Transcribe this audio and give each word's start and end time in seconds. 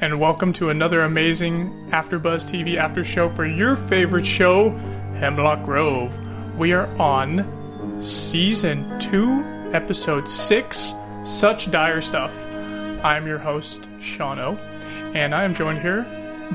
and 0.00 0.20
welcome 0.20 0.52
to 0.52 0.70
another 0.70 1.02
amazing 1.02 1.68
AfterBuzz 1.90 2.46
TV 2.46 2.76
after 2.76 3.02
show 3.02 3.28
for 3.28 3.44
your 3.44 3.74
favorite 3.74 4.26
show, 4.26 4.70
Hemlock 5.18 5.64
Grove. 5.64 6.16
We 6.56 6.72
are 6.72 6.86
on 7.00 8.02
season 8.02 8.98
two, 9.00 9.42
episode 9.72 10.28
six, 10.28 10.94
Such 11.24 11.70
Dire 11.72 12.00
Stuff. 12.00 12.32
I'm 13.04 13.26
your 13.26 13.38
host, 13.38 13.82
Shano, 13.98 14.56
and 15.16 15.34
I 15.34 15.42
am 15.42 15.54
joined 15.54 15.80
here 15.80 16.06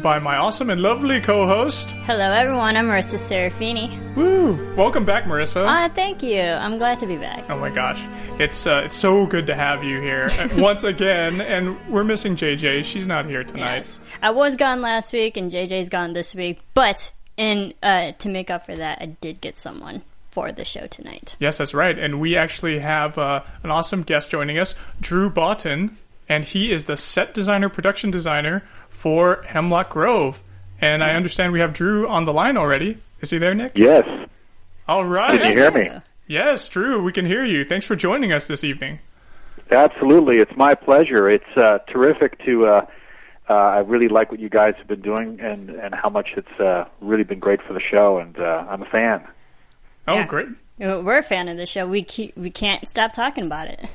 by 0.02 0.20
my 0.20 0.38
awesome 0.38 0.70
and 0.70 0.82
lovely 0.82 1.22
co-host. 1.22 1.92
Hello, 2.06 2.32
everyone. 2.32 2.76
I'm 2.76 2.88
Marissa 2.88 3.16
Serafini. 3.18 4.16
Woo! 4.16 4.74
Welcome 4.76 5.06
back, 5.06 5.26
Marissa. 5.26 5.66
Ah, 5.68 5.90
thank 5.94 6.24
you. 6.24 6.42
I'm 6.42 6.78
glad 6.78 7.00
to 7.00 7.06
be 7.06 7.16
back. 7.16 7.50
Oh 7.50 7.58
my 7.58 7.70
gosh, 7.70 8.00
it's 8.40 8.66
uh, 8.66 8.84
it's 8.86 8.96
so 8.96 9.26
good 9.26 9.48
to 9.48 9.56
have 9.56 9.84
you 9.84 10.02
here 10.02 10.30
uh, 10.32 10.50
once 10.58 10.84
again, 10.84 11.42
and 11.42 11.78
we're 11.90 12.04
missing 12.04 12.36
JJ. 12.36 12.86
She's 12.86 13.08
not 13.08 13.26
here 13.26 13.44
tonight. 13.44 13.78
Yes, 13.78 14.00
I 14.22 14.32
was 14.32 14.56
gone 14.56 14.82
last 14.82 15.14
week, 15.14 15.38
and 15.38 15.52
JJ's 15.52 15.90
gone 15.90 16.14
this 16.14 16.34
week. 16.34 16.60
But 16.74 17.12
in 17.38 17.74
uh, 17.84 18.14
to 18.14 18.30
make 18.30 18.50
up 18.50 18.66
for 18.66 18.76
that, 18.76 19.00
I 19.02 19.06
did 19.06 19.42
get 19.42 19.58
someone 19.58 20.02
for 20.32 20.52
the 20.52 20.66
show 20.66 20.88
tonight. 20.88 21.36
Yes, 21.40 21.58
that's 21.58 21.74
right. 21.74 21.98
And 21.98 22.20
we 22.20 22.36
actually 22.36 22.80
have 22.80 23.18
uh, 23.18 23.44
an 23.62 23.70
awesome 23.70 24.02
guest 24.02 24.32
joining 24.32 24.58
us, 24.58 24.74
Drew 25.00 25.30
Boughton, 25.30 25.98
and 26.28 26.44
he 26.44 26.72
is 26.72 26.86
the 26.86 26.98
set 26.98 27.34
designer, 27.34 27.70
production 27.70 28.10
designer 28.10 28.64
for 29.04 29.44
Hemlock 29.48 29.90
Grove. 29.90 30.42
And 30.80 31.04
I 31.04 31.14
understand 31.16 31.52
we 31.52 31.60
have 31.60 31.74
Drew 31.74 32.08
on 32.08 32.24
the 32.24 32.32
line 32.32 32.56
already. 32.56 32.98
Is 33.20 33.32
he 33.32 33.38
there, 33.38 33.54
Nick? 33.54 33.74
Yes. 33.76 34.08
All 34.88 35.04
right. 35.04 35.40
Can 35.42 35.52
you 35.52 35.58
hear 35.58 35.72
me? 35.72 35.90
Yes, 36.26 36.70
Drew, 36.70 37.04
we 37.04 37.12
can 37.12 37.26
hear 37.26 37.44
you. 37.44 37.66
Thanks 37.66 37.86
for 37.86 37.98
joining 37.98 38.32
us 38.32 38.48
this 38.48 38.64
evening. 38.64 39.00
Absolutely. 39.72 40.38
It's 40.38 40.56
my 40.56 40.74
pleasure. 40.74 41.30
It's 41.30 41.44
uh, 41.58 41.80
terrific 41.90 42.44
to. 42.46 42.66
Uh, 42.66 42.86
uh, 43.50 43.54
I 43.54 43.78
really 43.80 44.08
like 44.08 44.32
what 44.32 44.40
you 44.40 44.48
guys 44.50 44.74
have 44.78 44.88
been 44.88 45.02
doing 45.02 45.42
and, 45.42 45.70
and 45.70 45.94
how 45.94 46.10
much 46.10 46.30
it's 46.38 46.60
uh, 46.62 46.86
really 47.02 47.24
been 47.26 47.40
great 47.40 47.62
for 47.62 47.74
the 47.74 47.82
show, 47.82 48.18
and 48.20 48.40
uh, 48.40 48.66
I'm 48.70 48.82
a 48.84 48.86
fan. 48.86 49.28
Oh, 50.08 50.16
Yeah. 50.16 50.26
great. 50.28 50.48
We're 50.80 51.18
a 51.18 51.24
fan 51.24 51.50
of 51.50 51.58
the 51.58 51.66
show. 51.66 51.86
We 51.86 52.04
keep, 52.04 52.38
we 52.38 52.50
can't 52.50 52.88
stop 52.88 53.12
talking 53.14 53.44
about 53.46 53.68
it. 53.68 53.86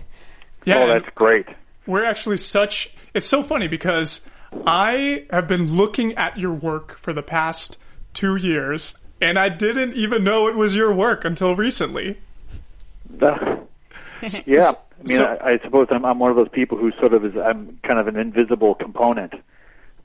Yeah, 0.65 0.83
oh, 0.83 0.87
that's 0.89 1.09
great. 1.15 1.47
we're 1.87 2.05
actually 2.05 2.37
such. 2.37 2.93
It's 3.15 3.27
so 3.27 3.43
funny 3.43 3.69
because 3.69 4.21
I 4.67 5.27
have 5.31 5.47
been 5.47 5.77
looking 5.77 6.15
at 6.15 6.39
your 6.39 6.53
work 6.53 6.99
for 6.99 7.13
the 7.13 7.23
past 7.23 7.79
two 8.15 8.37
years, 8.37 8.95
and 9.21 9.39
I 9.39 9.49
didn't 9.49 9.95
even 9.95 10.25
know 10.25 10.49
it 10.49 10.57
was 10.57 10.75
your 10.75 10.93
work 10.93 11.25
until 11.25 11.55
recently. 11.55 12.19
Uh, 13.21 13.57
yeah. 14.47 14.73
I 15.01 15.03
mean, 15.07 15.19
So- 15.19 15.25
I, 15.25 15.53
I 15.53 15.59
suppose 15.63 15.89
I'm, 15.91 16.05
I'm 16.05 16.19
one 16.19 16.31
of 16.31 16.37
those 16.37 16.49
people 16.49 16.79
who 16.79 16.91
sort 16.93 17.13
of 17.15 17.25
is. 17.25 17.37
I'm 17.37 17.79
kind 17.85 17.99
of 17.99 18.09
an 18.09 18.17
invisible 18.17 18.75
component, 18.75 19.35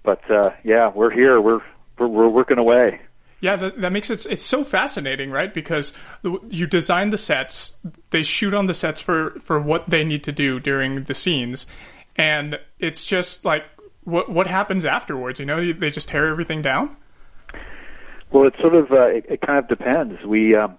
but 0.04 0.30
uh, 0.30 0.52
yeah, 0.64 0.92
we're 0.94 1.12
here. 1.12 1.40
We're 1.42 1.62
we're, 1.98 2.08
we're 2.08 2.30
working 2.30 2.58
away. 2.58 3.02
Yeah, 3.40 3.58
that, 3.58 3.82
that 3.82 3.92
makes 3.92 4.10
it 4.10 4.26
it's 4.28 4.44
so 4.44 4.64
fascinating, 4.64 5.30
right? 5.30 5.54
Because 5.54 5.92
you 6.50 6.66
design 6.66 7.10
the 7.10 7.18
sets, 7.18 7.74
they 8.12 8.24
shoot 8.24 8.54
on 8.54 8.68
the 8.68 8.74
sets 8.74 9.02
for 9.02 9.32
for 9.42 9.60
what 9.60 9.90
they 9.90 10.04
need 10.04 10.24
to 10.26 10.32
do 10.32 10.60
during 10.60 11.04
the 11.04 11.14
scenes, 11.14 11.66
and 12.16 12.58
it's 12.80 13.04
just 13.04 13.44
like 13.44 13.64
what 14.06 14.30
what 14.30 14.48
happens 14.48 14.86
afterwards. 14.86 15.40
You 15.40 15.46
know, 15.46 15.74
they 15.74 15.90
just 15.90 16.08
tear 16.10 16.28
everything 16.28 16.62
down. 16.62 16.96
Well, 18.32 18.46
it 18.46 18.56
sort 18.60 18.76
of 18.76 18.92
uh, 18.92 19.08
it, 19.08 19.26
it 19.30 19.42
kind 19.42 19.60
of 19.60 19.68
depends. 19.68 20.24
We 20.26 20.56
um, 20.56 20.78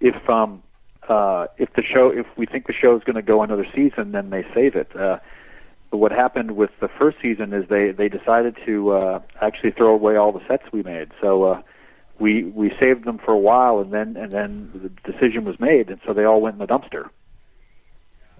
if 0.00 0.28
um, 0.28 0.62
uh, 1.08 1.46
if 1.58 1.72
the 1.74 1.82
show 1.82 2.10
if 2.10 2.26
we 2.36 2.46
think 2.46 2.66
the 2.66 2.72
show 2.72 2.96
is 2.96 3.02
going 3.04 3.16
to 3.16 3.22
go 3.22 3.42
another 3.42 3.66
season, 3.74 4.12
then 4.12 4.30
they 4.30 4.44
save 4.54 4.76
it. 4.76 4.94
Uh, 4.94 5.18
but 5.90 5.98
what 5.98 6.12
happened 6.12 6.52
with 6.52 6.70
the 6.80 6.88
first 6.88 7.18
season 7.20 7.52
is 7.52 7.68
they 7.68 7.90
they 7.90 8.08
decided 8.08 8.56
to 8.64 8.90
uh, 8.92 9.20
actually 9.40 9.72
throw 9.72 9.92
away 9.92 10.16
all 10.16 10.32
the 10.32 10.46
sets 10.46 10.64
we 10.72 10.82
made. 10.82 11.10
So 11.20 11.44
uh, 11.44 11.62
we 12.18 12.44
we 12.44 12.72
saved 12.78 13.04
them 13.04 13.18
for 13.18 13.32
a 13.32 13.38
while, 13.38 13.80
and 13.80 13.92
then 13.92 14.16
and 14.16 14.32
then 14.32 14.70
the 14.74 15.12
decision 15.12 15.44
was 15.44 15.58
made, 15.60 15.90
and 15.90 16.00
so 16.06 16.14
they 16.14 16.24
all 16.24 16.40
went 16.40 16.54
in 16.54 16.60
the 16.60 16.66
dumpster. 16.66 17.08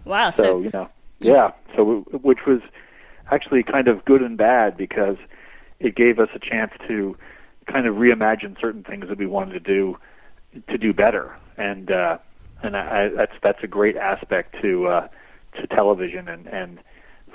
Wow. 0.05 0.31
So, 0.31 0.43
So, 0.43 0.61
you 0.63 0.71
know, 0.73 0.89
yeah. 1.19 1.51
So 1.77 2.07
which 2.23 2.47
was 2.47 2.61
actually 3.31 3.63
kind 3.63 3.89
of 3.89 4.05
good 4.05 4.23
and 4.23 4.37
bad 4.37 4.77
because 4.77 5.17
it 5.81 5.95
gave 5.95 6.19
us 6.19 6.29
a 6.35 6.39
chance 6.39 6.73
to 6.89 7.17
kind 7.67 7.87
of 7.87 7.97
reimagine 7.97 8.61
certain 8.61 8.83
things 8.83 9.09
that 9.09 9.19
we 9.19 9.27
wanted 9.27 9.53
to 9.53 9.61
do 9.61 9.97
to 10.69 10.77
do 10.77 10.93
better, 10.93 11.37
and 11.57 11.91
uh, 11.91 12.19
and 12.63 12.77
I, 12.77 12.81
I, 12.81 13.09
that's 13.17 13.33
that's 13.43 13.63
a 13.63 13.67
great 13.67 13.97
aspect 13.97 14.57
to 14.63 14.87
uh, 14.87 15.09
to 15.61 15.67
television. 15.67 16.29
And 16.29 16.47
and 16.47 16.79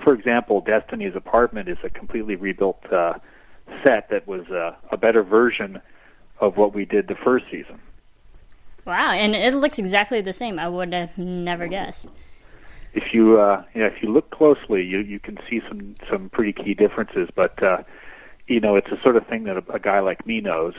for 0.04 0.14
example, 0.14 0.62
Destiny's 0.62 1.16
apartment 1.16 1.70
is 1.70 1.78
a 1.84 1.90
completely 1.90 2.36
rebuilt 2.36 2.82
uh, 2.92 3.14
set 3.86 4.10
that 4.10 4.28
was 4.28 4.48
uh, 4.50 4.76
a 4.92 4.98
better 4.98 5.24
version 5.24 5.82
of 6.40 6.58
what 6.58 6.74
we 6.74 6.86
did 6.86 7.08
the 7.08 7.16
first 7.16 7.46
season. 7.50 7.80
wow, 8.86 9.12
and 9.12 9.36
it 9.36 9.56
looks 9.56 9.80
exactly 9.80 10.22
the 10.22 10.34
same. 10.34 10.60
I 10.60 10.70
would 10.70 10.94
have 10.94 11.18
never 11.18 11.68
guessed. 11.68 12.08
If 12.98 13.14
you 13.14 13.40
uh, 13.40 13.64
you 13.74 13.82
know, 13.82 13.88
if 13.88 14.02
you 14.02 14.12
look 14.12 14.32
closely, 14.32 14.82
you 14.84 15.00
you 15.00 15.20
can 15.20 15.38
see 15.48 15.62
some 15.70 15.96
some 16.10 16.30
pretty 16.30 16.52
key 16.52 16.74
differences. 16.74 17.30
But 17.36 17.62
uh, 17.62 17.84
you 18.48 18.60
know, 18.60 18.76
it's 18.76 18.90
the 18.90 18.98
sort 19.04 19.16
of 19.18 19.28
thing 19.28 19.44
that 19.44 19.58
a, 19.58 19.64
a 19.74 19.80
guy 19.80 20.00
like 20.00 20.26
me 20.26 20.42
knows. 20.42 20.74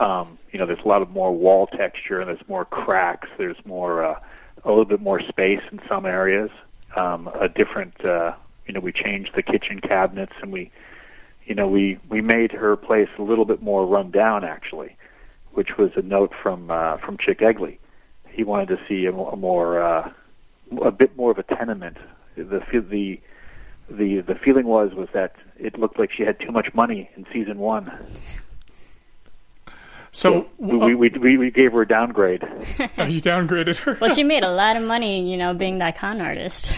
Um, 0.00 0.38
you 0.50 0.58
know, 0.58 0.66
there's 0.66 0.84
a 0.84 0.88
lot 0.88 1.02
of 1.02 1.10
more 1.10 1.32
wall 1.32 1.68
texture, 1.68 2.18
and 2.20 2.28
there's 2.28 2.48
more 2.48 2.64
cracks. 2.64 3.28
There's 3.38 3.56
more 3.64 4.04
uh, 4.04 4.18
a 4.64 4.68
little 4.68 4.84
bit 4.84 5.00
more 5.00 5.20
space 5.20 5.60
in 5.70 5.80
some 5.88 6.04
areas. 6.06 6.50
Um, 6.96 7.28
a 7.28 7.48
different, 7.48 8.04
uh, 8.04 8.32
you 8.66 8.74
know, 8.74 8.80
we 8.80 8.92
changed 8.92 9.30
the 9.36 9.42
kitchen 9.42 9.80
cabinets, 9.80 10.32
and 10.42 10.52
we, 10.52 10.70
you 11.44 11.54
know, 11.54 11.68
we 11.68 11.98
we 12.08 12.20
made 12.20 12.52
her 12.52 12.76
place 12.76 13.08
a 13.18 13.22
little 13.22 13.44
bit 13.44 13.62
more 13.62 13.86
run 13.86 14.10
down 14.10 14.44
actually, 14.44 14.96
which 15.52 15.76
was 15.78 15.90
a 15.96 16.02
note 16.02 16.32
from 16.42 16.70
uh, 16.70 16.96
from 16.96 17.18
Chic 17.24 17.40
Eglee. 17.40 17.78
He 18.30 18.42
wanted 18.42 18.68
to 18.68 18.78
see 18.88 19.04
a, 19.06 19.12
a 19.12 19.36
more 19.36 19.80
uh, 19.80 20.10
a 20.82 20.90
bit 20.90 21.16
more 21.16 21.30
of 21.30 21.38
a 21.38 21.42
tenement. 21.42 21.96
The 22.36 22.62
the 22.70 23.20
the 23.90 24.20
the 24.20 24.34
feeling 24.34 24.66
was 24.66 24.92
was 24.94 25.08
that 25.14 25.36
it 25.58 25.78
looked 25.78 25.98
like 25.98 26.10
she 26.12 26.22
had 26.22 26.40
too 26.40 26.52
much 26.52 26.68
money 26.74 27.10
in 27.16 27.26
season 27.32 27.58
one. 27.58 27.90
So, 30.10 30.46
we, 30.58 30.80
uh, 30.80 30.86
we, 30.86 31.08
we, 31.08 31.38
we 31.38 31.50
gave 31.50 31.72
her 31.72 31.82
a 31.82 31.88
downgrade. 31.88 32.44
oh, 32.98 33.04
you 33.04 33.20
downgraded 33.20 33.78
her. 33.78 33.98
Well, 34.00 34.14
she 34.14 34.22
made 34.34 34.44
a 34.44 34.52
lot 34.52 34.76
of 34.76 34.84
money, 34.84 35.28
you 35.28 35.36
know, 35.36 35.54
being 35.54 35.78
that 35.78 35.98
con 35.98 36.20
artist. 36.20 36.72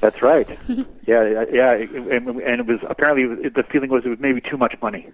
That's 0.00 0.20
right. 0.20 0.48
yeah, 1.06 1.44
yeah, 1.52 1.74
and, 1.74 2.26
and 2.26 2.60
it 2.60 2.66
was 2.66 2.80
apparently 2.90 3.48
the 3.50 3.62
feeling 3.70 3.88
was 3.88 4.04
it 4.04 4.08
was 4.08 4.18
maybe 4.18 4.40
too 4.40 4.56
much 4.56 4.74
money. 4.82 5.08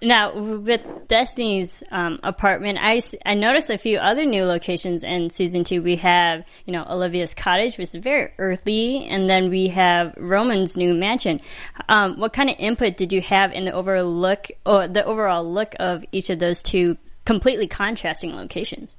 Now, 0.00 0.38
with 0.38 0.82
Destiny's 1.08 1.82
um, 1.90 2.20
apartment, 2.22 2.78
I 2.80 3.34
noticed 3.34 3.68
a 3.68 3.78
few 3.78 3.98
other 3.98 4.24
new 4.24 4.44
locations 4.44 5.02
in 5.02 5.30
season 5.30 5.64
two. 5.64 5.82
We 5.82 5.96
have, 5.96 6.44
you 6.66 6.72
know, 6.72 6.86
Olivia's 6.88 7.34
cottage, 7.34 7.78
which 7.78 7.94
is 7.94 7.94
very 7.96 8.32
earthy, 8.38 9.06
and 9.06 9.28
then 9.28 9.50
we 9.50 9.68
have 9.68 10.14
Roman's 10.16 10.76
new 10.76 10.94
mansion. 10.94 11.40
Um, 11.88 12.18
what 12.18 12.32
kind 12.32 12.48
of 12.48 12.56
input 12.58 12.96
did 12.96 13.12
you 13.12 13.20
have 13.22 13.52
in 13.52 13.64
the 13.64 13.72
overall 13.72 14.12
look, 14.12 14.46
or 14.64 14.86
the 14.86 15.04
overall 15.04 15.50
look 15.50 15.74
of 15.80 16.04
each 16.12 16.30
of 16.30 16.38
those 16.38 16.62
two 16.62 16.96
completely 17.24 17.66
contrasting 17.66 18.36
locations? 18.36 18.94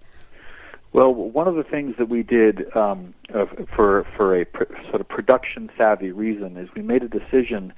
Well, 0.91 1.13
one 1.13 1.47
of 1.47 1.55
the 1.55 1.63
things 1.63 1.95
that 1.97 2.09
we 2.09 2.23
did 2.23 2.75
um, 2.75 3.13
uh, 3.33 3.45
for 3.75 4.05
for 4.17 4.35
a 4.41 4.45
pr- 4.45 4.73
sort 4.89 5.01
of 5.01 5.07
production 5.07 5.69
savvy 5.77 6.11
reason 6.11 6.57
is 6.57 6.67
we 6.75 6.81
made 6.81 7.03
a 7.03 7.07
decision 7.07 7.73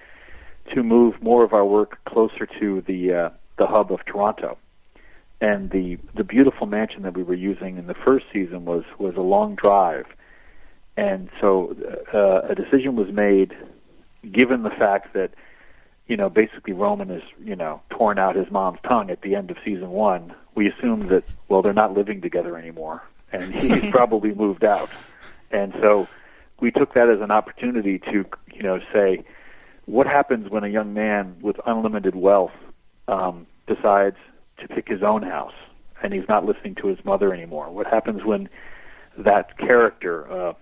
to 0.73 0.83
move 0.83 1.21
more 1.21 1.43
of 1.43 1.53
our 1.53 1.65
work 1.65 1.97
closer 2.05 2.47
to 2.59 2.81
the 2.81 3.13
uh, 3.13 3.29
the 3.57 3.67
hub 3.67 3.91
of 3.91 4.05
Toronto. 4.05 4.57
And 5.39 5.71
the 5.71 5.97
the 6.15 6.23
beautiful 6.23 6.67
mansion 6.67 7.03
that 7.03 7.15
we 7.15 7.23
were 7.23 7.35
using 7.35 7.77
in 7.77 7.87
the 7.87 7.95
first 7.95 8.25
season 8.31 8.65
was 8.65 8.83
was 8.99 9.15
a 9.15 9.21
long 9.21 9.55
drive, 9.55 10.05
and 10.95 11.29
so 11.39 11.75
uh, 12.13 12.51
a 12.51 12.55
decision 12.55 12.95
was 12.95 13.11
made, 13.11 13.55
given 14.31 14.61
the 14.61 14.69
fact 14.69 15.13
that 15.13 15.31
you 16.07 16.15
know 16.15 16.29
basically 16.29 16.73
Roman 16.73 17.09
is 17.09 17.23
you 17.43 17.55
know 17.55 17.81
torn 17.89 18.19
out 18.19 18.35
his 18.35 18.51
mom's 18.51 18.79
tongue 18.87 19.09
at 19.09 19.21
the 19.21 19.35
end 19.35 19.49
of 19.49 19.57
season 19.65 19.89
one. 19.89 20.33
We 20.53 20.69
assumed 20.69 21.09
that 21.09 21.23
well 21.49 21.63
they're 21.63 21.73
not 21.73 21.93
living 21.93 22.21
together 22.21 22.55
anymore, 22.55 23.01
and 23.31 23.55
he's 23.55 23.91
probably 23.91 24.35
moved 24.35 24.63
out, 24.63 24.91
and 25.49 25.73
so 25.81 26.07
we 26.59 26.69
took 26.69 26.93
that 26.93 27.09
as 27.09 27.19
an 27.19 27.31
opportunity 27.31 27.97
to 27.97 28.25
you 28.53 28.61
know 28.61 28.79
say 28.93 29.25
what 29.91 30.07
happens 30.07 30.49
when 30.49 30.63
a 30.63 30.69
young 30.69 30.93
man 30.93 31.35
with 31.41 31.57
unlimited 31.65 32.15
wealth 32.15 32.53
um, 33.09 33.45
decides 33.67 34.15
to 34.57 34.67
pick 34.69 34.87
his 34.87 35.03
own 35.03 35.21
house 35.21 35.53
and 36.01 36.13
he's 36.13 36.27
not 36.29 36.45
listening 36.45 36.75
to 36.75 36.87
his 36.87 37.03
mother 37.03 37.33
anymore? 37.33 37.69
What 37.69 37.87
happens 37.87 38.23
when 38.23 38.47
that 39.17 39.57
character, 39.57 40.31
uh, 40.31 40.53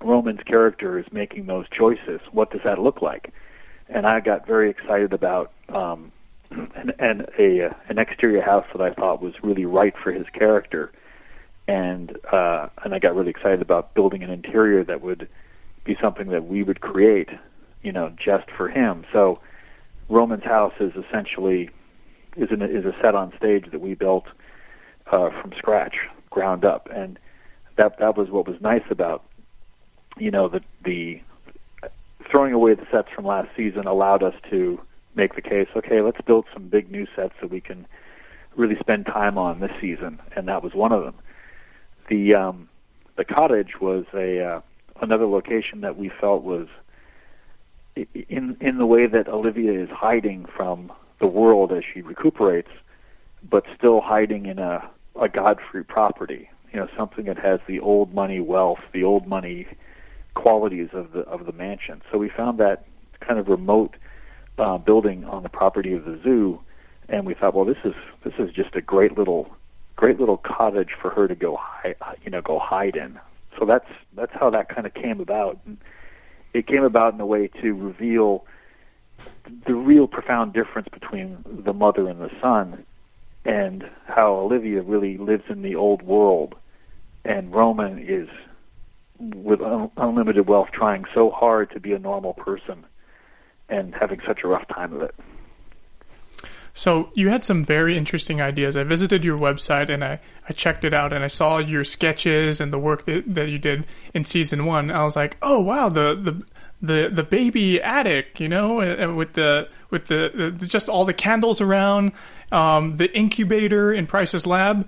Roman's 0.00 0.40
character, 0.46 0.98
is 0.98 1.04
making 1.12 1.46
those 1.46 1.66
choices? 1.68 2.20
What 2.32 2.50
does 2.50 2.62
that 2.64 2.78
look 2.78 3.02
like? 3.02 3.30
And 3.90 4.06
I 4.06 4.20
got 4.20 4.46
very 4.46 4.70
excited 4.70 5.12
about 5.12 5.52
um, 5.68 6.10
an, 6.50 7.26
a, 7.38 7.74
an 7.90 7.98
exterior 7.98 8.40
house 8.40 8.64
that 8.72 8.80
I 8.80 8.94
thought 8.94 9.20
was 9.20 9.34
really 9.42 9.66
right 9.66 9.94
for 10.02 10.12
his 10.12 10.26
character, 10.32 10.90
and 11.68 12.16
uh, 12.32 12.68
and 12.82 12.94
I 12.94 13.00
got 13.00 13.14
really 13.14 13.30
excited 13.30 13.60
about 13.60 13.94
building 13.94 14.22
an 14.22 14.30
interior 14.30 14.82
that 14.84 15.02
would 15.02 15.28
be 15.84 15.96
something 16.00 16.28
that 16.30 16.46
we 16.46 16.62
would 16.62 16.80
create 16.80 17.28
you 17.86 17.92
know, 17.92 18.12
just 18.18 18.50
for 18.50 18.68
him. 18.68 19.04
So 19.12 19.38
Roman's 20.08 20.42
house 20.42 20.72
is 20.80 20.92
essentially 20.96 21.70
is 22.36 22.50
an, 22.50 22.60
is 22.60 22.84
a 22.84 22.92
set 23.00 23.14
on 23.14 23.32
stage 23.38 23.70
that 23.70 23.80
we 23.80 23.94
built 23.94 24.24
uh, 25.12 25.30
from 25.40 25.52
scratch, 25.56 25.94
ground 26.28 26.64
up, 26.64 26.88
and 26.92 27.16
that 27.76 28.00
that 28.00 28.16
was 28.16 28.28
what 28.28 28.48
was 28.48 28.60
nice 28.60 28.82
about 28.90 29.22
you 30.18 30.32
know 30.32 30.48
the 30.48 30.60
the 30.84 31.20
throwing 32.28 32.52
away 32.52 32.74
the 32.74 32.86
sets 32.90 33.06
from 33.14 33.24
last 33.24 33.48
season 33.56 33.86
allowed 33.86 34.24
us 34.24 34.34
to 34.50 34.80
make 35.14 35.36
the 35.36 35.42
case. 35.42 35.68
Okay, 35.76 36.00
let's 36.00 36.20
build 36.26 36.44
some 36.52 36.66
big 36.68 36.90
new 36.90 37.06
sets 37.14 37.34
that 37.40 37.52
we 37.52 37.60
can 37.60 37.86
really 38.56 38.76
spend 38.80 39.06
time 39.06 39.38
on 39.38 39.60
this 39.60 39.70
season, 39.80 40.20
and 40.34 40.48
that 40.48 40.60
was 40.60 40.74
one 40.74 40.90
of 40.90 41.04
them. 41.04 41.14
The 42.10 42.34
um, 42.34 42.68
the 43.16 43.24
cottage 43.24 43.80
was 43.80 44.06
a 44.12 44.44
uh, 44.44 44.60
another 45.00 45.26
location 45.26 45.82
that 45.82 45.96
we 45.96 46.10
felt 46.20 46.42
was 46.42 46.66
in 47.96 48.56
in 48.60 48.78
the 48.78 48.86
way 48.86 49.06
that 49.06 49.28
Olivia 49.28 49.72
is 49.72 49.88
hiding 49.90 50.46
from 50.56 50.92
the 51.20 51.26
world 51.26 51.72
as 51.72 51.82
she 51.92 52.02
recuperates, 52.02 52.68
but 53.48 53.64
still 53.76 54.00
hiding 54.00 54.46
in 54.46 54.58
a 54.58 54.88
a 55.20 55.28
God-free 55.28 55.84
property. 55.84 56.50
You 56.72 56.80
know, 56.80 56.88
something 56.96 57.24
that 57.24 57.38
has 57.38 57.60
the 57.66 57.80
old 57.80 58.12
money 58.12 58.40
wealth, 58.40 58.80
the 58.92 59.04
old 59.04 59.26
money 59.26 59.66
qualities 60.34 60.90
of 60.92 61.12
the 61.12 61.20
of 61.20 61.46
the 61.46 61.52
mansion. 61.52 62.02
So 62.12 62.18
we 62.18 62.28
found 62.28 62.58
that 62.58 62.84
kind 63.20 63.38
of 63.38 63.48
remote 63.48 63.96
uh, 64.58 64.78
building 64.78 65.24
on 65.24 65.42
the 65.42 65.48
property 65.48 65.94
of 65.94 66.04
the 66.04 66.20
zoo, 66.22 66.60
and 67.08 67.26
we 67.26 67.34
thought, 67.34 67.54
well, 67.54 67.64
this 67.64 67.78
is 67.84 67.94
this 68.24 68.34
is 68.38 68.52
just 68.52 68.74
a 68.74 68.82
great 68.82 69.16
little 69.16 69.48
great 69.96 70.20
little 70.20 70.36
cottage 70.36 70.90
for 71.00 71.10
her 71.10 71.26
to 71.26 71.34
go 71.34 71.56
hide, 71.58 71.96
you 72.22 72.30
know, 72.30 72.42
go 72.42 72.58
hide 72.58 72.96
in. 72.96 73.18
So 73.58 73.64
that's 73.64 73.88
that's 74.14 74.32
how 74.34 74.50
that 74.50 74.68
kind 74.68 74.86
of 74.86 74.92
came 74.92 75.20
about. 75.20 75.58
And, 75.64 75.78
it 76.56 76.66
came 76.66 76.84
about 76.84 77.12
in 77.12 77.20
a 77.20 77.26
way 77.26 77.48
to 77.60 77.74
reveal 77.74 78.46
the 79.66 79.74
real 79.74 80.06
profound 80.06 80.54
difference 80.54 80.88
between 80.90 81.44
the 81.44 81.74
mother 81.74 82.08
and 82.08 82.18
the 82.18 82.30
son 82.40 82.82
and 83.44 83.84
how 84.06 84.32
Olivia 84.32 84.80
really 84.80 85.18
lives 85.18 85.44
in 85.50 85.60
the 85.60 85.76
old 85.76 86.00
world 86.00 86.54
and 87.26 87.52
Roman 87.52 87.98
is 87.98 88.28
with 89.18 89.60
un- 89.60 89.90
unlimited 89.98 90.48
wealth 90.48 90.68
trying 90.72 91.04
so 91.14 91.30
hard 91.30 91.70
to 91.72 91.80
be 91.80 91.92
a 91.92 91.98
normal 91.98 92.32
person 92.32 92.86
and 93.68 93.94
having 93.94 94.20
such 94.26 94.40
a 94.42 94.48
rough 94.48 94.66
time 94.68 94.94
of 94.94 95.02
it. 95.02 95.14
So 96.76 97.08
you 97.14 97.30
had 97.30 97.42
some 97.42 97.64
very 97.64 97.96
interesting 97.96 98.42
ideas. 98.42 98.76
I 98.76 98.82
visited 98.84 99.24
your 99.24 99.38
website 99.38 99.88
and 99.88 100.04
I, 100.04 100.20
I 100.46 100.52
checked 100.52 100.84
it 100.84 100.92
out 100.92 101.10
and 101.10 101.24
I 101.24 101.26
saw 101.26 101.56
your 101.56 101.84
sketches 101.84 102.60
and 102.60 102.70
the 102.70 102.78
work 102.78 103.06
that, 103.06 103.34
that 103.34 103.48
you 103.48 103.58
did 103.58 103.86
in 104.12 104.24
season 104.24 104.66
one. 104.66 104.90
I 104.90 105.02
was 105.02 105.16
like, 105.16 105.38
oh 105.40 105.58
wow, 105.58 105.88
the 105.88 106.14
the 106.14 106.46
the, 106.82 107.08
the 107.10 107.22
baby 107.22 107.80
attic, 107.80 108.38
you 108.38 108.48
know, 108.48 109.14
with 109.14 109.32
the 109.32 109.70
with 109.88 110.08
the, 110.08 110.52
the 110.58 110.66
just 110.66 110.90
all 110.90 111.06
the 111.06 111.14
candles 111.14 111.62
around, 111.62 112.12
um, 112.52 112.98
the 112.98 113.10
incubator 113.10 113.90
in 113.90 114.06
Pryce's 114.06 114.46
lab, 114.46 114.86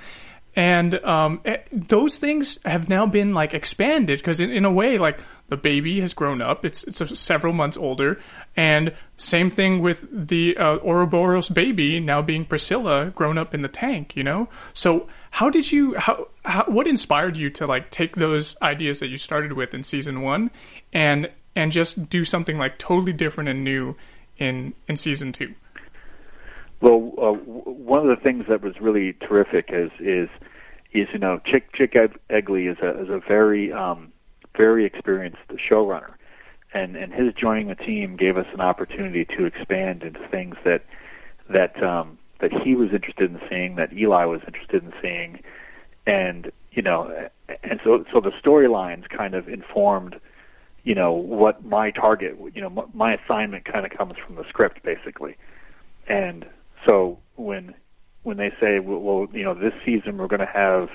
and 0.54 0.94
um, 1.06 1.40
eh, 1.46 1.56
those 1.72 2.18
things 2.18 2.58
have 2.66 2.90
now 2.90 3.06
been 3.06 3.32
like 3.32 3.54
expanded 3.54 4.18
because 4.18 4.40
in, 4.40 4.50
in 4.50 4.66
a 4.66 4.70
way, 4.70 4.98
like 4.98 5.20
the 5.48 5.56
baby 5.56 6.00
has 6.00 6.12
grown 6.12 6.42
up. 6.42 6.64
It's 6.64 6.84
it's 6.84 7.18
several 7.18 7.52
months 7.52 7.76
older, 7.76 8.20
and 8.56 8.92
same 9.16 9.50
thing 9.50 9.80
with 9.80 10.06
the 10.10 10.56
uh, 10.56 10.78
Ouroboros 10.78 11.48
baby 11.48 12.00
now 12.00 12.22
being 12.22 12.44
Priscilla, 12.44 13.06
grown 13.14 13.38
up 13.38 13.54
in 13.54 13.62
the 13.62 13.68
tank. 13.68 14.14
You 14.16 14.24
know, 14.24 14.48
so 14.74 15.08
how 15.30 15.50
did 15.50 15.72
you 15.72 15.94
how, 15.94 16.28
how 16.44 16.64
what 16.64 16.86
inspired 16.86 17.36
you 17.36 17.50
to 17.50 17.66
like 17.66 17.90
take 17.90 18.16
those 18.16 18.56
ideas 18.60 19.00
that 19.00 19.08
you 19.08 19.16
started 19.16 19.54
with 19.54 19.74
in 19.74 19.82
season 19.82 20.20
one 20.20 20.50
and 20.92 21.30
and 21.56 21.72
just 21.72 22.08
do 22.08 22.24
something 22.24 22.58
like 22.58 22.78
totally 22.78 23.12
different 23.12 23.48
and 23.48 23.64
new 23.64 23.96
in 24.36 24.74
in 24.86 24.96
season 24.96 25.32
two? 25.32 25.54
Well, 26.80 27.12
uh, 27.18 27.32
one 27.32 28.08
of 28.08 28.16
the 28.16 28.22
things 28.22 28.44
that 28.48 28.62
was 28.62 28.74
really 28.80 29.14
terrific 29.14 29.70
is 29.72 29.90
is 29.98 30.28
is 30.92 31.08
you 31.12 31.18
know 31.18 31.40
Chic 31.46 31.64
Chic 31.74 31.94
Eglee 31.94 32.70
is 32.70 32.78
a 32.82 33.02
is 33.02 33.08
a 33.08 33.20
very 33.26 33.72
um, 33.72 34.12
very 34.58 34.84
experienced 34.84 35.38
showrunner, 35.70 36.12
and 36.74 36.96
and 36.96 37.14
his 37.14 37.32
joining 37.32 37.68
the 37.68 37.76
team 37.76 38.16
gave 38.16 38.36
us 38.36 38.46
an 38.52 38.60
opportunity 38.60 39.24
to 39.24 39.46
expand 39.46 40.02
into 40.02 40.20
things 40.28 40.56
that 40.64 40.84
that 41.48 41.82
um, 41.82 42.18
that 42.40 42.52
he 42.52 42.74
was 42.74 42.90
interested 42.92 43.30
in 43.30 43.40
seeing, 43.48 43.76
that 43.76 43.92
Eli 43.92 44.24
was 44.24 44.40
interested 44.46 44.82
in 44.82 44.92
seeing, 45.00 45.40
and 46.06 46.52
you 46.72 46.82
know, 46.82 47.28
and 47.62 47.80
so 47.82 48.04
so 48.12 48.20
the 48.20 48.32
storylines 48.44 49.08
kind 49.08 49.34
of 49.34 49.48
informed, 49.48 50.20
you 50.84 50.94
know, 50.94 51.12
what 51.12 51.64
my 51.64 51.90
target, 51.90 52.36
you 52.54 52.60
know, 52.60 52.88
my, 52.92 53.14
assignment 53.14 53.64
kind 53.64 53.86
of 53.86 53.90
comes 53.96 54.14
from 54.24 54.36
the 54.36 54.44
script 54.48 54.82
basically, 54.82 55.36
and 56.08 56.44
so 56.84 57.18
when 57.36 57.74
when 58.24 58.36
they 58.36 58.50
say, 58.60 58.80
well 58.80 59.26
you 59.32 59.44
know, 59.44 59.54
this 59.54 59.72
season 59.86 60.18
we're 60.18 60.26
going 60.26 60.40
to 60.40 60.46
have 60.46 60.90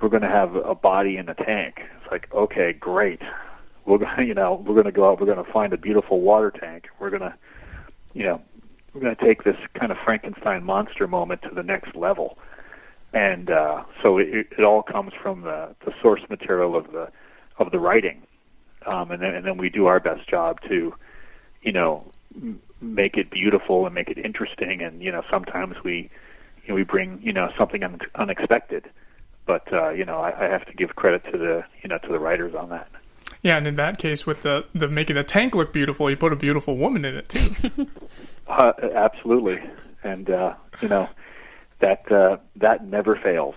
we're 0.00 0.08
going 0.08 0.22
to 0.22 0.28
have 0.28 0.54
a 0.54 0.74
body 0.74 1.16
in 1.16 1.28
a 1.28 1.34
tank. 1.34 1.80
It's 2.00 2.10
like, 2.10 2.32
okay, 2.32 2.72
great. 2.72 3.20
We're 3.86 3.98
going, 3.98 4.10
you 4.26 4.34
know, 4.34 4.62
we're 4.66 4.74
going 4.74 4.86
to 4.86 4.92
go 4.92 5.10
out. 5.10 5.20
We're 5.20 5.32
going 5.32 5.44
to 5.44 5.52
find 5.52 5.72
a 5.72 5.78
beautiful 5.78 6.20
water 6.20 6.50
tank. 6.50 6.88
We're 6.98 7.10
going 7.10 7.22
to, 7.22 7.34
you 8.14 8.24
know, 8.24 8.42
we're 8.94 9.02
going 9.02 9.14
to 9.14 9.24
take 9.24 9.44
this 9.44 9.56
kind 9.78 9.92
of 9.92 9.98
Frankenstein 10.04 10.64
monster 10.64 11.06
moment 11.06 11.42
to 11.42 11.50
the 11.54 11.62
next 11.62 11.94
level. 11.94 12.38
And 13.12 13.50
uh, 13.50 13.84
so 14.02 14.18
it, 14.18 14.48
it 14.58 14.64
all 14.64 14.82
comes 14.82 15.12
from 15.20 15.42
the, 15.42 15.74
the 15.84 15.92
source 16.00 16.22
material 16.28 16.76
of 16.76 16.92
the 16.92 17.08
of 17.58 17.72
the 17.72 17.78
writing, 17.78 18.22
um, 18.86 19.10
and 19.10 19.20
then 19.20 19.34
and 19.34 19.44
then 19.44 19.58
we 19.58 19.68
do 19.68 19.86
our 19.86 19.98
best 19.98 20.28
job 20.28 20.60
to, 20.68 20.94
you 21.60 21.72
know, 21.72 22.04
make 22.80 23.16
it 23.16 23.30
beautiful 23.30 23.84
and 23.84 23.94
make 23.94 24.08
it 24.08 24.16
interesting. 24.16 24.80
And 24.80 25.02
you 25.02 25.10
know, 25.10 25.22
sometimes 25.28 25.74
we, 25.84 26.08
you 26.62 26.68
know, 26.68 26.74
we 26.76 26.84
bring 26.84 27.18
you 27.20 27.32
know 27.32 27.50
something 27.58 27.82
un- 27.82 27.98
unexpected 28.14 28.88
but 29.50 29.72
uh, 29.72 29.90
you 29.90 30.04
know 30.04 30.20
I, 30.20 30.46
I 30.46 30.48
have 30.48 30.64
to 30.66 30.72
give 30.74 30.94
credit 30.94 31.24
to 31.24 31.32
the 31.36 31.64
you 31.82 31.88
know 31.88 31.98
to 31.98 32.08
the 32.08 32.20
writers 32.20 32.54
on 32.54 32.68
that. 32.68 32.88
Yeah, 33.42 33.56
and 33.56 33.66
in 33.66 33.74
that 33.76 33.98
case, 33.98 34.24
with 34.24 34.42
the 34.42 34.64
the 34.76 34.86
making 34.86 35.16
the 35.16 35.24
tank 35.24 35.56
look 35.56 35.72
beautiful, 35.72 36.08
you 36.08 36.16
put 36.16 36.32
a 36.32 36.36
beautiful 36.36 36.76
woman 36.76 37.04
in 37.04 37.16
it 37.16 37.28
too. 37.28 37.86
Uh, 38.48 38.72
absolutely, 38.96 39.60
and 40.02 40.28
uh, 40.28 40.52
you 40.82 40.88
know 40.88 41.08
that 41.80 42.10
uh, 42.10 42.36
that 42.56 42.84
never 42.84 43.14
fails. 43.14 43.54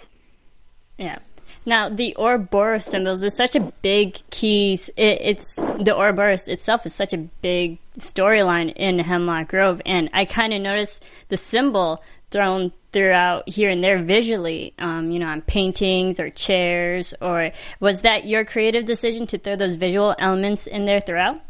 Yeah. 0.99 1.17
Now, 1.65 1.89
the 1.89 2.15
Ouroboros 2.15 2.85
symbols 2.85 3.23
is 3.23 3.35
such 3.35 3.55
a 3.55 3.73
big 3.81 4.19
key. 4.29 4.73
It, 4.95 5.17
it's 5.19 5.55
the 5.55 5.95
Ouroboros 5.97 6.47
itself 6.47 6.85
is 6.85 6.93
such 6.93 7.11
a 7.11 7.17
big 7.17 7.79
storyline 7.97 8.71
in 8.75 8.99
Hemlock 8.99 9.47
Grove, 9.47 9.81
and 9.83 10.11
I 10.13 10.25
kind 10.25 10.53
of 10.53 10.61
noticed 10.61 11.03
the 11.29 11.37
symbol 11.37 12.03
thrown 12.29 12.71
throughout 12.93 13.49
here 13.49 13.69
and 13.69 13.83
there 13.83 14.01
visually, 14.01 14.73
um, 14.79 15.11
you 15.11 15.19
know, 15.19 15.27
on 15.27 15.41
paintings 15.41 16.19
or 16.19 16.29
chairs, 16.29 17.13
or 17.19 17.51
was 17.79 18.01
that 18.01 18.25
your 18.25 18.45
creative 18.45 18.85
decision 18.85 19.27
to 19.27 19.37
throw 19.37 19.55
those 19.55 19.75
visual 19.75 20.15
elements 20.19 20.67
in 20.67 20.85
there 20.85 21.01
throughout? 21.01 21.41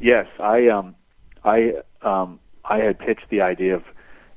Yes, 0.00 0.26
I 0.40 0.68
um, 0.68 0.96
I 1.44 1.74
um, 2.02 2.40
I 2.64 2.78
had 2.78 2.98
pitched 2.98 3.28
the 3.30 3.42
idea 3.42 3.76
of 3.76 3.84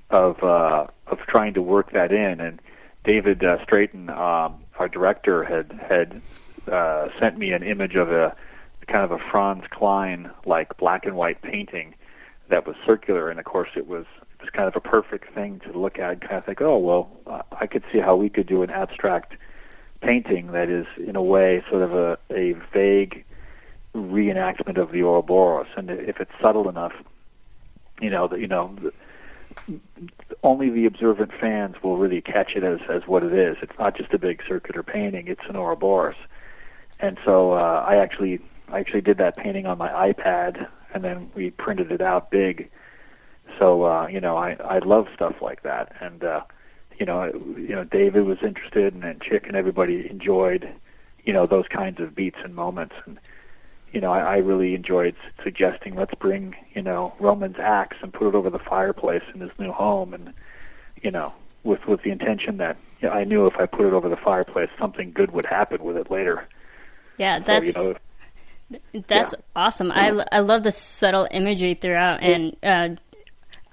of 0.09 0.43
uh, 0.43 0.87
of 1.07 1.19
trying 1.27 1.53
to 1.55 1.61
work 1.61 1.91
that 1.93 2.11
in, 2.11 2.39
and 2.39 2.61
David 3.03 3.43
uh, 3.43 3.57
Straiton, 3.65 4.09
um, 4.09 4.63
our 4.77 4.87
director, 4.87 5.43
had 5.43 5.71
had 5.71 6.21
uh, 6.71 7.07
sent 7.19 7.37
me 7.37 7.51
an 7.51 7.63
image 7.63 7.95
of 7.95 8.11
a 8.11 8.35
kind 8.87 9.03
of 9.03 9.11
a 9.11 9.19
Franz 9.31 9.63
Kline 9.71 10.31
like 10.45 10.77
black 10.77 11.05
and 11.05 11.15
white 11.15 11.41
painting 11.41 11.95
that 12.49 12.65
was 12.65 12.75
circular, 12.85 13.29
and 13.29 13.39
of 13.39 13.45
course 13.45 13.69
it 13.75 13.87
was 13.87 14.05
was 14.41 14.49
kind 14.49 14.67
of 14.67 14.75
a 14.75 14.81
perfect 14.81 15.33
thing 15.33 15.59
to 15.61 15.77
look 15.77 15.99
at 15.99 16.11
and 16.11 16.21
kind 16.21 16.35
of 16.35 16.45
think, 16.45 16.61
oh 16.61 16.77
well, 16.77 17.09
I 17.51 17.67
could 17.67 17.83
see 17.91 17.99
how 17.99 18.15
we 18.15 18.29
could 18.29 18.47
do 18.47 18.63
an 18.63 18.69
abstract 18.69 19.33
painting 20.01 20.53
that 20.53 20.69
is 20.69 20.85
in 20.97 21.15
a 21.15 21.23
way 21.23 21.63
sort 21.69 21.83
of 21.83 21.93
a, 21.93 22.17
a 22.31 22.53
vague 22.73 23.25
reenactment 23.95 24.77
of 24.77 24.91
the 24.91 25.01
Ouroboros, 25.03 25.67
and 25.75 25.89
if 25.89 26.19
it's 26.19 26.31
subtle 26.41 26.69
enough, 26.69 26.93
you 27.99 28.09
know, 28.09 28.27
the, 28.27 28.37
you 28.37 28.47
know, 28.47 28.75
only 30.43 30.69
the 30.69 30.85
observant 30.85 31.31
fans 31.39 31.75
will 31.83 31.97
really 31.97 32.21
catch 32.21 32.55
it 32.55 32.63
as 32.63 32.79
as 32.89 33.07
what 33.07 33.23
it 33.23 33.33
is. 33.33 33.57
It's 33.61 33.77
not 33.77 33.97
just 33.97 34.13
a 34.13 34.17
big 34.17 34.41
circular 34.47 34.83
painting; 34.83 35.27
it's 35.27 35.41
an 35.49 35.55
Ouroboros. 35.55 36.15
And 36.99 37.17
so 37.25 37.53
uh, 37.53 37.85
I 37.87 37.95
actually 37.97 38.39
I 38.69 38.79
actually 38.79 39.01
did 39.01 39.17
that 39.17 39.35
painting 39.35 39.65
on 39.65 39.77
my 39.77 39.89
iPad, 39.89 40.67
and 40.93 41.03
then 41.03 41.31
we 41.35 41.49
printed 41.51 41.91
it 41.91 42.01
out 42.01 42.31
big. 42.31 42.69
So 43.57 43.83
uh, 43.83 44.07
you 44.07 44.19
know, 44.19 44.37
I 44.37 44.53
I 44.53 44.79
love 44.79 45.07
stuff 45.13 45.35
like 45.41 45.63
that, 45.63 45.95
and 45.99 46.23
uh, 46.23 46.41
you 46.99 47.05
know, 47.05 47.31
you 47.57 47.75
know, 47.75 47.83
David 47.83 48.25
was 48.25 48.37
interested, 48.43 48.93
and, 48.93 49.03
and 49.03 49.23
Chic 49.23 49.47
and 49.47 49.55
everybody 49.55 50.09
enjoyed, 50.09 50.69
you 51.23 51.33
know, 51.33 51.45
those 51.45 51.67
kinds 51.69 51.99
of 52.01 52.13
beats 52.13 52.37
and 52.43 52.53
moments, 52.53 52.95
and 53.05 53.19
you 53.93 54.01
know, 54.01 54.11
I, 54.11 54.19
I 54.19 54.37
really 54.37 54.75
enjoyed 54.75 55.15
suggesting 55.43 55.95
let's 55.95 56.13
bring 56.15 56.55
you 56.73 56.81
know 56.81 57.13
Roman's 57.19 57.57
axe 57.59 57.97
and 58.01 58.13
put 58.13 58.27
it 58.27 58.35
over 58.35 58.49
the 58.49 58.59
fireplace 58.59 59.23
in 59.33 59.41
his 59.41 59.51
new 59.57 59.71
home, 59.71 60.13
and 60.13 60.33
you 61.01 61.11
know, 61.11 61.33
with 61.63 61.85
with 61.87 62.03
the 62.03 62.11
intention 62.11 62.57
that 62.57 62.77
you 63.01 63.07
know, 63.07 63.13
I 63.13 63.23
knew 63.23 63.47
if 63.47 63.55
I 63.57 63.65
put 63.65 63.85
it 63.85 63.93
over 63.93 64.09
the 64.09 64.17
fireplace, 64.17 64.69
something 64.77 65.11
good 65.11 65.31
would 65.31 65.45
happen 65.45 65.83
with 65.83 65.97
it 65.97 66.11
later. 66.11 66.47
Yeah, 67.17 67.39
that's 67.39 67.73
so, 67.73 67.81
you 67.81 67.93
know, 68.71 68.79
that's 69.07 69.33
yeah. 69.33 69.43
awesome. 69.55 69.91
I 69.91 70.23
I 70.31 70.39
love 70.39 70.63
the 70.63 70.71
subtle 70.71 71.27
imagery 71.31 71.73
throughout, 71.73 72.21
and 72.21 72.55
uh, 72.61 72.89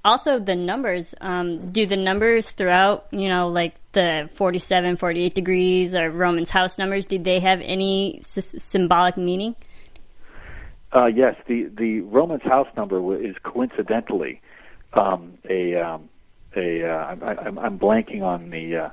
also 0.06 0.38
the 0.38 0.56
numbers. 0.56 1.14
Um, 1.20 1.70
do 1.72 1.84
the 1.86 1.96
numbers 1.96 2.50
throughout, 2.50 3.06
you 3.10 3.28
know, 3.28 3.48
like 3.48 3.74
the 3.92 4.30
47, 4.34 4.96
48 4.96 5.34
degrees 5.34 5.94
or 5.94 6.10
Roman's 6.10 6.50
house 6.50 6.78
numbers, 6.78 7.04
do 7.06 7.18
they 7.18 7.40
have 7.40 7.60
any 7.62 8.18
s- 8.18 8.54
symbolic 8.58 9.16
meaning? 9.16 9.56
Uh, 10.94 11.06
yes, 11.06 11.34
the 11.46 11.64
the 11.76 12.00
Roman's 12.00 12.44
house 12.44 12.68
number 12.76 12.98
is 13.22 13.34
coincidentally 13.42 14.40
um, 14.94 15.36
a 15.50 15.74
um, 15.74 16.08
a 16.56 16.88
uh, 16.88 17.16
I'm, 17.22 17.58
I'm 17.58 17.78
blanking 17.78 18.22
on 18.22 18.50
the 18.50 18.76
uh, 18.76 18.90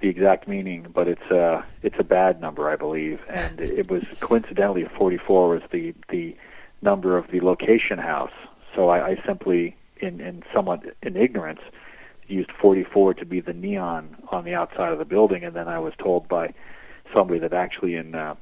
the 0.00 0.08
exact 0.08 0.48
meaning, 0.48 0.86
but 0.92 1.08
it's 1.08 1.30
uh 1.30 1.62
it's 1.82 1.96
a 1.98 2.04
bad 2.04 2.40
number, 2.40 2.68
I 2.70 2.76
believe, 2.76 3.20
and 3.28 3.60
it 3.60 3.90
was 3.90 4.02
coincidentally 4.20 4.86
44 4.96 5.48
was 5.48 5.62
the 5.70 5.94
the 6.08 6.36
number 6.82 7.16
of 7.16 7.30
the 7.30 7.40
location 7.40 7.98
house. 7.98 8.32
So 8.74 8.88
I, 8.90 9.10
I 9.10 9.22
simply, 9.26 9.74
in 10.00 10.20
in 10.20 10.42
somewhat 10.54 10.82
in 11.02 11.16
ignorance, 11.16 11.60
used 12.28 12.50
44 12.60 13.14
to 13.14 13.24
be 13.24 13.40
the 13.40 13.52
neon 13.52 14.16
on 14.30 14.44
the 14.44 14.54
outside 14.54 14.92
of 14.92 14.98
the 14.98 15.04
building, 15.04 15.44
and 15.44 15.54
then 15.54 15.68
I 15.68 15.78
was 15.78 15.92
told 15.98 16.28
by 16.28 16.54
somebody 17.14 17.38
that 17.40 17.52
actually 17.52 17.94
in 17.94 18.14
uh, 18.14 18.34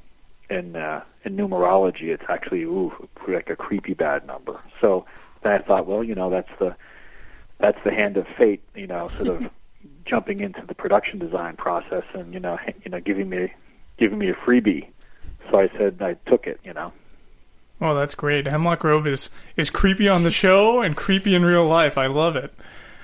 in 0.51 0.77
uh, 0.77 1.03
in 1.25 1.37
numerology, 1.37 2.05
it's 2.05 2.25
actually 2.29 2.63
ooh 2.63 2.93
like 3.29 3.51
a 3.51 3.57
creepy 3.57 3.95
bad 3.95 4.27
number. 4.27 4.61
So 4.81 5.07
then 5.43 5.53
I 5.53 5.59
thought, 5.59 5.87
well, 5.87 6.05
you 6.05 6.15
know, 6.15 6.31
that's 6.31 6.51
the 6.59 6.77
that's 7.59 7.79
the 7.85 7.93
hand 7.93 8.17
of 8.17 8.27
fate, 8.37 8.63
you 8.75 8.87
know, 8.87 9.11
sort 9.17 9.29
of 9.29 9.43
jumping 10.05 10.41
into 10.41 10.63
the 10.67 10.75
production 10.75 11.19
design 11.19 11.57
process 11.57 12.05
and 12.15 12.33
you 12.35 12.41
know, 12.41 12.59
you 12.85 12.91
know, 12.91 13.01
giving 13.01 13.29
me 13.29 13.53
giving 13.99 14.19
me 14.19 14.29
a 14.29 14.35
freebie. 14.35 14.89
So 15.51 15.59
I 15.59 15.69
said 15.77 16.01
I 16.01 16.15
took 16.29 16.47
it, 16.47 16.61
you 16.65 16.73
know. 16.73 16.93
Well, 17.81 17.95
that's 17.95 18.15
great. 18.15 18.47
Hemlock 18.47 18.81
Grove 18.81 19.07
is 19.07 19.31
is 19.57 19.71
creepy 19.71 20.09
on 20.09 20.23
the 20.23 20.31
show 20.31 20.81
and 20.81 20.97
creepy 20.97 21.35
in 21.35 21.45
real 21.45 21.67
life. 21.67 21.99
I 21.99 22.07
love 22.07 22.37
it. 22.37 22.53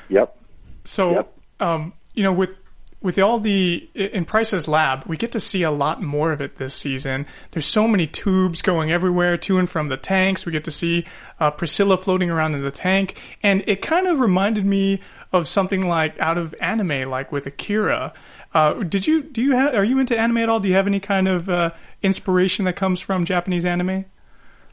Yep. 0.08 0.36
So, 0.84 1.12
Yep. 1.12 1.32
um, 1.60 1.92
you 2.14 2.22
know, 2.22 2.32
with 2.32 2.56
with 3.02 3.18
all 3.18 3.40
the 3.40 3.88
in 3.94 4.24
Pryce's 4.26 4.68
lab, 4.68 5.04
we 5.06 5.16
get 5.16 5.32
to 5.32 5.40
see 5.40 5.62
a 5.62 5.70
lot 5.70 6.02
more 6.02 6.32
of 6.32 6.40
it 6.40 6.56
this 6.56 6.74
season. 6.74 7.26
There's 7.50 7.66
so 7.66 7.88
many 7.88 8.06
tubes 8.06 8.60
going 8.62 8.92
everywhere 8.92 9.36
to 9.38 9.58
and 9.58 9.68
from 9.68 9.88
the 9.88 9.96
tanks. 9.96 10.44
We 10.44 10.52
get 10.52 10.64
to 10.64 10.70
see 10.70 11.06
uh, 11.40 11.50
Priscilla 11.50 11.96
floating 11.96 12.30
around 12.30 12.54
in 12.54 12.62
the 12.62 12.70
tank, 12.70 13.16
and 13.42 13.64
it 13.66 13.80
kind 13.82 14.06
of 14.06 14.20
reminded 14.20 14.66
me 14.66 15.00
of 15.32 15.48
something 15.48 15.86
like 15.86 16.18
out 16.18 16.36
of 16.38 16.54
anime, 16.60 17.08
like 17.10 17.32
with 17.32 17.46
Akira. 17.46 18.12
Uh, 18.52 18.74
did 18.82 19.06
you 19.06 19.22
do 19.22 19.42
you 19.42 19.52
have 19.52 19.74
are 19.74 19.84
you 19.84 19.98
into 19.98 20.18
anime 20.18 20.38
at 20.38 20.48
all? 20.48 20.60
Do 20.60 20.68
you 20.68 20.74
have 20.74 20.86
any 20.86 21.00
kind 21.00 21.26
of 21.28 21.48
uh, 21.48 21.70
inspiration 22.02 22.64
that 22.66 22.76
comes 22.76 23.00
from 23.00 23.24
Japanese 23.24 23.64
anime? 23.64 24.04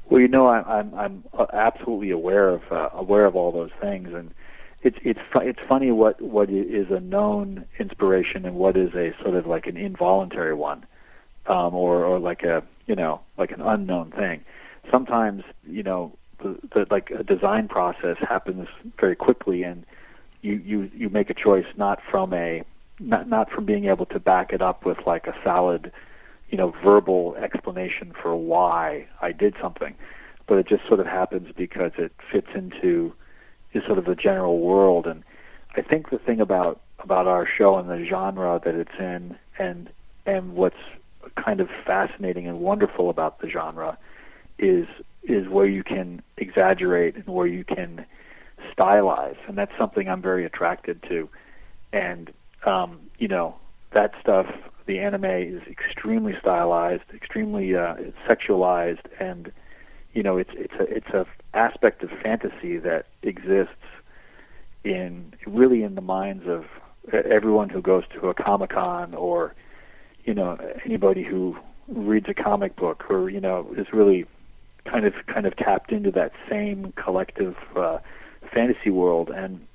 Well, 0.10 0.22
you 0.22 0.28
know, 0.28 0.48
I, 0.48 0.62
I'm 0.62 0.94
I'm 0.96 1.24
absolutely 1.54 2.12
aware 2.12 2.50
of 2.50 2.62
uh, 2.72 2.90
aware 2.94 3.26
of 3.26 3.36
all 3.36 3.52
those 3.52 3.72
things, 3.82 4.10
and 4.14 4.34
it's 4.82 4.98
it's 5.04 5.20
fu- 5.34 5.42
it's 5.42 5.60
funny 5.68 5.92
what 5.92 6.22
what 6.22 6.50
is 6.50 6.88
a 6.90 7.00
known 7.00 7.66
inspiration 7.78 8.46
and 8.46 8.56
what 8.56 8.78
is 8.78 8.94
a 8.96 9.14
sort 9.22 9.36
of 9.36 9.48
like 9.48 9.68
an 9.68 9.76
involuntary 9.76 10.54
one, 10.54 10.86
um, 11.48 11.76
or 11.76 12.06
or 12.06 12.20
like 12.20 12.44
a 12.44 12.64
you 12.86 12.96
know 12.96 13.20
like 13.38 13.52
an 13.52 13.62
unknown 13.62 14.12
thing. 14.12 14.42
Sometimes 14.90 15.44
you 15.68 15.84
know 15.84 16.14
the, 16.42 16.58
the 16.74 16.86
like 16.90 17.12
a 17.12 17.24
design 17.24 17.68
process 17.68 18.16
happens 18.20 18.70
very 18.98 19.16
quickly, 19.16 19.64
and 19.64 19.86
you 20.42 20.54
you 20.54 20.90
you 20.96 21.10
make 21.10 21.30
a 21.30 21.34
choice 21.34 21.68
not 21.76 22.00
from 22.10 22.34
a 22.34 22.64
not 23.02 23.28
not 23.28 23.52
from 23.52 23.66
being 23.66 23.86
able 23.86 24.06
to 24.06 24.20
back 24.20 24.54
it 24.54 24.62
up 24.62 24.86
with 24.86 25.00
like 25.06 25.28
a 25.28 25.36
solid 25.44 25.92
you 26.50 26.58
know 26.58 26.74
verbal 26.84 27.36
explanation 27.36 28.14
for 28.22 28.36
why 28.36 29.08
I 29.22 29.32
did 29.32 29.56
something, 29.62 29.96
but 30.48 30.58
it 30.58 30.68
just 30.68 30.88
sort 30.88 31.00
of 31.00 31.06
happens 31.06 31.50
because 31.56 31.92
it 31.98 32.12
fits 32.32 32.48
into 32.56 33.14
is 33.74 33.84
sort 33.86 33.98
of 33.98 34.06
the 34.06 34.16
general 34.16 34.60
world. 34.60 35.06
And 35.06 35.24
I 35.76 35.82
think 35.82 36.10
the 36.10 36.18
thing 36.18 36.40
about 36.40 36.82
about 37.00 37.28
our 37.28 37.48
show 37.48 37.78
and 37.78 37.90
the 37.90 38.06
genre 38.06 38.60
that 38.64 38.76
it's 38.76 39.00
in, 39.00 39.36
and 39.60 39.90
and 40.26 40.56
what's 40.56 40.76
kind 41.36 41.60
of 41.60 41.70
fascinating 41.86 42.48
and 42.48 42.60
wonderful 42.60 43.10
about 43.10 43.40
the 43.40 43.50
genre 43.50 43.98
is 44.58 44.88
is 45.24 45.48
where 45.48 45.68
you 45.68 45.84
can 45.84 46.22
exaggerate 46.38 47.16
and 47.16 47.28
where 47.28 47.48
you 47.48 47.64
can 47.64 48.06
stylize, 48.76 49.38
and 49.48 49.58
that's 49.58 49.72
something 49.78 50.08
I'm 50.08 50.22
very 50.22 50.46
attracted 50.46 51.04
to. 51.10 51.30
And 51.94 52.32
um, 52.66 53.00
you 53.18 53.28
know 53.28 53.56
that 53.94 54.14
stuff, 54.22 54.48
the 54.88 55.00
anime 55.00 55.26
is 55.26 55.62
extremely 55.70 56.34
stylized, 56.40 57.04
extremely 57.14 57.76
uh, 57.76 57.96
sexualized, 58.28 59.06
and 59.20 59.52
you 60.14 60.24
know 60.24 60.38
it's 60.38 60.50
it's 60.54 60.74
a 60.80 60.84
it's 60.84 61.10
a 61.10 61.26
aspect 61.54 62.04
of 62.04 62.10
fantasy 62.24 62.78
that 62.78 63.06
exists 63.22 63.74
in 64.84 65.34
really 65.46 65.84
in 65.84 65.96
the 65.96 66.02
minds 66.02 66.46
of 66.48 66.66
everyone 67.14 67.70
who 67.70 67.82
goes 67.82 68.04
to 68.14 68.28
a 68.28 68.34
comic 68.34 68.72
con 68.72 69.14
or 69.14 69.54
you 70.26 70.34
know 70.34 70.58
anybody 70.86 71.24
who 71.24 71.56
reads 71.88 72.28
a 72.30 72.34
comic 72.34 72.76
book 72.76 73.06
or 73.10 73.30
you 73.30 73.40
know 73.40 73.74
is 73.78 73.88
really 73.94 74.26
kind 74.86 75.06
of 75.06 75.14
kind 75.28 75.46
of 75.46 75.56
tapped 75.58 75.92
into 75.92 76.12
that 76.12 76.32
same 76.50 76.94
collective 76.96 77.56
uh, 77.76 78.00
fantasy 78.54 78.90
world. 78.90 79.30
And 79.30 79.66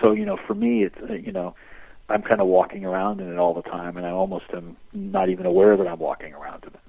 so 0.00 0.12
you 0.12 0.24
know 0.24 0.38
for 0.46 0.54
me 0.54 0.82
it's 0.84 0.98
uh, 1.08 1.14
you 1.14 1.32
know 1.32 1.54
I'm 2.08 2.22
kind 2.22 2.40
of 2.40 2.46
walking 2.46 2.84
around 2.84 3.20
in 3.20 3.32
it 3.32 3.38
all 3.38 3.54
the 3.54 3.62
time 3.62 3.96
and 3.96 4.06
I 4.06 4.10
almost 4.10 4.46
am 4.52 4.76
not 4.92 5.28
even 5.28 5.46
aware 5.46 5.76
that 5.76 5.86
I'm 5.86 5.98
walking 5.98 6.34
around 6.34 6.64
in 6.64 6.70
it. 6.70 6.80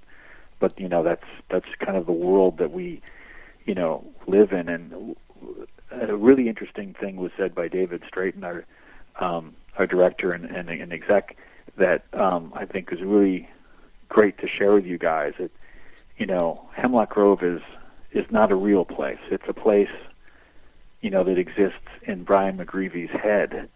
But 0.60 0.80
you 0.80 0.88
know 0.88 1.04
that's 1.04 1.26
that's 1.50 1.68
kind 1.80 1.98
of 1.98 2.06
the 2.06 2.14
world 2.14 2.58
that 2.58 2.72
we 2.72 3.02
you 3.66 3.76
know 3.76 4.06
live 4.28 4.52
in. 4.52 4.70
And 4.70 5.16
a 5.92 6.16
really 6.16 6.48
interesting 6.48 6.96
thing 7.00 7.18
was 7.18 7.32
said 7.38 7.54
by 7.54 7.68
David 7.68 8.04
Straiton 8.04 8.44
our 8.44 8.66
um, 9.20 9.56
our 9.78 9.86
director 9.86 10.32
and, 10.32 10.46
and, 10.46 10.70
and 10.70 10.94
exec 10.94 11.38
that 11.78 12.06
um, 12.14 12.54
I 12.56 12.66
think 12.66 12.92
is 12.92 13.02
really 13.02 13.50
great 14.08 14.38
to 14.40 14.48
share 14.48 14.74
with 14.74 14.86
you 14.86 14.98
guys 14.98 15.34
it 15.40 15.52
you 16.18 16.26
know, 16.26 16.68
Hemlock 16.74 17.10
Grove 17.10 17.44
is 17.44 17.62
is 18.12 18.26
not 18.32 18.52
a 18.52 18.56
real 18.56 18.86
place. 18.86 19.20
It's 19.30 19.44
a 19.48 19.54
place, 19.54 19.90
you 21.02 21.10
know, 21.10 21.24
that 21.26 21.38
exists 21.38 21.88
in 22.04 22.24
Brian 22.24 22.58
McGreevy's 22.58 23.12
head, 23.12 23.70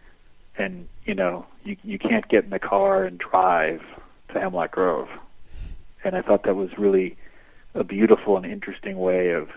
and 0.60 0.88
you 1.06 1.16
know, 1.16 1.46
you 1.64 1.78
you 1.84 1.98
can't 1.98 2.28
get 2.28 2.44
in 2.44 2.50
the 2.52 2.60
car 2.60 3.06
and 3.06 3.18
drive 3.18 3.82
to 4.34 4.40
Hemlock 4.40 4.72
Grove. 4.72 5.10
And 6.04 6.16
I 6.16 6.22
thought 6.22 6.44
that 6.44 6.56
was 6.56 6.78
really 6.78 7.18
a 7.74 7.84
beautiful 7.84 8.38
and 8.38 8.46
interesting 8.46 9.00
way 9.00 9.32
of 9.32 9.50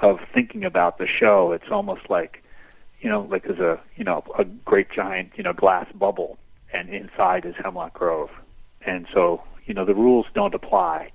of 0.00 0.18
thinking 0.34 0.64
about 0.64 0.98
the 0.98 1.06
show. 1.06 1.52
It's 1.52 1.70
almost 1.70 2.10
like, 2.10 2.42
you 3.00 3.08
know, 3.08 3.22
like 3.30 3.44
there's 3.44 3.60
a 3.60 3.80
you 3.96 4.04
know 4.04 4.24
a 4.36 4.44
great 4.44 4.90
giant 4.90 5.32
you 5.36 5.44
know 5.44 5.52
glass 5.52 5.86
bubble, 5.94 6.38
and 6.72 6.88
inside 6.88 7.44
is 7.44 7.54
Hemlock 7.62 7.94
Grove, 7.94 8.30
and 8.84 9.06
so 9.12 9.42
you 9.66 9.74
know 9.74 9.84
the 9.84 9.94
rules 9.94 10.26
don't 10.34 10.54
apply 10.54 11.12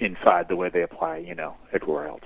inside 0.00 0.48
the 0.48 0.56
way 0.56 0.68
they 0.68 0.82
apply, 0.82 1.18
you 1.18 1.34
know, 1.34 1.54
everywhere 1.72 2.08
else. 2.08 2.24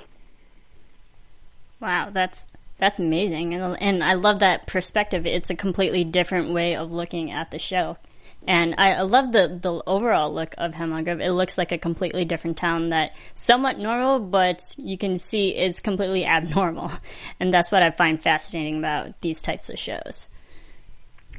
Wow, 1.81 2.09
that's 2.11 2.47
that's 2.79 2.99
amazing, 2.99 3.55
and 3.55 3.77
and 3.81 4.05
I 4.05 4.15
love 4.15 4.41
that 4.41 4.67
perspective. 4.67 5.27
It's 5.27 5.51
a 5.51 5.57
completely 5.57 6.05
different 6.05 6.53
way 6.53 6.77
of 6.77 6.93
looking 6.93 7.31
at 7.31 7.51
the 7.51 7.59
show, 7.59 7.99
and 8.47 8.75
I, 8.79 8.93
I 8.93 9.01
love 9.03 9.33
the 9.33 9.59
the 9.61 9.83
overall 9.87 10.33
look 10.33 10.55
of 10.59 10.75
Hemlock 10.75 11.05
Grove. 11.05 11.21
It 11.21 11.33
looks 11.33 11.59
like 11.59 11.73
a 11.73 11.79
completely 11.79 12.25
different 12.25 12.57
town 12.57 12.91
that 12.91 13.15
somewhat 13.35 13.79
normal, 13.79 14.21
but 14.21 14.63
you 14.77 14.97
can 14.97 15.19
see 15.19 15.55
it's 15.55 15.81
completely 15.81 16.25
abnormal, 16.37 16.93
and 17.41 17.53
that's 17.53 17.71
what 17.71 17.83
I 17.83 17.91
find 17.91 18.23
fascinating 18.23 18.79
about 18.79 19.21
these 19.21 19.43
types 19.43 19.69
of 19.71 19.79
shows. 19.79 20.27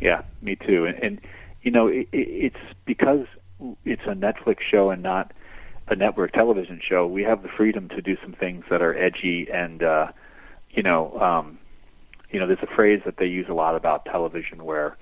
Yeah, 0.02 0.24
me 0.42 0.56
too, 0.56 0.86
and, 0.86 1.04
and 1.04 1.22
you 1.62 1.72
know, 1.72 1.88
it, 1.88 2.08
it's 2.12 2.56
because 2.86 3.26
it's 3.86 4.04
a 4.06 4.14
Netflix 4.14 4.58
show 4.70 4.90
and 4.90 5.04
not 5.04 5.32
a 5.90 5.96
network 5.96 6.32
television 6.34 6.80
show, 6.88 7.08
we 7.08 7.24
have 7.24 7.44
the 7.44 7.50
freedom 7.50 7.90
to 7.90 8.02
do 8.02 8.16
some 8.22 8.34
things 8.34 8.64
that 8.70 8.82
are 8.82 8.96
edgy 8.96 9.48
and 9.52 9.84
uh, 9.84 10.08
you 10.72 10.84
know, 10.84 11.18
um, 11.20 11.58
you 12.32 12.40
know, 12.40 12.48
there's 12.48 12.60
a 12.62 12.76
phrase 12.76 13.02
that 13.06 13.18
they 13.18 13.26
use 13.26 13.48
a 13.50 13.54
lot 13.54 13.76
about 13.76 14.06
television 14.06 14.64
where 14.64 14.98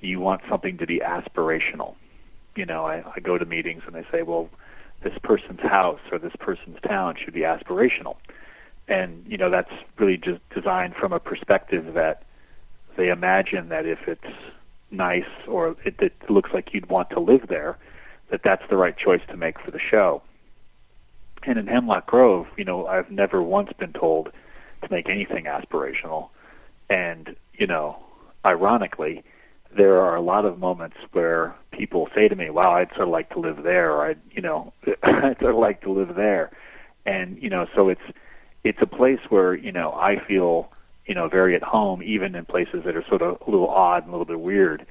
you 0.00 0.20
want 0.20 0.42
something 0.48 0.78
to 0.78 0.86
be 0.86 1.00
aspirational. 1.00 1.94
You 2.54 2.66
know, 2.66 2.84
I, 2.84 3.02
I 3.16 3.20
go 3.20 3.38
to 3.38 3.44
meetings 3.44 3.82
and 3.86 3.94
they 3.94 4.04
say, 4.12 4.22
well, 4.22 4.48
this 5.02 5.14
person's 5.22 5.60
house 5.60 6.00
or 6.10 6.18
this 6.18 6.34
person's 6.38 6.78
town 6.86 7.16
should 7.22 7.34
be 7.34 7.40
aspirational. 7.40 8.16
And, 8.88 9.24
you 9.26 9.36
know, 9.36 9.50
that's 9.50 9.72
really 9.98 10.16
just 10.16 10.40
designed 10.54 10.94
from 10.94 11.12
a 11.12 11.20
perspective 11.20 11.94
that 11.94 12.24
they 12.96 13.08
imagine 13.08 13.68
that 13.70 13.86
if 13.86 14.00
it's 14.06 14.34
nice 14.90 15.28
or 15.48 15.76
it, 15.84 15.94
it 16.00 16.12
looks 16.28 16.50
like 16.52 16.74
you'd 16.74 16.88
want 16.90 17.10
to 17.10 17.20
live 17.20 17.48
there, 17.48 17.78
that 18.30 18.40
that's 18.44 18.62
the 18.68 18.76
right 18.76 18.96
choice 18.96 19.22
to 19.28 19.36
make 19.36 19.60
for 19.60 19.70
the 19.70 19.80
show. 19.80 20.22
And 21.44 21.58
in 21.58 21.66
Hemlock 21.66 22.06
Grove, 22.06 22.46
you 22.56 22.64
know, 22.64 22.86
I've 22.86 23.10
never 23.10 23.42
once 23.42 23.70
been 23.78 23.92
told 23.92 24.30
to 24.82 24.88
make 24.90 25.08
anything 25.08 25.44
aspirational. 25.44 26.28
And, 26.90 27.36
you 27.54 27.66
know, 27.66 27.96
ironically, 28.44 29.22
there 29.74 30.00
are 30.00 30.16
a 30.16 30.20
lot 30.20 30.44
of 30.44 30.58
moments 30.58 30.96
where 31.12 31.54
people 31.70 32.08
say 32.14 32.28
to 32.28 32.36
me, 32.36 32.50
"Wow, 32.50 32.72
I'd 32.74 32.90
sort 32.90 33.02
of 33.02 33.08
like 33.08 33.30
to 33.30 33.40
live 33.40 33.62
there," 33.62 33.92
or 33.92 34.06
"I'd, 34.06 34.20
you 34.30 34.42
know, 34.42 34.72
I'd 35.02 35.40
sort 35.40 35.54
of 35.54 35.56
like 35.56 35.80
to 35.82 35.90
live 35.90 36.14
there," 36.14 36.50
and 37.06 37.42
you 37.42 37.48
know, 37.48 37.66
so 37.74 37.88
it's 37.88 38.02
it's 38.64 38.78
a 38.82 38.86
place 38.86 39.20
where 39.30 39.54
you 39.54 39.72
know 39.72 39.92
I 39.92 40.18
feel 40.18 40.70
you 41.06 41.14
know 41.14 41.28
very 41.28 41.54
at 41.56 41.62
home, 41.62 42.02
even 42.02 42.34
in 42.34 42.44
places 42.44 42.82
that 42.84 42.96
are 42.96 43.04
sort 43.08 43.22
of 43.22 43.38
a 43.46 43.50
little 43.50 43.68
odd 43.68 44.02
and 44.02 44.08
a 44.08 44.12
little 44.12 44.26
bit 44.26 44.40
weird 44.40 44.86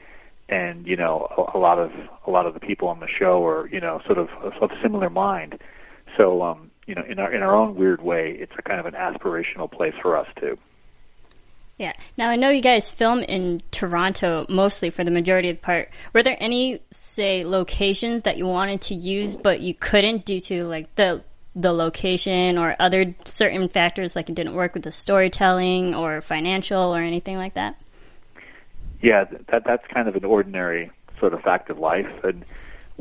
and 0.50 0.86
you 0.86 0.95
know 0.95 1.27
a, 1.38 1.57
a 1.57 1.60
lot 1.60 1.79
of 1.79 1.91
a 2.27 2.31
lot 2.31 2.45
of 2.45 2.53
the 2.53 2.60
people 2.60 2.88
on 2.88 3.00
the 3.00 3.07
show 3.07 3.45
are 3.45 3.67
you 3.69 3.79
know 3.79 4.01
sort 4.05 4.17
of 4.17 4.29
of 4.62 4.71
similar 4.81 5.10
mind. 5.10 5.60
So 6.17 6.43
um, 6.43 6.70
you 6.85 6.95
know 6.95 7.03
in 7.07 7.19
our 7.19 7.33
in 7.33 7.41
our 7.41 7.55
own 7.55 7.75
weird 7.75 8.01
way, 8.01 8.35
it's 8.39 8.53
a 8.57 8.61
kind 8.61 8.79
of 8.79 8.85
an 8.85 8.93
aspirational 8.93 9.71
place 9.71 9.93
for 10.01 10.17
us 10.17 10.27
too. 10.39 10.57
Yeah. 11.77 11.94
Now 12.17 12.29
I 12.29 12.35
know 12.35 12.50
you 12.50 12.61
guys 12.61 12.89
film 12.89 13.20
in 13.20 13.61
Toronto 13.72 14.46
mostly 14.50 14.91
for 14.91 15.03
the 15.03 15.11
majority 15.11 15.50
of 15.50 15.57
the 15.57 15.61
part. 15.61 15.89
Were 16.13 16.22
there 16.22 16.37
any 16.39 16.79
say 16.91 17.44
locations 17.44 18.24
that 18.24 18.37
you 18.37 18.46
wanted 18.46 18.81
to 18.81 18.96
use 18.96 19.35
but 19.35 19.61
you 19.61 19.74
couldn't 19.74 20.25
due 20.25 20.41
to 20.41 20.65
like 20.65 20.94
the 20.96 21.24
the 21.55 21.74
location 21.74 22.57
or 22.57 22.75
other 22.79 23.13
certain 23.25 23.67
factors 23.67 24.15
like 24.15 24.29
it 24.29 24.35
didn't 24.35 24.53
work 24.53 24.74
with 24.74 24.83
the 24.83 24.91
storytelling 24.91 25.94
or 25.94 26.22
financial 26.22 26.96
or 26.96 27.01
anything 27.01 27.37
like 27.37 27.55
that? 27.55 27.75
yeah, 29.01 29.25
that 29.50 29.63
that's 29.65 29.85
kind 29.87 30.07
of 30.07 30.15
an 30.15 30.25
ordinary 30.25 30.91
sort 31.20 31.33
of 31.33 31.41
fact 31.41 31.70
of 31.70 31.79
life. 31.79 32.24
And 32.24 32.46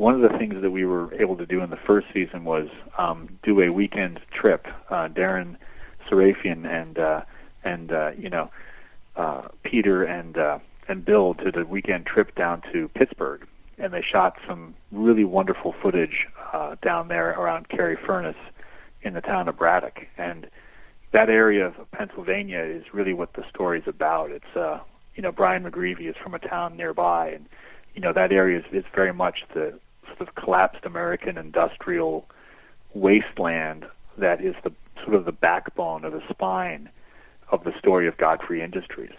one 0.01 0.15
of 0.15 0.31
the 0.31 0.35
things 0.39 0.55
that 0.63 0.71
we 0.71 0.83
were 0.83 1.13
able 1.21 1.37
to 1.37 1.45
do 1.45 1.61
in 1.61 1.69
the 1.69 1.77
first 1.77 2.07
season 2.11 2.43
was 2.43 2.67
um, 2.97 3.37
do 3.43 3.61
a 3.61 3.69
weekend 3.69 4.19
trip. 4.33 4.65
Uh, 4.89 5.07
Deran 5.07 5.57
Sarafian 6.09 6.65
and 6.65 6.97
uh, 6.97 7.21
and 7.63 7.91
uh, 7.91 8.09
you 8.17 8.27
know 8.27 8.49
uh, 9.15 9.49
Peter 9.61 10.03
and 10.03 10.39
uh, 10.39 10.57
and 10.87 11.05
Bill 11.05 11.33
did 11.33 11.55
a 11.55 11.65
weekend 11.65 12.07
trip 12.07 12.33
down 12.33 12.63
to 12.73 12.87
Pittsburgh, 12.95 13.45
and 13.77 13.93
they 13.93 14.01
shot 14.01 14.39
some 14.47 14.73
really 14.91 15.23
wonderful 15.23 15.75
footage 15.83 16.25
uh, 16.51 16.77
down 16.81 17.07
there 17.07 17.39
around 17.39 17.69
Carrie 17.69 17.95
Furnace 18.03 18.35
in 19.03 19.13
the 19.13 19.21
town 19.21 19.47
of 19.47 19.55
Braddock, 19.55 19.99
and 20.17 20.47
that 21.13 21.29
area 21.29 21.67
of 21.67 21.91
Pennsylvania 21.91 22.63
is 22.63 22.85
really 22.91 23.13
what 23.13 23.33
the 23.33 23.43
story's 23.53 23.83
about. 23.85 24.31
It's 24.31 24.55
uh, 24.55 24.79
you 25.13 25.21
know, 25.21 25.31
Brian 25.31 25.63
McGreevy 25.63 26.09
is 26.09 26.15
from 26.23 26.33
a 26.33 26.39
town 26.39 26.75
nearby, 26.75 27.29
and 27.29 27.45
you 27.93 28.01
know 28.01 28.13
that 28.13 28.31
area 28.31 28.57
is, 28.57 28.65
is 28.71 28.85
very 28.95 29.13
much 29.13 29.43
the 29.53 29.79
sort 30.17 30.29
of 30.29 30.35
collapsed 30.35 30.85
American 30.85 31.37
industrial 31.37 32.25
wasteland 32.93 33.85
that 34.17 34.41
is 34.41 34.55
the 34.63 34.71
sort 35.03 35.15
of 35.15 35.25
the 35.25 35.31
backbone 35.31 36.05
or 36.05 36.09
the 36.09 36.21
spine 36.29 36.89
of 37.51 37.63
the 37.63 37.71
story 37.79 38.07
of 38.07 38.17
Godfrey 38.17 38.61
Industries. 38.61 39.13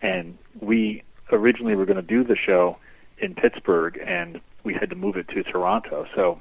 And 0.00 0.36
we 0.60 1.02
originally 1.30 1.74
were 1.74 1.86
going 1.86 1.96
to 1.96 2.02
do 2.02 2.24
the 2.24 2.36
show 2.36 2.76
in 3.18 3.34
Pittsburgh, 3.34 3.98
and 4.04 4.40
we 4.64 4.74
had 4.74 4.90
to 4.90 4.96
move 4.96 5.16
it 5.16 5.28
to 5.28 5.42
Toronto. 5.42 6.06
So 6.14 6.40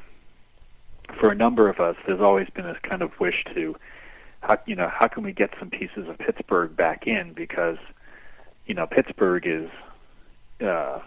for 1.19 1.31
a 1.31 1.36
number 1.36 1.69
of 1.69 1.79
us, 1.79 1.95
there's 2.05 2.21
always 2.21 2.49
been 2.49 2.65
this 2.65 2.77
kind 2.81 3.01
of 3.01 3.12
wish 3.19 3.43
to, 3.53 3.75
how, 4.41 4.57
you 4.65 4.75
know, 4.75 4.89
how 4.89 5.07
can 5.07 5.23
we 5.23 5.31
get 5.31 5.51
some 5.60 5.69
pieces 5.69 6.07
of 6.07 6.17
Pittsburgh 6.17 6.75
back 6.75 7.07
in 7.07 7.34
because 7.34 7.77
you 8.65 8.75
know, 8.75 8.88
Pittsburgh 8.88 9.45
is, 9.45 9.69
uh, 10.65 10.99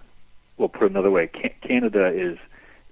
we'll 0.58 0.68
put 0.68 0.90
another 0.90 1.10
way, 1.10 1.30
Canada 1.62 2.08
is 2.14 2.38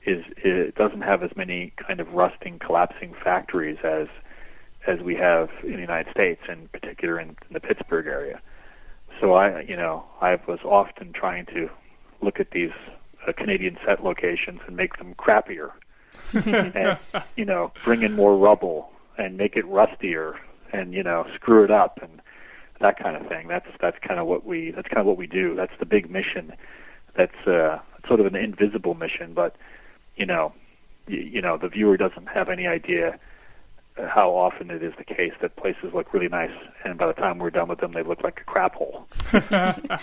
is 0.07 0.25
it 0.37 0.75
doesn't 0.75 1.03
have 1.03 1.23
as 1.23 1.31
many 1.37 1.73
kind 1.77 2.01
of 2.01 2.13
rusting, 2.13 2.59
collapsing 2.59 3.15
factories 3.23 3.79
as 3.85 4.09
as 4.87 5.01
we 5.01 5.15
have 5.15 5.49
in 5.63 5.75
the 5.75 5.81
United 5.81 6.11
States, 6.11 6.41
in 6.49 6.69
particular 6.69 7.21
in, 7.21 7.29
in 7.29 7.53
the 7.53 7.61
Pittsburgh 7.61 8.07
area. 8.07 8.41
So 9.21 9.35
I, 9.35 9.61
you 9.61 9.77
know, 9.77 10.05
I 10.21 10.37
was 10.49 10.59
often 10.65 11.13
trying 11.13 11.47
to 11.47 11.71
look 12.21 12.41
at 12.41 12.51
these 12.51 12.73
uh, 13.27 13.33
Canadian 13.33 13.79
set 13.87 14.03
locations 14.03 14.61
and 14.67 14.77
make 14.77 14.97
them 14.99 15.15
crappier, 15.15 15.71
and 16.33 16.99
you 17.37 17.45
know, 17.45 17.73
bring 17.85 18.03
in 18.03 18.13
more 18.13 18.37
rubble 18.37 18.91
and 19.19 19.37
make 19.37 19.57
it 19.57 19.67
rustier, 19.67 20.35
and 20.73 20.93
you 20.93 21.03
know, 21.03 21.27
screw 21.35 21.63
it 21.65 21.71
up 21.71 22.01
and 22.03 22.21
that 22.81 22.99
kind 22.99 23.17
of 23.17 23.27
thing. 23.29 23.49
That's 23.49 23.69
that's 23.81 23.99
kind 24.07 24.19
of 24.19 24.27
what 24.27 24.45
we 24.45 24.73
that's 24.73 24.89
kind 24.89 25.01
of 25.01 25.07
what 25.07 25.17
we 25.17 25.27
do. 25.27 25.55
That's 25.55 25.73
the 25.79 25.87
big 25.87 26.11
mission. 26.11 26.53
That's 27.17 27.47
uh, 27.47 27.79
sort 28.09 28.21
of 28.21 28.27
an 28.27 28.35
invisible 28.35 28.95
mission, 28.95 29.33
but 29.35 29.57
you 30.17 30.27
know, 30.27 30.53
you, 31.07 31.21
you 31.21 31.43
know, 31.43 31.57
the 31.57 31.69
viewer 31.69 31.97
doesn't 31.97 32.27
have 32.27 32.49
any 32.49 32.67
idea 32.67 33.19
how 33.97 34.31
often 34.31 34.71
it 34.71 34.83
is 34.83 34.95
the 34.97 35.05
case 35.05 35.33
that 35.43 35.55
places 35.57 35.93
look 35.93 36.15
really 36.15 36.29
nice, 36.29 36.51
and 36.85 36.97
by 36.97 37.07
the 37.07 37.13
time 37.13 37.39
we're 37.39 37.51
done 37.51 37.69
with 37.69 37.81
them, 37.81 37.93
they 37.93 38.03
look 38.03 38.23
like 38.23 38.41
a 38.41 38.45
crap 38.45 38.75
hole. 38.75 39.07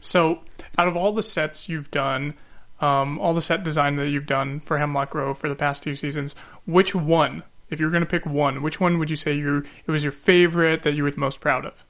so, 0.00 0.40
out 0.78 0.88
of 0.88 0.96
all 0.96 1.12
the 1.12 1.22
sets 1.22 1.68
you've 1.68 1.90
done, 1.90 2.34
um, 2.80 3.18
all 3.18 3.34
the 3.34 3.42
set 3.42 3.62
design 3.62 3.96
that 3.96 4.08
you've 4.08 4.26
done 4.26 4.60
for 4.60 4.78
Hemlock 4.78 5.10
Grove 5.10 5.38
for 5.38 5.48
the 5.48 5.54
past 5.54 5.82
two 5.82 5.94
seasons, 5.94 6.34
which 6.64 6.94
one 6.94 7.42
if 7.68 7.80
you 7.80 7.86
were 7.86 7.90
going 7.90 8.02
to 8.02 8.08
pick 8.08 8.26
one, 8.26 8.62
which 8.62 8.80
one 8.80 8.98
would 8.98 9.10
you 9.10 9.16
say 9.16 9.34
you 9.34 9.64
it 9.86 9.90
was 9.90 10.02
your 10.02 10.12
favorite 10.12 10.82
that 10.82 10.94
you 10.94 11.02
were 11.02 11.10
the 11.10 11.18
most 11.18 11.40
proud 11.40 11.66
of? 11.66 11.84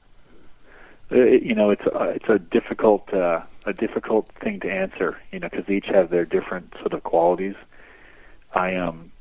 Uh, 1.11 1.15
you 1.15 1.55
know, 1.55 1.69
it's 1.69 1.85
a, 1.85 2.09
it's 2.09 2.29
a 2.29 2.39
difficult 2.39 3.13
uh, 3.13 3.41
a 3.65 3.73
difficult 3.73 4.29
thing 4.41 4.59
to 4.61 4.69
answer. 4.69 5.17
You 5.31 5.39
know, 5.39 5.49
because 5.49 5.69
each 5.69 5.85
have 5.87 6.09
their 6.09 6.25
different 6.25 6.73
sort 6.79 6.93
of 6.93 7.03
qualities. 7.03 7.55
I 8.53 8.75
um 8.75 9.11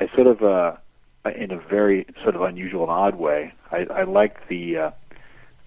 I 0.00 0.08
sort 0.14 0.26
of 0.26 0.42
uh 0.42 0.76
in 1.34 1.50
a 1.50 1.58
very 1.58 2.06
sort 2.22 2.36
of 2.36 2.42
unusual 2.42 2.82
and 2.82 2.90
odd 2.90 3.16
way. 3.16 3.52
I, 3.70 3.86
I 3.92 4.02
like 4.04 4.48
the 4.48 4.76
uh, 4.76 4.90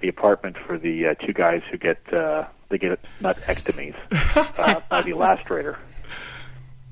the 0.01 0.07
apartment 0.07 0.57
for 0.65 0.77
the 0.77 1.07
uh, 1.07 1.13
two 1.25 1.33
guys 1.33 1.61
who 1.69 1.77
get 1.77 1.97
uh, 2.13 2.45
they 2.69 2.77
get 2.77 2.99
nutectomies 3.21 3.95
uh, 4.57 4.81
by 4.89 5.01
the 5.01 5.09
illustrator, 5.09 5.77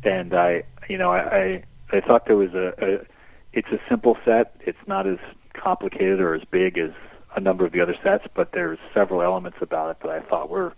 and 0.04 0.34
I 0.34 0.64
you 0.90 0.98
know 0.98 1.12
I 1.12 1.64
I, 1.92 1.98
I 1.98 2.02
thought 2.02 2.26
there 2.26 2.38
was 2.38 2.54
a, 2.54 2.74
a 2.80 3.06
it's 3.54 3.70
a 3.70 3.80
simple 3.90 4.18
set. 4.26 4.56
It's 4.62 4.88
not 4.88 5.08
as 5.08 5.20
complicated 5.54 6.20
or 6.20 6.36
as 6.36 6.44
big 6.52 6.78
as 6.78 6.92
a 7.38 7.40
number 7.40 7.66
of 7.66 7.72
the 7.72 7.80
other 7.80 7.96
sets, 8.04 8.26
but 8.36 8.52
there's 8.52 8.80
several 8.96 9.22
elements 9.22 9.60
about 9.62 9.92
it 9.92 9.98
that 10.02 10.10
I 10.10 10.20
thought 10.22 10.50
were 10.50 10.74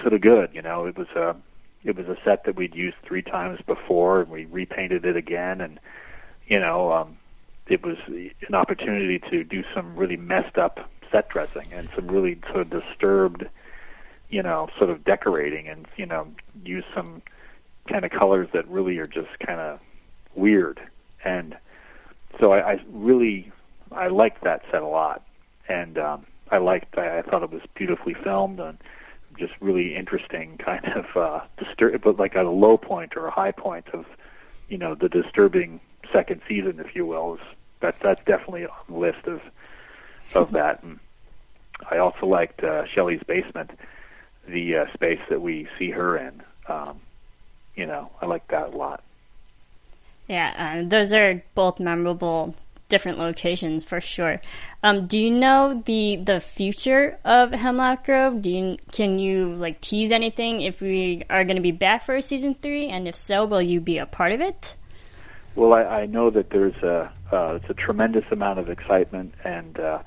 sort 0.00 0.12
of 0.12 0.20
good. 0.20 0.50
You 0.52 0.60
know, 0.60 0.86
it 0.86 0.98
was 0.98 1.06
a 1.16 1.36
it 1.84 1.96
was 1.96 2.06
a 2.06 2.16
set 2.24 2.44
that 2.44 2.56
we'd 2.56 2.74
used 2.74 2.96
three 3.06 3.22
times 3.22 3.60
before, 3.66 4.20
and 4.20 4.30
we 4.30 4.44
repainted 4.46 5.04
it 5.04 5.16
again, 5.16 5.60
and 5.60 5.78
you 6.46 6.58
know, 6.58 6.92
um, 6.92 7.16
it 7.68 7.84
was 7.84 7.96
an 8.08 8.54
opportunity 8.54 9.20
to 9.30 9.44
do 9.44 9.62
some 9.74 9.96
really 9.96 10.16
messed 10.16 10.58
up 10.58 10.90
set 11.12 11.28
dressing 11.28 11.72
and 11.72 11.88
some 11.94 12.08
really 12.08 12.40
sort 12.50 12.62
of 12.62 12.70
disturbed, 12.70 13.44
you 14.30 14.42
know, 14.42 14.68
sort 14.78 14.90
of 14.90 15.04
decorating, 15.04 15.68
and 15.68 15.86
you 15.96 16.06
know, 16.06 16.26
use 16.64 16.84
some 16.92 17.22
kind 17.88 18.04
of 18.04 18.10
colors 18.10 18.48
that 18.52 18.66
really 18.68 18.98
are 18.98 19.06
just 19.06 19.38
kind 19.46 19.60
of 19.60 19.78
weird, 20.34 20.80
and 21.24 21.54
so 22.40 22.52
I, 22.52 22.72
I 22.72 22.80
really 22.90 23.52
I 23.92 24.08
liked 24.08 24.42
that 24.42 24.62
set 24.72 24.82
a 24.82 24.88
lot, 24.88 25.22
and 25.68 25.98
um, 25.98 26.26
I 26.50 26.58
liked 26.58 26.96
I, 26.98 27.18
I 27.18 27.22
thought 27.22 27.42
it 27.42 27.50
was 27.50 27.62
beautifully 27.74 28.14
filmed 28.14 28.60
and 28.60 28.78
just 29.38 29.54
really 29.60 29.96
interesting 29.96 30.58
kind 30.64 30.84
of 30.84 31.16
uh 31.16 31.40
disturb 31.56 32.02
but 32.02 32.18
like 32.18 32.36
at 32.36 32.44
a 32.44 32.50
low 32.50 32.76
point 32.76 33.16
or 33.16 33.26
a 33.26 33.30
high 33.30 33.52
point 33.52 33.88
of 33.94 34.04
you 34.68 34.78
know 34.78 34.94
the 34.94 35.08
disturbing 35.08 35.80
second 36.12 36.42
season 36.46 36.78
if 36.78 36.94
you 36.94 37.06
will 37.06 37.34
is 37.34 37.40
that 37.80 37.96
that's 38.00 38.22
definitely 38.24 38.66
on 38.66 38.76
the 38.88 38.98
list 38.98 39.26
of 39.26 39.40
of 40.34 40.52
that. 40.52 40.82
And 40.82 41.00
I 41.90 41.98
also 41.98 42.26
liked 42.26 42.62
uh 42.62 42.86
Shelley's 42.86 43.22
basement 43.26 43.70
the 44.46 44.76
uh, 44.76 44.92
space 44.92 45.20
that 45.30 45.40
we 45.40 45.68
see 45.78 45.90
her 45.90 46.16
in. 46.18 46.42
Um 46.68 47.00
you 47.74 47.86
know 47.86 48.10
I 48.20 48.26
like 48.26 48.46
that 48.48 48.74
a 48.74 48.76
lot. 48.76 49.02
Yeah, 50.28 50.82
uh, 50.84 50.88
those 50.88 51.12
are 51.12 51.42
both 51.54 51.80
memorable 51.80 52.54
different 52.92 53.18
locations 53.18 53.84
for 53.84 54.02
sure. 54.02 54.38
Um, 54.82 55.06
do 55.06 55.18
you 55.18 55.30
know 55.30 55.82
the 55.86 56.16
the 56.16 56.40
future 56.40 57.18
of 57.24 57.50
Hemlock 57.52 58.04
Grove? 58.04 58.42
Do 58.42 58.50
you 58.50 58.76
can 58.92 59.18
you 59.18 59.54
like 59.54 59.80
tease 59.80 60.12
anything 60.12 60.60
if 60.60 60.82
we 60.82 61.22
are 61.30 61.42
going 61.44 61.56
to 61.56 61.62
be 61.62 61.72
back 61.72 62.04
for 62.04 62.20
season 62.20 62.54
three, 62.54 62.88
and 62.88 63.08
if 63.08 63.16
so, 63.16 63.46
will 63.46 63.62
you 63.62 63.80
be 63.80 63.96
a 63.96 64.04
part 64.04 64.32
of 64.32 64.42
it? 64.42 64.76
Well, 65.54 65.72
I, 65.72 66.02
I 66.02 66.06
know 66.06 66.28
that 66.28 66.50
there's 66.50 66.76
a 66.82 67.10
uh, 67.32 67.58
it's 67.58 67.70
a 67.70 67.74
tremendous 67.74 68.26
amount 68.30 68.58
of 68.58 68.68
excitement, 68.68 69.34
and 69.42 69.80
uh, 69.80 70.02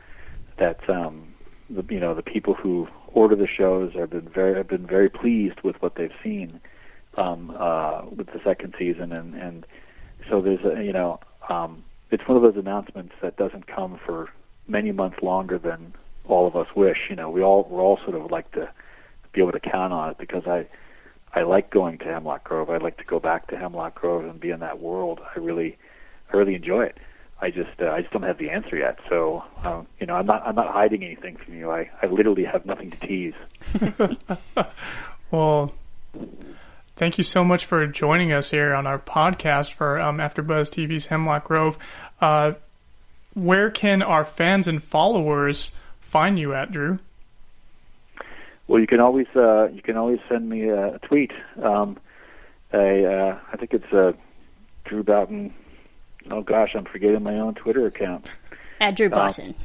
that 0.58 0.88
um, 0.88 1.34
the, 1.72 1.84
you 1.90 2.00
know 2.00 2.14
the 2.14 2.28
people 2.36 2.54
who 2.54 2.88
order 3.08 3.36
the 3.36 3.48
shows 3.48 3.94
have 3.94 4.12
been 4.12 4.30
very 4.30 4.56
have 4.56 4.68
been 4.68 4.86
very 4.86 5.10
pleased 5.10 5.60
with 5.64 5.76
what 5.82 5.96
they've 5.96 6.20
seen 6.24 6.60
um, 7.18 7.52
uh, 7.58 8.04
with 8.16 8.28
the 8.28 8.42
second 8.44 8.76
season, 8.78 9.12
and 9.12 9.34
and 9.34 9.66
so 10.30 10.40
there's 10.40 10.64
a 10.66 10.84
you 10.84 10.94
know 10.94 11.20
um, 11.50 11.84
it's 12.16 12.28
one 12.28 12.38
of 12.38 12.44
those 12.44 12.58
announcements 12.58 13.14
that 13.22 13.38
doesn't 13.38 13.68
come 13.68 14.00
for 14.06 14.30
many 14.68 14.92
months 14.92 15.18
longer 15.22 15.58
than 15.58 15.94
all 16.28 16.48
of 16.48 16.56
us 16.56 16.68
wish. 16.76 16.98
You 17.10 17.16
know, 17.16 17.30
we 17.30 17.42
all 17.42 17.68
we're 17.70 17.82
all 17.82 18.00
sort 18.04 18.16
of 18.16 18.32
like 18.32 18.52
to 18.54 18.70
be 19.34 19.42
able 19.42 19.52
to 19.52 19.60
count 19.60 19.94
on 19.94 20.12
it 20.12 20.18
because 20.18 20.48
I 20.48 20.68
I 21.34 21.44
like 21.44 21.70
going 21.70 21.98
to 22.00 22.06
Hemlock 22.06 22.44
Grove. 22.44 22.70
I'd 22.70 22.82
like 22.82 22.98
to 22.98 23.04
go 23.04 23.20
back 23.20 23.48
to 23.48 23.58
Hemlock 23.58 23.96
Grove 23.96 24.26
and 24.26 24.40
be 24.40 24.50
in 24.50 24.62
that 24.62 24.80
world. 24.80 25.20
I 25.36 25.40
really 25.40 25.78
I 26.34 26.38
really 26.38 26.56
enjoy 26.56 26.86
it. 26.86 26.98
I 27.42 27.52
just 27.52 27.82
uh, 27.82 27.88
I 27.88 28.02
just 28.02 28.14
don't 28.14 28.24
have 28.24 28.38
the 28.38 28.50
answer 28.50 28.78
yet. 28.78 29.00
So 29.10 29.44
um, 29.64 29.88
you 30.00 30.08
know, 30.08 30.16
I'm 30.16 30.26
not 30.26 30.42
I'm 30.46 30.56
not 30.56 30.68
hiding 30.68 31.04
anything 31.04 31.38
from 31.38 31.54
you. 31.54 31.70
I 31.70 31.90
I 32.02 32.08
literally 32.08 32.46
have 32.46 32.66
nothing 32.66 32.92
to 32.92 33.00
tease. 33.00 33.34
Well, 35.32 35.74
thank 36.96 37.18
you 37.18 37.24
so 37.24 37.44
much 37.44 37.66
for 37.66 37.86
joining 37.88 38.32
us 38.32 38.52
here 38.52 38.74
on 38.74 38.86
our 38.86 39.00
podcast 39.00 39.74
for 39.74 40.00
um, 40.00 40.18
AfterBuzz 40.20 40.70
TV's 40.70 41.08
Hemlock 41.08 41.46
Grove. 41.46 41.78
Uh, 42.22 42.54
where 43.34 43.70
can 43.70 44.02
our 44.02 44.24
fans 44.24 44.68
and 44.68 44.82
followers 44.82 45.72
find 46.00 46.40
you 46.40 46.54
at, 46.54 46.72
Drew? 46.72 47.00
Well, 48.68 48.80
you 48.80 48.88
can 48.88 49.00
always 49.00 49.28
uh, 49.36 49.68
you 49.68 49.82
can 49.82 49.98
always 49.98 50.20
send 50.28 50.50
me 50.50 50.70
a, 50.70 50.96
a 50.96 51.00
tweet. 51.00 51.32
Um, 51.62 51.98
I 52.74 53.04
uh, 53.04 53.40
I 53.52 53.58
think 53.58 53.74
it's 53.74 53.94
uh, 53.94 54.14
Drew 54.86 55.04
Boughton. 55.04 55.54
Oh 56.32 56.42
gosh, 56.42 56.72
I'm 56.76 56.86
forgetting 56.86 57.22
my 57.22 57.36
own 57.36 57.54
Twitter 57.54 57.86
account. 57.86 58.30
At 58.80 58.96
Drew 58.96 59.10
Boughton. 59.10 59.56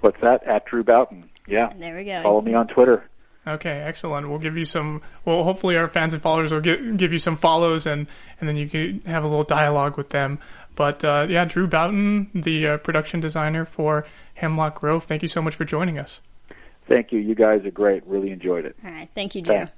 What's 0.00 0.20
that? 0.20 0.44
At 0.44 0.66
Drew 0.66 0.82
Boughton. 0.82 1.30
Yeah. 1.46 1.72
there 1.78 1.96
we 1.96 2.04
go. 2.04 2.22
Follow 2.22 2.40
me 2.42 2.54
on 2.54 2.66
Twitter. 2.68 3.04
Okay, 3.46 3.70
excellent. 3.70 4.28
We'll 4.28 4.38
give 4.38 4.56
you 4.58 4.64
some. 4.64 5.00
Well, 5.24 5.42
hopefully 5.42 5.76
our 5.76 5.88
fans 5.88 6.12
and 6.12 6.22
followers 6.22 6.52
will 6.52 6.60
give 6.60 6.96
give 6.96 7.12
you 7.12 7.18
some 7.18 7.36
follows, 7.36 7.86
and 7.86 8.06
and 8.40 8.48
then 8.48 8.56
you 8.56 8.68
can 8.68 9.00
have 9.06 9.24
a 9.24 9.28
little 9.28 9.44
dialogue 9.44 9.96
with 9.96 10.10
them. 10.10 10.38
But 10.78 11.02
uh, 11.02 11.26
yeah, 11.28 11.44
Drew 11.44 11.66
Boughton, 11.66 12.30
the 12.32 12.68
uh, 12.68 12.76
production 12.76 13.18
designer 13.18 13.64
for 13.64 14.06
Hemlock 14.34 14.78
Grove. 14.80 15.02
Thank 15.02 15.22
you 15.22 15.28
so 15.28 15.42
much 15.42 15.56
for 15.56 15.64
joining 15.64 15.98
us. 15.98 16.20
Thank 16.86 17.10
you. 17.10 17.18
You 17.18 17.34
guys 17.34 17.66
are 17.66 17.72
great. 17.72 18.06
Really 18.06 18.30
enjoyed 18.30 18.64
it. 18.64 18.76
All 18.84 18.90
right, 18.92 19.08
thank 19.12 19.34
you, 19.34 19.42
Drew. 19.42 19.56
Thanks. 19.56 19.72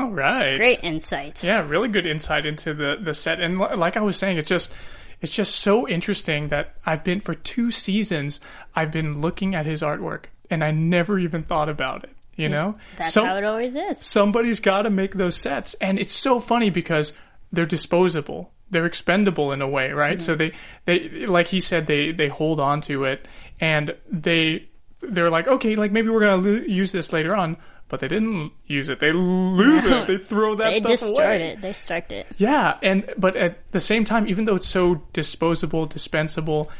All 0.00 0.10
right. 0.10 0.56
Great 0.56 0.82
insight. 0.82 1.44
Yeah, 1.44 1.64
really 1.64 1.86
good 1.86 2.06
insight 2.06 2.44
into 2.44 2.74
the 2.74 2.96
the 3.00 3.14
set, 3.14 3.38
and 3.38 3.56
like 3.56 3.96
I 3.96 4.00
was 4.00 4.16
saying, 4.16 4.36
it's 4.36 4.48
just 4.48 4.72
it's 5.20 5.32
just 5.32 5.54
so 5.60 5.86
interesting 5.86 6.48
that 6.48 6.74
I've 6.84 7.04
been 7.04 7.20
for 7.20 7.34
two 7.34 7.70
seasons. 7.70 8.40
I've 8.74 8.90
been 8.90 9.20
looking 9.20 9.54
at 9.54 9.64
his 9.64 9.80
artwork, 9.80 10.24
and 10.50 10.64
I 10.64 10.72
never 10.72 11.20
even 11.20 11.44
thought 11.44 11.68
about 11.68 12.02
it. 12.02 12.10
You 12.34 12.48
know, 12.48 12.78
That's 12.96 13.12
Some- 13.12 13.26
how 13.26 13.36
it 13.36 13.44
always 13.44 13.76
is. 13.76 14.04
somebody's 14.04 14.58
got 14.58 14.82
to 14.82 14.90
make 14.90 15.14
those 15.14 15.36
sets, 15.36 15.74
and 15.74 16.00
it's 16.00 16.14
so 16.14 16.40
funny 16.40 16.70
because 16.70 17.12
they're 17.52 17.64
disposable. 17.66 18.50
They're 18.70 18.86
expendable 18.86 19.52
in 19.52 19.62
a 19.62 19.68
way, 19.68 19.90
right? 19.90 20.22
So 20.22 20.36
mm-hmm. 20.36 20.56
they, 20.84 21.08
they, 21.08 21.26
like 21.26 21.48
he 21.48 21.60
said, 21.60 21.86
they 21.86 22.12
they 22.12 22.28
hold 22.28 22.60
on 22.60 22.80
to 22.82 23.04
it, 23.04 23.26
and 23.60 23.94
they 24.10 24.68
they're 25.00 25.30
like, 25.30 25.48
okay, 25.48 25.76
like 25.76 25.92
maybe 25.92 26.08
we're 26.08 26.20
gonna 26.20 26.36
lo- 26.36 26.64
use 26.66 26.92
this 26.92 27.12
later 27.12 27.34
on, 27.34 27.56
but 27.88 28.00
they 28.00 28.08
didn't 28.08 28.52
use 28.66 28.88
it. 28.88 29.00
They 29.00 29.12
lose 29.12 29.84
it. 29.84 30.06
They 30.06 30.18
throw 30.28 30.54
that 30.56 30.74
They 30.74 30.78
stuff 30.78 30.90
destroyed 30.90 31.18
away. 31.18 31.48
it. 31.52 31.60
They 31.60 31.72
struck 31.72 32.12
it. 32.12 32.26
Yeah, 32.38 32.78
and 32.82 33.12
but 33.18 33.36
at 33.36 33.70
the 33.72 33.80
same 33.80 34.04
time, 34.04 34.28
even 34.28 34.44
though 34.44 34.56
it's 34.56 34.68
so 34.68 35.02
disposable, 35.12 35.86
dispensable, 35.86 36.70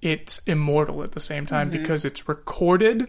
it's 0.00 0.40
immortal 0.46 1.02
at 1.02 1.12
the 1.12 1.20
same 1.20 1.46
time 1.46 1.70
mm-hmm. 1.70 1.82
because 1.82 2.04
it's 2.04 2.28
recorded, 2.28 3.08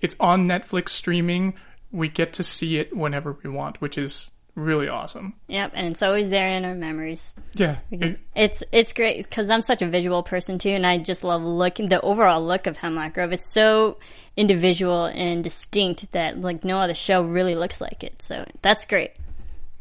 it's 0.00 0.16
on 0.18 0.46
Netflix 0.46 0.90
streaming. 0.90 1.54
We 1.92 2.08
get 2.08 2.34
to 2.34 2.42
see 2.42 2.78
it 2.78 2.96
whenever 2.96 3.36
we 3.42 3.50
want, 3.50 3.80
which 3.80 3.98
is 3.98 4.30
really 4.54 4.88
awesome. 4.88 5.34
Yep, 5.48 5.72
and 5.74 5.86
it's 5.88 6.02
always 6.02 6.28
there 6.28 6.48
in 6.48 6.64
our 6.64 6.74
memories. 6.74 7.34
Yeah, 7.54 7.76
it- 7.90 8.18
It's 8.34 8.62
it's 8.72 8.92
great 8.92 9.22
because 9.28 9.50
I'm 9.50 9.62
such 9.62 9.82
a 9.82 9.86
visual 9.88 10.22
person 10.22 10.58
too, 10.58 10.70
and 10.70 10.86
I 10.86 10.98
just 10.98 11.24
love 11.24 11.42
looking. 11.42 11.88
The 11.88 12.00
overall 12.00 12.44
look 12.44 12.66
of 12.66 12.76
Hemlock 12.76 13.14
Grove 13.14 13.32
is 13.32 13.44
so 13.52 13.98
individual 14.36 15.04
and 15.06 15.42
distinct 15.44 16.10
that 16.12 16.40
like 16.40 16.64
no 16.64 16.78
other 16.78 16.94
show 16.94 17.22
really 17.22 17.54
looks 17.54 17.80
like 17.80 18.02
it. 18.04 18.22
So 18.22 18.44
that's 18.62 18.86
great. 18.86 19.12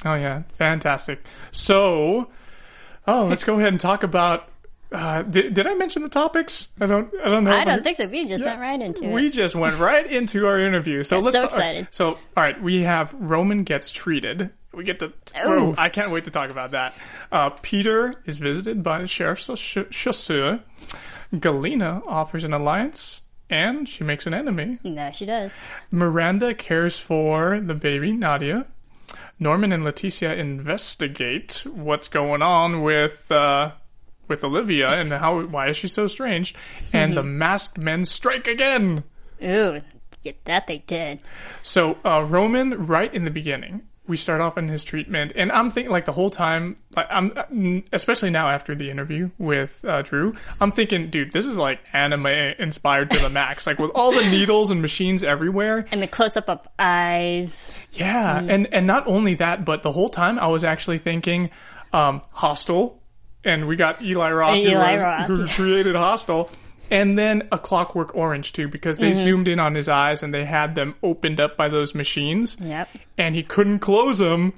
oh 0.06 0.16
yeah, 0.16 0.44
fantastic. 0.54 1.20
So, 1.52 2.30
oh, 3.08 3.26
let's 3.26 3.44
go 3.44 3.56
ahead 3.58 3.70
and 3.70 3.80
talk 3.80 4.04
about. 4.04 4.46
Uh, 4.92 5.22
did, 5.22 5.54
did 5.54 5.68
I 5.68 5.76
mention 5.76 6.02
the 6.02 6.10
topics? 6.10 6.68
I 6.82 6.88
don't. 6.88 7.14
I 7.24 7.30
don't 7.30 7.44
know. 7.44 7.52
I 7.52 7.64
don't 7.64 7.84
think 7.84 7.98
so. 7.98 8.08
We 8.08 8.26
just 8.26 8.44
went 8.44 8.60
right 8.60 8.82
into 8.82 9.04
it. 9.04 9.12
we 9.12 9.28
it. 9.28 9.34
just 9.34 9.54
went 9.54 9.78
right 9.78 10.04
into 10.06 10.48
our 10.48 10.60
interview. 10.60 11.04
So 11.04 11.18
I'm 11.18 11.24
let's 11.24 11.36
so 11.36 11.42
talk- 11.44 11.52
excited. 11.52 11.88
So 11.92 12.08
all 12.14 12.18
right, 12.38 12.60
we 12.60 12.84
have 12.84 13.14
Roman 13.14 13.64
gets 13.66 13.92
treated. 13.92 14.50
We 14.80 14.86
get 14.86 15.00
to. 15.00 15.12
Oh, 15.36 15.76
I 15.78 15.90
can't 15.90 16.10
wait 16.10 16.24
to 16.24 16.32
talk 16.32 16.50
about 16.52 16.72
that. 16.72 16.94
Uh, 17.34 17.50
Peter 17.50 18.24
is 18.26 18.40
visited 18.40 18.82
by 18.82 19.00
the 19.00 19.08
sheriff's 19.08 19.50
ch- 19.56 19.90
chasseur. 19.92 20.62
Galena 21.38 22.02
offers 22.08 22.46
an 22.46 22.54
alliance, 22.54 23.20
and 23.50 23.90
she 23.90 24.06
makes 24.06 24.26
an 24.26 24.34
enemy. 24.34 24.80
No, 24.86 25.12
she 25.12 25.26
does. 25.26 25.60
Miranda 25.92 26.54
cares 26.54 26.98
for 26.98 27.60
the 27.60 27.74
baby 27.74 28.14
Nadia. 28.14 28.68
Norman 29.38 29.74
and 29.74 29.84
Leticia 29.84 30.38
investigate 30.38 31.66
what's 31.66 32.08
going 32.08 32.42
on 32.42 32.82
with 32.82 33.30
uh, 33.30 33.72
with 34.30 34.46
Olivia 34.46 34.88
and 34.94 35.12
how 35.12 35.42
why 35.42 35.68
is 35.68 35.76
she 35.76 35.90
so 35.90 36.08
strange. 36.08 36.56
And 36.94 37.18
the 37.18 37.24
masked 37.24 37.78
men 37.78 38.06
strike 38.06 38.48
again. 38.48 39.04
Ooh, 39.44 39.82
yeah, 40.24 40.32
that 40.46 40.68
they 40.68 40.78
did. 40.80 41.20
So 41.62 41.98
uh, 42.06 42.24
Roman, 42.24 42.86
right 42.88 43.14
in 43.14 43.26
the 43.26 43.32
beginning, 43.32 43.82
we 44.10 44.18
start 44.18 44.42
off 44.42 44.58
in 44.58 44.68
his 44.68 44.84
treatment, 44.84 45.32
and 45.36 45.52
I'm 45.52 45.70
thinking 45.70 45.92
like 45.92 46.06
the 46.06 46.12
whole 46.12 46.32
time, 46.32 46.78
like, 46.96 47.08
I'm 47.10 47.84
especially 47.94 48.32
now 48.32 48.50
after 48.50 48.74
the 48.76 48.90
interview 48.90 49.30
with 49.38 49.86
uh, 49.86 50.02
Drew, 50.02 50.36
I'm 50.60 50.72
thinking, 50.72 51.10
dude, 51.10 51.32
this 51.32 51.46
is 51.46 51.58
like 51.58 51.80
anime 51.94 52.26
inspired 52.26 53.12
to 53.12 53.20
the 53.20 53.30
max, 53.30 53.68
like 53.68 53.78
with 53.78 53.92
all 53.94 54.12
the 54.12 54.28
needles 54.30 54.72
and 54.72 54.82
machines 54.82 55.24
everywhere. 55.24 55.86
And 55.92 56.02
the 56.02 56.08
close 56.08 56.36
up 56.36 56.50
of 56.50 56.68
eyes. 56.80 57.72
Yeah, 57.94 58.40
and 58.40 58.68
and 58.74 58.88
not 58.88 59.08
only 59.08 59.36
that, 59.36 59.64
but 59.64 59.84
the 59.84 59.92
whole 59.92 60.10
time 60.10 60.40
I 60.40 60.48
was 60.48 60.64
actually 60.64 60.98
thinking, 60.98 61.52
um, 61.94 62.22
Hostel, 62.32 63.02
and 63.46 63.68
we 63.68 63.76
got 63.76 64.02
Eli 64.02 64.32
Roth, 64.32 64.58
who, 64.58 64.76
was- 64.76 65.02
Roth, 65.02 65.28
who 65.28 65.46
yeah. 65.46 65.56
created 65.56 65.96
Hostel, 65.96 66.50
and 66.92 67.18
then 67.18 67.48
a 67.52 67.58
Clockwork 67.58 68.16
Orange 68.16 68.54
too, 68.54 68.68
because 68.68 68.98
they 68.98 69.12
Mm-hmm. 69.12 69.24
zoomed 69.24 69.48
in 69.48 69.60
on 69.60 69.76
his 69.76 69.88
eyes 69.88 70.24
and 70.24 70.34
they 70.34 70.46
had 70.46 70.76
them 70.76 70.96
opened 71.04 71.40
up 71.40 71.58
by 71.58 71.70
those 71.70 71.94
machines, 71.96 72.58
Yep. 72.60 72.90
and 73.18 73.36
he 73.36 73.44
couldn't 73.44 73.80
close 73.80 74.20
them. 74.20 74.54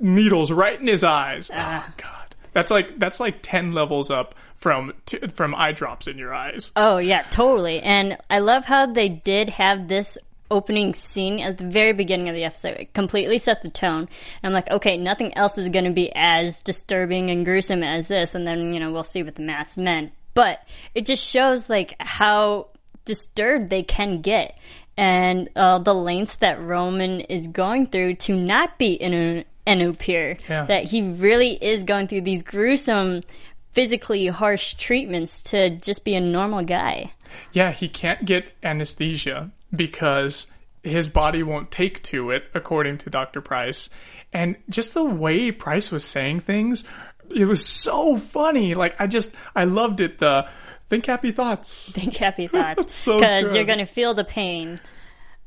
Needles 0.00 0.52
right 0.52 0.78
in 0.78 0.86
his 0.86 1.02
eyes. 1.02 1.50
Ah. 1.54 1.86
Oh 1.88 1.92
god, 1.96 2.34
that's 2.52 2.70
like 2.70 2.98
that's 2.98 3.20
like 3.20 3.38
ten 3.40 3.72
levels 3.72 4.10
up 4.10 4.34
from 4.56 4.92
t- 5.06 5.18
from 5.34 5.54
eye 5.54 5.72
drops 5.72 6.06
in 6.06 6.18
your 6.18 6.34
eyes. 6.34 6.70
Oh 6.76 6.98
yeah, 6.98 7.22
totally. 7.30 7.80
And 7.80 8.18
I 8.28 8.40
love 8.40 8.66
how 8.66 8.84
they 8.86 9.08
did 9.08 9.48
have 9.50 9.88
this 9.88 10.18
opening 10.50 10.92
scene 10.94 11.40
at 11.40 11.56
the 11.58 11.64
very 11.68 11.92
beginning 11.92 12.28
of 12.28 12.34
the 12.34 12.44
episode. 12.44 12.76
It 12.78 12.92
completely 12.94 13.38
set 13.38 13.62
the 13.62 13.68
tone. 13.70 14.08
And 14.42 14.44
I'm 14.44 14.52
like, 14.52 14.70
okay, 14.70 14.96
nothing 14.96 15.36
else 15.36 15.56
is 15.58 15.68
going 15.68 15.84
to 15.84 15.90
be 15.90 16.10
as 16.14 16.62
disturbing 16.62 17.30
and 17.30 17.44
gruesome 17.44 17.82
as 17.82 18.08
this. 18.08 18.34
And 18.34 18.46
then, 18.46 18.72
you 18.72 18.80
know, 18.80 18.90
we'll 18.90 19.02
see 19.04 19.22
what 19.22 19.34
the 19.36 19.42
masked 19.42 19.76
men. 19.78 20.10
But 20.38 20.62
it 20.94 21.04
just 21.04 21.26
shows 21.26 21.68
like 21.68 21.96
how 21.98 22.68
disturbed 23.04 23.70
they 23.70 23.82
can 23.82 24.20
get 24.20 24.56
and 24.96 25.48
uh, 25.56 25.80
the 25.80 25.92
lengths 25.92 26.36
that 26.36 26.60
Roman 26.60 27.22
is 27.22 27.48
going 27.48 27.88
through 27.88 28.14
to 28.14 28.36
not 28.36 28.78
be 28.78 28.92
in 28.92 29.14
a 29.14 29.44
Enupir. 29.66 30.40
Yeah. 30.48 30.64
That 30.66 30.84
he 30.84 31.02
really 31.02 31.52
is 31.52 31.82
going 31.82 32.06
through 32.06 32.20
these 32.20 32.44
gruesome, 32.44 33.22
physically 33.72 34.28
harsh 34.28 34.74
treatments 34.74 35.42
to 35.42 35.70
just 35.70 36.04
be 36.04 36.14
a 36.14 36.20
normal 36.20 36.62
guy. 36.62 37.14
Yeah, 37.52 37.72
he 37.72 37.88
can't 37.88 38.24
get 38.24 38.52
anesthesia 38.62 39.50
because 39.74 40.46
his 40.84 41.08
body 41.08 41.42
won't 41.42 41.72
take 41.72 42.00
to 42.04 42.30
it, 42.30 42.44
according 42.54 42.98
to 42.98 43.10
Dr. 43.10 43.40
Pryce. 43.40 43.90
And 44.32 44.54
just 44.68 44.94
the 44.94 45.04
way 45.04 45.50
Pryce 45.50 45.90
was 45.90 46.04
saying 46.04 46.40
things, 46.40 46.84
it 47.34 47.44
was 47.44 47.64
so 47.64 48.18
funny. 48.18 48.74
Like, 48.74 48.96
I 49.00 49.06
just, 49.06 49.34
I 49.54 49.64
loved 49.64 50.00
it. 50.00 50.18
The 50.18 50.48
think 50.88 51.06
happy 51.06 51.30
thoughts. 51.30 51.90
Think 51.94 52.16
happy 52.16 52.46
thoughts 52.48 53.04
because 53.04 53.46
good. 53.46 53.54
you're 53.54 53.64
going 53.64 53.78
to 53.78 53.86
feel 53.86 54.14
the 54.14 54.24
pain. 54.24 54.80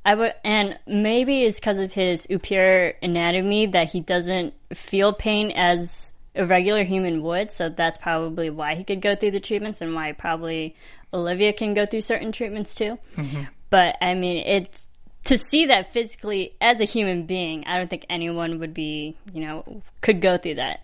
I 0.04 0.15
would, 0.15 0.34
and 0.44 0.80
maybe 0.88 1.44
it's 1.44 1.60
because 1.60 1.78
of 1.78 1.94
his 1.94 2.26
Upir 2.28 2.96
anatomy 3.04 3.67
that 3.67 3.91
he 3.91 4.00
doesn't 4.00 4.54
feel 4.74 5.13
pain 5.13 5.52
as 5.52 6.12
a 6.36 6.46
regular 6.46 6.84
human 6.84 7.22
would. 7.22 7.52
So 7.52 7.70
that's 7.70 7.98
probably 7.98 8.50
why 8.50 8.76
he 8.76 8.84
could 8.84 9.02
go 9.02 9.15
through 9.15 9.32
the 9.32 9.39
treatments 9.39 9.82
and 9.82 9.94
why 9.94 10.13
probably 10.13 10.76
Olivia 11.13 11.54
can 11.54 11.74
go 11.74 11.86
through 11.86 12.02
certain 12.02 12.32
treatments 12.32 12.74
too. 12.74 12.98
Mm-hmm. 13.15 13.44
But 13.70 13.98
I 14.02 14.15
mean, 14.15 14.44
it's 14.46 14.88
to 15.26 15.38
see 15.38 15.67
that 15.67 15.94
physically 15.94 16.56
as 16.60 16.80
a 16.80 16.86
human 16.86 17.26
being. 17.26 17.63
I 17.65 17.78
don't 17.78 17.89
think 17.89 18.06
anyone 18.10 18.60
would 18.60 18.74
be, 18.74 19.15
you 19.34 19.41
know, 19.41 19.84
could 20.02 20.22
go 20.22 20.38
through 20.38 20.56
that. 20.56 20.82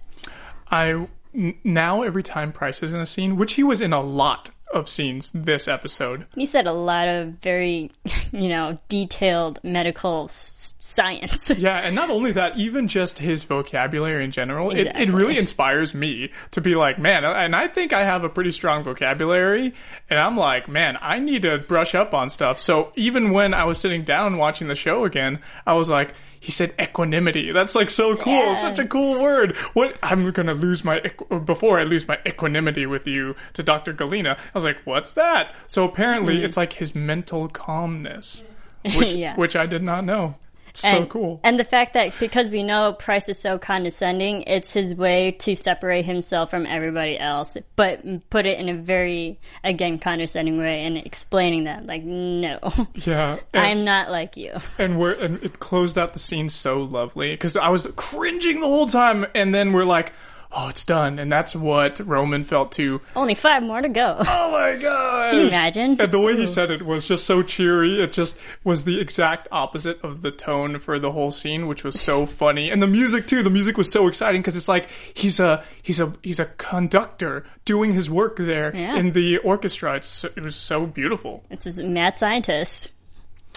I 0.71 1.07
n- 1.35 1.55
now 1.63 2.03
every 2.03 2.23
time 2.23 2.51
Pryce 2.51 2.81
is 2.83 2.93
in 2.93 2.99
a 2.99 3.05
scene, 3.05 3.35
which 3.35 3.53
he 3.53 3.63
was 3.63 3.81
in 3.81 3.93
a 3.93 4.01
lot 4.01 4.49
of 4.73 4.89
scenes 4.89 5.31
this 5.33 5.65
episode. 5.65 6.25
He 6.35 6.45
said 6.45 6.67
a 6.67 6.73
lot 6.73 7.07
of 7.07 7.29
very, 7.41 7.89
you 8.33 8.49
know, 8.49 8.77
detailed 8.89 9.59
medical 9.63 10.25
s- 10.25 10.73
science. 10.79 11.49
Yeah, 11.57 11.77
and 11.77 11.95
not 11.95 12.09
only 12.09 12.33
that, 12.33 12.57
even 12.57 12.89
just 12.89 13.17
his 13.19 13.45
vocabulary 13.45 14.25
in 14.25 14.31
general, 14.31 14.71
it, 14.71 14.87
it 14.87 15.09
really 15.09 15.37
inspires 15.37 15.93
me 15.93 16.31
to 16.51 16.59
be 16.59 16.75
like, 16.75 16.99
man, 16.99 17.23
and 17.23 17.55
I 17.55 17.69
think 17.69 17.93
I 17.93 18.03
have 18.03 18.25
a 18.25 18.29
pretty 18.29 18.51
strong 18.51 18.83
vocabulary, 18.83 19.73
and 20.09 20.19
I'm 20.19 20.35
like, 20.35 20.67
man, 20.67 20.97
I 21.01 21.19
need 21.19 21.43
to 21.43 21.59
brush 21.59 21.95
up 21.95 22.13
on 22.13 22.29
stuff. 22.29 22.59
So 22.59 22.91
even 22.95 23.31
when 23.31 23.53
I 23.53 23.63
was 23.63 23.77
sitting 23.79 24.03
down 24.03 24.37
watching 24.37 24.67
the 24.67 24.75
show 24.75 25.05
again, 25.05 25.39
I 25.65 25.73
was 25.75 25.89
like, 25.89 26.13
he 26.47 26.53
said 26.53 26.73
equanimity. 26.81 27.51
That's 27.51 27.75
like 27.75 27.89
so 27.89 28.15
cool. 28.15 28.31
Yeah. 28.31 28.61
Such 28.61 28.79
a 28.79 28.87
cool 28.87 29.21
word. 29.21 29.53
What 29.73 29.97
I'm 30.01 30.31
gonna 30.31 30.53
lose 30.53 30.81
my 30.81 31.01
equ- 31.01 31.45
before 31.45 31.77
I 31.77 31.83
lose 31.83 32.07
my 32.07 32.17
equanimity 32.25 32.85
with 32.85 33.05
you 33.05 33.35
to 33.51 33.63
Dr. 33.63 33.91
Galena. 33.91 34.37
I 34.39 34.57
was 34.57 34.63
like, 34.63 34.77
what's 34.85 35.11
that? 35.11 35.53
So 35.67 35.83
apparently, 35.83 36.39
hmm. 36.39 36.45
it's 36.45 36.55
like 36.55 36.71
his 36.71 36.95
mental 36.95 37.49
calmness, 37.49 38.45
which 38.95 39.11
Yeah. 39.11 39.35
which 39.35 39.57
I 39.57 39.65
did 39.65 39.83
not 39.83 40.05
know. 40.05 40.35
So 40.77 40.87
and, 40.89 41.09
cool. 41.09 41.39
And 41.43 41.59
the 41.59 41.63
fact 41.63 41.93
that 41.93 42.19
because 42.19 42.49
we 42.49 42.61
know 42.61 42.93
Pryce 42.93 43.27
is 43.29 43.39
so 43.39 43.57
condescending, 43.57 44.43
it's 44.43 44.71
his 44.71 44.93
way 44.93 45.31
to 45.39 45.55
separate 45.55 46.05
himself 46.05 46.51
from 46.51 46.67
everybody 46.67 47.17
else, 47.17 47.57
but 47.75 48.29
put 48.29 48.45
it 48.45 48.59
in 48.59 48.69
a 48.69 48.75
very, 48.75 49.39
again, 49.63 49.97
condescending 49.97 50.59
way 50.59 50.83
and 50.85 50.95
explaining 50.95 51.63
that, 51.63 51.87
like, 51.87 52.03
no, 52.03 52.59
Yeah, 52.93 53.39
and, 53.53 53.65
I'm 53.65 53.85
not 53.85 54.11
like 54.11 54.37
you. 54.37 54.53
and 54.77 54.99
we're 54.99 55.13
and 55.13 55.41
it 55.43 55.57
closed 55.59 55.97
out 55.97 56.13
the 56.13 56.19
scene 56.19 56.47
so 56.47 56.81
lovely 56.83 57.31
because 57.31 57.57
I 57.57 57.69
was 57.69 57.87
cringing 57.95 58.59
the 58.59 58.67
whole 58.67 58.87
time, 58.87 59.25
and 59.33 59.55
then 59.55 59.73
we're 59.73 59.83
like, 59.83 60.13
"Oh, 60.51 60.67
it's 60.69 60.85
done," 60.85 61.19
and 61.19 61.31
that's 61.31 61.55
what 61.55 61.99
Roman 61.99 62.43
felt 62.43 62.71
too. 62.71 63.01
Only 63.15 63.35
five 63.35 63.63
more 63.63 63.81
to 63.81 63.89
go. 63.89 64.15
Oh 64.19 64.51
my 64.51 64.75
god! 64.77 65.31
Can 65.31 65.39
you 65.41 65.47
imagine? 65.47 65.99
And 65.99 66.11
the 66.11 66.19
way 66.19 66.35
he 66.37 66.47
said 66.47 66.71
it 66.71 66.85
was 66.85 67.07
just 67.07 67.25
so 67.25 67.41
cheery. 67.43 68.01
It 68.01 68.11
just 68.11 68.37
was 68.63 68.83
the 68.83 68.99
exact 68.99 69.47
opposite 69.51 69.99
of 70.03 70.21
the 70.21 70.31
tone 70.31 70.79
for 70.79 70.99
the 70.99 71.11
whole 71.11 71.31
scene, 71.31 71.67
which 71.67 71.83
was 71.83 71.99
so 71.99 72.25
funny. 72.43 72.69
And 72.69 72.81
the 72.81 72.87
music 72.87 73.27
too. 73.27 73.43
The 73.43 73.49
music 73.49 73.77
was 73.77 73.91
so 73.91 74.07
exciting 74.07 74.41
because 74.41 74.55
it's 74.55 74.67
like 74.67 74.89
he's 75.13 75.39
a 75.39 75.63
he's 75.81 75.99
a 75.99 76.13
he's 76.23 76.39
a 76.39 76.45
conductor 76.45 77.45
doing 77.65 77.93
his 77.93 78.09
work 78.09 78.37
there 78.37 78.75
Yeah. 78.75 78.95
in 78.97 79.11
the 79.11 79.37
orchestra. 79.39 79.95
It's, 79.97 80.23
it 80.23 80.41
was 80.43 80.55
so 80.55 80.85
beautiful. 80.85 81.43
It's 81.49 81.65
a 81.65 81.73
mad 81.83 82.15
scientist 82.15 82.91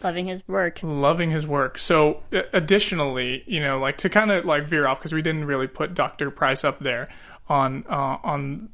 loving 0.02 0.26
his 0.26 0.46
work. 0.48 0.80
loving 0.82 1.30
his 1.30 1.46
work. 1.46 1.78
So, 1.78 2.22
additionally, 2.52 3.42
you 3.46 3.60
know, 3.60 3.78
like 3.78 3.98
to 3.98 4.08
kind 4.08 4.30
of 4.30 4.44
like 4.44 4.66
veer 4.66 4.86
off 4.86 4.98
because 4.98 5.12
we 5.12 5.22
didn't 5.22 5.44
really 5.44 5.66
put 5.66 5.94
Dr. 5.94 6.30
Pryce 6.30 6.64
up 6.64 6.80
there 6.80 7.08
on 7.48 7.84
uh, 7.88 8.18
on 8.22 8.70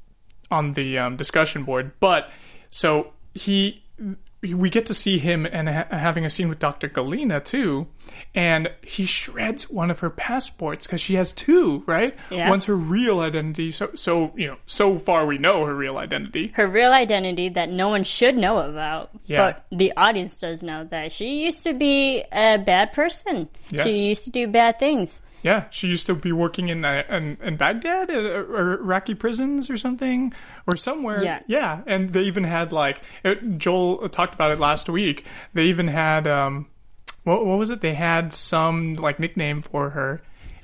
on 0.51 0.75
the 0.75 0.99
um, 0.99 1.17
discussion 1.17 1.65
board, 1.65 1.93
but 2.01 2.31
so 2.71 3.13
he 3.35 3.83
we 4.55 4.71
get 4.71 4.87
to 4.87 4.95
see 4.95 5.19
him 5.19 5.47
and 5.47 5.69
ha- 5.69 5.87
having 5.91 6.25
a 6.25 6.31
scene 6.31 6.49
with 6.49 6.59
Dr. 6.59 6.89
Galena 6.89 7.41
too, 7.41 7.87
and 8.35 8.69
he 8.83 9.07
shreds 9.07 9.69
one 9.71 9.91
of 9.91 10.01
her 10.01 10.11
passports 10.11 10.87
because 10.87 11.01
she 11.01 11.15
has 11.15 11.33
two, 11.33 11.83
right? 11.87 12.15
Yeah. 12.31 12.51
One's 12.51 12.65
her 12.67 12.77
real 12.77 13.21
identity. 13.21 13.71
So, 13.71 13.91
so 13.95 14.33
you 14.37 14.47
know, 14.49 14.57
so 14.67 14.99
far 14.99 15.27
we 15.27 15.39
know 15.39 15.65
her 15.65 15.75
real 15.75 15.99
identity. 15.99 16.53
Her 16.55 16.67
real 16.67 16.93
identity 16.93 17.49
that 17.51 17.71
no 17.71 17.89
one 17.89 18.05
should 18.05 18.37
know 18.37 18.59
about, 18.59 19.11
Yeah. 19.27 19.39
but 19.53 19.67
the 19.77 19.93
audience 19.97 20.39
does 20.39 20.63
know 20.63 20.85
that 20.85 21.13
she 21.13 21.45
used 21.45 21.63
to 21.65 21.75
be 21.75 22.25
a 22.33 22.59
bad 22.59 22.93
person. 22.93 23.49
Yes. 23.71 23.85
She 23.85 24.09
used 24.09 24.25
to 24.25 24.31
do 24.31 24.47
bad 24.49 24.79
things. 24.79 25.23
Yeah, 25.47 25.67
she 25.71 25.87
used 25.87 26.09
to 26.09 26.17
be 26.17 26.33
working 26.33 26.71
in 26.71 26.85
uh, 26.85 27.05
in, 27.09 27.39
in 27.41 27.57
Baghdad 27.57 28.11
uh, 28.11 28.15
or 28.15 28.81
Iraqi 28.81 29.15
prisons 29.15 29.71
or 29.71 29.77
something 29.77 30.35
or 30.67 30.77
somewhere. 30.77 31.23
Yeah. 31.23 31.39
yeah, 31.47 31.83
and 31.87 32.13
they 32.13 32.23
even 32.23 32.43
had 32.43 32.73
like 32.73 33.01
it, 33.23 33.57
Joel 33.57 34.09
talked 34.09 34.35
about 34.35 34.51
it 34.51 34.59
last 34.59 34.89
week. 34.89 35.25
They 35.55 35.67
even 35.67 35.87
had 35.87 36.27
um, 36.27 36.67
what 37.23 37.47
what 37.47 37.59
was 37.59 37.71
it? 37.71 37.81
They 37.81 37.95
had 37.95 38.33
some 38.33 38.95
like 38.95 39.21
nickname 39.21 39.63
for 39.63 39.91
her. 39.91 40.21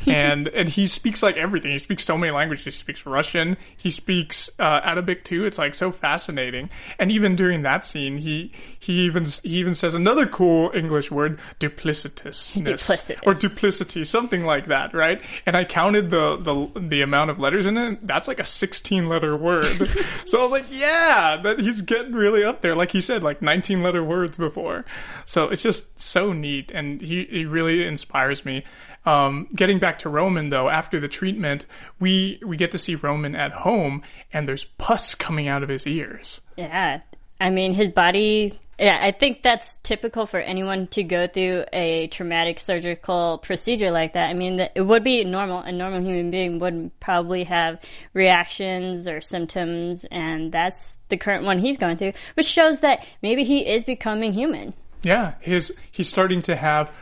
And 0.07 0.49
and 0.49 0.69
he 0.69 0.87
speaks 0.87 1.23
like 1.23 1.37
everything. 1.37 1.73
He 1.73 1.79
speaks 1.79 2.05
so 2.05 2.17
many 2.17 2.33
languages. 2.33 2.65
He 2.65 2.71
speaks 2.71 3.05
Russian. 3.07 3.57
He 3.77 3.91
speaks 3.91 4.51
uh, 4.59 4.81
Arabic 4.85 5.25
too. 5.25 5.45
It's 5.45 5.59
like 5.59 5.75
so 5.75 5.93
fascinating. 5.93 6.71
And 6.99 7.11
even 7.13 7.37
during 7.37 7.63
that 7.63 7.85
scene, 7.87 8.19
he 8.19 8.53
he 8.79 9.01
even 9.03 9.25
he 9.43 9.57
even 9.59 9.75
says 9.75 9.95
another 9.95 10.27
cool 10.27 10.71
English 10.75 11.11
word, 11.11 11.39
duplicitous, 11.61 12.61
Duplicitous. 12.63 13.21
or 13.27 13.35
duplicity, 13.35 14.05
something 14.05 14.45
like 14.45 14.67
that, 14.67 14.95
right? 14.95 15.21
And 15.47 15.57
I 15.57 15.65
counted 15.65 16.11
the 16.11 16.37
the 16.37 16.81
the 16.81 17.03
amount 17.03 17.31
of 17.31 17.39
letters 17.39 17.67
in 17.67 17.77
it. 17.77 18.07
That's 18.07 18.29
like 18.29 18.41
a 18.41 18.45
sixteen 18.45 19.09
letter 19.09 19.37
word. 19.37 19.89
so 20.25 20.39
I 20.39 20.43
was 20.43 20.53
like, 20.53 20.67
yeah, 20.71 21.41
that 21.43 21.61
he's 21.61 21.81
getting 21.83 22.13
really 22.13 22.45
up 22.45 22.61
there. 22.63 22.75
Like 22.75 22.91
he 22.91 23.01
said, 23.01 23.23
like 23.23 23.43
nineteen 23.43 23.83
letter 23.83 24.03
words 24.05 24.37
before. 24.39 24.85
So 25.25 25.49
it's 25.49 25.63
just 25.63 26.01
so 26.01 26.33
neat, 26.33 26.71
and 26.73 27.01
he 27.01 27.25
he 27.25 27.45
really 27.45 27.85
inspires 27.87 28.45
me. 28.45 28.65
Um, 29.05 29.49
getting 29.55 29.79
back 29.79 29.99
to 30.01 30.09
Roman 30.09 30.49
though, 30.49 30.69
after 30.69 31.01
the 31.01 31.09
treatment, 31.09 31.67
we 31.99 32.41
we 32.45 32.57
get 32.57 32.71
to 32.73 32.79
see 32.79 32.95
Roman 32.95 33.35
at 33.35 33.53
home, 33.53 34.03
and 34.33 34.47
there's 34.47 34.65
pus 34.65 35.15
coming 35.15 35.49
out 35.49 35.63
of 35.63 35.69
his 35.69 35.87
ears. 35.87 36.41
Yeah. 36.57 37.01
I 37.41 37.51
mean, 37.51 37.75
his 37.75 37.89
body. 37.89 38.59
Yeah, 38.79 38.99
I 39.01 39.11
think 39.11 39.43
that's 39.43 39.77
typical 39.83 40.27
for 40.27 40.41
anyone 40.41 40.87
to 40.89 41.03
go 41.05 41.27
through 41.27 41.65
a 41.73 42.07
traumatic 42.09 42.59
surgical 42.59 43.39
procedure 43.39 43.91
like 43.91 44.15
that. 44.15 44.29
I 44.31 44.33
mean, 44.33 44.59
it 44.75 44.81
would 44.81 45.05
be 45.05 45.23
normal. 45.25 45.59
A 45.59 45.71
normal 45.71 46.01
human 46.01 46.31
being 46.31 46.59
would 46.61 46.91
probably 46.99 47.45
have 47.45 47.81
reactions 48.15 49.07
or 49.07 49.21
symptoms, 49.21 50.05
and 50.11 50.51
that's 50.51 50.97
the 51.09 51.17
current 51.17 51.45
one 51.45 51.59
he's 51.59 51.79
going 51.79 51.97
through, 51.97 52.15
which 52.35 52.47
shows 52.47 52.81
that 52.81 53.07
maybe 53.23 53.45
he 53.45 53.67
is 53.69 53.85
becoming 53.85 54.33
human. 54.33 54.73
Yeah, 55.03 55.35
his 55.41 55.77
he's 55.91 56.09
starting 56.09 56.43
to 56.43 56.57
have 56.57 56.93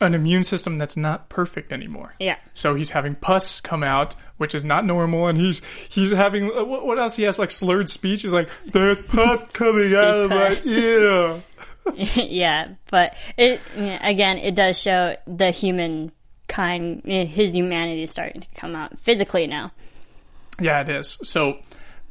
an 0.00 0.14
immune 0.14 0.44
system 0.44 0.78
that's 0.78 0.96
not 0.96 1.28
perfect 1.28 1.72
anymore. 1.72 2.14
Yeah. 2.18 2.36
So 2.54 2.74
he's 2.74 2.90
having 2.90 3.14
pus 3.14 3.60
come 3.60 3.82
out, 3.82 4.14
which 4.36 4.54
is 4.54 4.64
not 4.64 4.84
normal, 4.84 5.26
and 5.28 5.38
he's 5.38 5.62
he's 5.88 6.12
having 6.12 6.50
uh, 6.50 6.64
what, 6.64 6.86
what 6.86 6.98
else? 6.98 7.16
He 7.16 7.22
has 7.24 7.38
like 7.38 7.50
slurred 7.50 7.88
speech. 7.88 8.22
He's 8.22 8.32
like, 8.32 8.48
"There's 8.66 9.00
pus 9.06 9.40
coming 9.52 9.94
out 9.94 10.24
of 10.24 10.30
my 10.30 10.56
ear." 10.66 11.42
yeah, 12.16 12.68
but 12.90 13.14
it 13.36 13.60
again, 13.76 14.38
it 14.38 14.54
does 14.54 14.78
show 14.78 15.16
the 15.26 15.50
human 15.50 16.12
kind, 16.48 17.02
his 17.04 17.54
humanity 17.54 18.02
is 18.02 18.10
starting 18.10 18.40
to 18.40 18.48
come 18.54 18.76
out 18.76 18.98
physically 18.98 19.46
now. 19.46 19.72
Yeah, 20.60 20.80
it 20.80 20.88
is. 20.88 21.18
So 21.22 21.58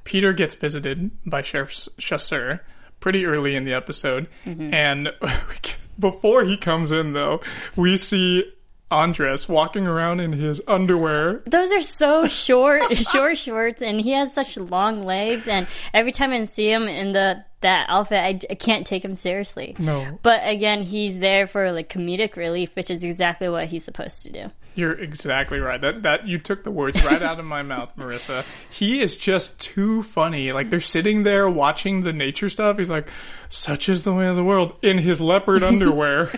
Peter 0.03 0.33
gets 0.33 0.55
visited 0.55 1.11
by 1.25 1.41
Sheriff 1.41 1.87
Chasseur 1.97 2.61
pretty 2.99 3.25
early 3.25 3.55
in 3.55 3.65
the 3.65 3.73
episode, 3.73 4.27
and 4.45 5.09
before 5.99 6.43
he 6.43 6.57
comes 6.57 6.91
in, 6.91 7.13
though, 7.13 7.41
we 7.75 7.97
see 7.97 8.43
Andres 8.91 9.49
walking 9.49 9.87
around 9.87 10.19
in 10.19 10.33
his 10.33 10.61
underwear. 10.67 11.41
Those 11.45 11.71
are 11.71 11.81
so 11.81 12.27
short, 12.27 12.95
short 13.11 13.37
shorts, 13.37 13.81
and 13.81 13.99
he 13.99 14.11
has 14.11 14.33
such 14.33 14.57
long 14.57 15.03
legs. 15.03 15.47
And 15.47 15.67
every 15.93 16.11
time 16.11 16.31
I 16.31 16.43
see 16.43 16.71
him 16.71 16.87
in 16.87 17.11
the 17.11 17.43
that 17.65 17.87
outfit, 17.89 18.17
I, 18.23 18.39
I 18.51 18.55
can't 18.55 18.85
take 18.87 19.03
him 19.03 19.15
seriously. 19.15 19.75
No. 19.79 20.17
But 20.23 20.41
again, 20.47 20.83
he's 20.83 21.19
there 21.19 21.47
for 21.47 21.71
like 21.71 21.89
comedic 21.89 22.35
relief, 22.35 22.75
which 22.75 22.89
is 22.89 23.03
exactly 23.03 23.49
what 23.49 23.67
he's 23.67 23.83
supposed 23.83 24.23
to 24.23 24.31
do. 24.31 24.51
You're 24.75 24.91
exactly 24.93 25.59
right. 25.59 25.79
That 25.79 26.03
that 26.03 26.27
you 26.27 26.37
took 26.37 26.63
the 26.65 26.71
words 26.71 27.01
right 27.05 27.23
out 27.23 27.39
of 27.39 27.45
my 27.45 27.61
mouth, 27.73 27.93
Marissa. 27.97 28.43
He 28.69 29.01
is 29.01 29.15
just 29.15 29.57
too 29.57 30.03
funny. 30.03 30.51
Like 30.51 30.69
they're 30.69 30.81
sitting 30.81 31.23
there 31.23 31.49
watching 31.49 32.01
the 32.03 32.11
nature 32.11 32.49
stuff. 32.49 32.77
He's 32.77 32.89
like, 32.89 33.07
"Such 33.47 33.87
is 33.87 34.03
the 34.03 34.13
way 34.13 34.27
of 34.27 34.35
the 34.35 34.43
world" 34.43 34.75
in 34.81 34.97
his 34.97 35.21
leopard 35.21 35.63
underwear, 35.71 36.37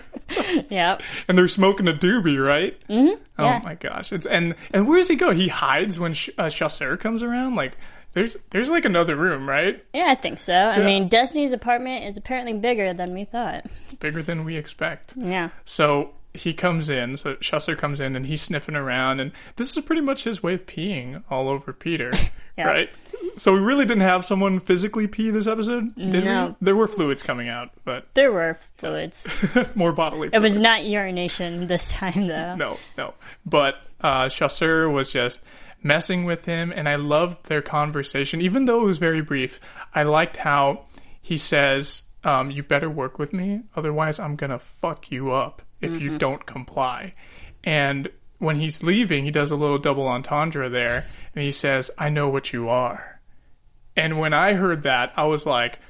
Yeah. 0.70 0.98
and 1.26 1.36
they're 1.36 1.48
smoking 1.48 1.88
a 1.88 1.92
doobie, 1.92 2.38
right? 2.42 2.78
Mm-hmm. 2.88 3.20
Oh 3.40 3.44
yeah. 3.44 3.60
my 3.64 3.74
gosh! 3.74 4.12
It's 4.12 4.24
and 4.26 4.54
and 4.72 4.86
where 4.86 4.98
does 4.98 5.08
he 5.08 5.16
go? 5.16 5.32
He 5.32 5.48
hides 5.48 5.98
when 5.98 6.12
Sh- 6.14 6.30
uh, 6.38 6.48
Chasseur 6.48 6.96
comes 6.96 7.24
around. 7.24 7.56
Like 7.56 7.76
there's 8.12 8.36
there's 8.50 8.68
like 8.70 8.84
another 8.84 9.16
room, 9.16 9.48
right? 9.48 9.84
Yeah, 9.92 10.06
I 10.08 10.14
think 10.14 10.38
so. 10.38 10.54
I 10.54 10.82
mean, 10.84 11.08
Destiny's 11.08 11.52
apartment 11.52 12.04
is 12.04 12.16
apparently 12.16 12.54
bigger 12.54 12.92
than 12.94 13.12
we 13.14 13.24
thought. 13.24 13.66
It's 13.84 13.94
bigger 13.94 14.22
than 14.22 14.44
we 14.44 14.56
expect. 14.56 15.14
Yeah. 15.16 15.50
So 15.64 16.10
he 16.34 16.52
comes 16.52 16.88
in, 16.90 17.16
so 17.16 17.34
Chasseur 17.36 17.74
comes 17.74 18.00
in 18.00 18.14
and 18.14 18.26
he's 18.26 18.42
sniffing 18.42 18.76
around, 18.76 19.20
and 19.20 19.32
this 19.56 19.76
is 19.76 19.82
pretty 19.84 20.02
much 20.02 20.24
his 20.24 20.42
way 20.42 20.54
of 20.54 20.66
peeing 20.66 21.22
all 21.30 21.48
over 21.48 21.72
Peter, 21.72 22.12
Yeah. 22.58 22.64
right? 22.66 22.90
So 23.38 23.52
we 23.52 23.60
really 23.60 23.86
didn't 23.86 24.02
have 24.02 24.24
someone 24.24 24.60
physically 24.60 25.06
pee 25.06 25.30
this 25.30 25.46
episode, 25.46 25.94
did 25.96 26.24
No. 26.24 26.48
we? 26.60 26.66
There 26.66 26.76
were 26.76 26.86
fluids 26.86 27.22
coming 27.22 27.48
out, 27.48 27.70
but 27.84 28.06
There 28.14 28.30
were 28.30 28.58
fluids. 28.76 29.26
more 29.74 29.92
bodily. 29.92 30.28
It 30.32 30.40
was 30.40 30.60
not 30.60 30.84
urination 30.84 31.66
this 31.66 31.88
time, 31.88 32.26
though. 32.26 32.54
no, 32.56 32.76
no. 32.96 33.14
But 33.46 33.76
uh, 34.00 34.28
Chasseur 34.28 34.88
was 34.90 35.10
just 35.10 35.40
messing 35.82 36.24
with 36.24 36.44
him, 36.44 36.72
and 36.74 36.88
I 36.88 36.96
loved 36.96 37.46
their 37.46 37.62
conversation, 37.62 38.40
even 38.40 38.64
though 38.64 38.82
it 38.82 38.86
was 38.86 38.98
very 38.98 39.20
brief. 39.20 39.60
I 39.94 40.02
liked 40.02 40.38
how 40.38 40.86
he 41.20 41.36
says, 41.36 42.02
um, 42.24 42.50
"You 42.50 42.62
better 42.62 42.90
work 42.90 43.18
with 43.18 43.32
me, 43.32 43.62
otherwise 43.76 44.18
I'm 44.18 44.36
gonna 44.36 44.58
fuck 44.58 45.10
you 45.10 45.32
up 45.32 45.62
if 45.80 46.00
you 46.00 46.18
don't 46.18 46.44
comply." 46.46 47.14
And 47.64 48.08
when 48.38 48.60
he's 48.60 48.82
leaving, 48.82 49.24
he 49.24 49.30
does 49.30 49.50
a 49.50 49.56
little 49.56 49.78
double 49.78 50.06
entendre 50.08 50.68
there, 50.68 51.06
and 51.34 51.44
he 51.44 51.52
says, 51.52 51.90
"I 51.98 52.08
know 52.08 52.28
what 52.28 52.52
you 52.52 52.68
are." 52.68 53.20
And 53.96 54.18
when 54.18 54.32
I 54.32 54.54
heard 54.54 54.84
that, 54.84 55.12
I 55.16 55.24
was 55.24 55.44
like, 55.44 55.80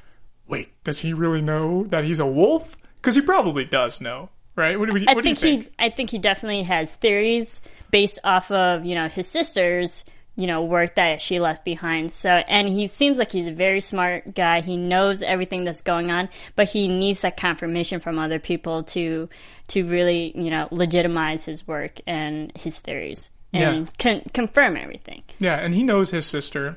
"Wait, 0.46 0.72
does 0.82 1.00
he 1.00 1.12
really 1.12 1.42
know 1.42 1.84
that 1.84 2.04
he's 2.04 2.20
a 2.20 2.26
wolf? 2.26 2.76
Because 2.96 3.14
he 3.14 3.20
probably 3.20 3.64
does 3.64 4.00
know." 4.00 4.30
Right? 4.58 4.78
What 4.78 4.86
do, 4.86 4.92
we, 4.92 5.06
I 5.06 5.14
what 5.14 5.22
do 5.22 5.30
you 5.30 5.36
think, 5.36 5.62
think? 5.64 5.74
he. 5.78 5.86
I 5.86 5.88
think 5.90 6.10
he 6.10 6.18
definitely 6.18 6.64
has 6.64 6.94
theories 6.96 7.60
based 7.90 8.18
off 8.24 8.50
of 8.50 8.84
you 8.84 8.94
know 8.94 9.08
his 9.08 9.28
sister's 9.28 10.04
you 10.36 10.46
know 10.46 10.64
work 10.64 10.96
that 10.96 11.22
she 11.22 11.40
left 11.40 11.64
behind. 11.64 12.12
So, 12.12 12.30
and 12.30 12.68
he 12.68 12.86
seems 12.88 13.18
like 13.18 13.32
he's 13.32 13.46
a 13.46 13.52
very 13.52 13.80
smart 13.80 14.34
guy. 14.34 14.60
He 14.60 14.76
knows 14.76 15.22
everything 15.22 15.64
that's 15.64 15.82
going 15.82 16.10
on, 16.10 16.28
but 16.56 16.68
he 16.68 16.88
needs 16.88 17.20
that 17.22 17.36
confirmation 17.36 18.00
from 18.00 18.18
other 18.18 18.38
people 18.38 18.82
to 18.84 19.28
to 19.68 19.84
really 19.86 20.32
you 20.36 20.50
know 20.50 20.68
legitimize 20.70 21.44
his 21.44 21.66
work 21.66 22.00
and 22.06 22.52
his 22.56 22.78
theories 22.78 23.30
and 23.52 23.86
Yeah. 23.86 23.92
con- 23.98 24.22
confirm 24.34 24.76
everything. 24.76 25.22
Yeah, 25.38 25.54
and 25.58 25.74
he 25.74 25.82
knows 25.82 26.10
his 26.10 26.26
sister 26.26 26.76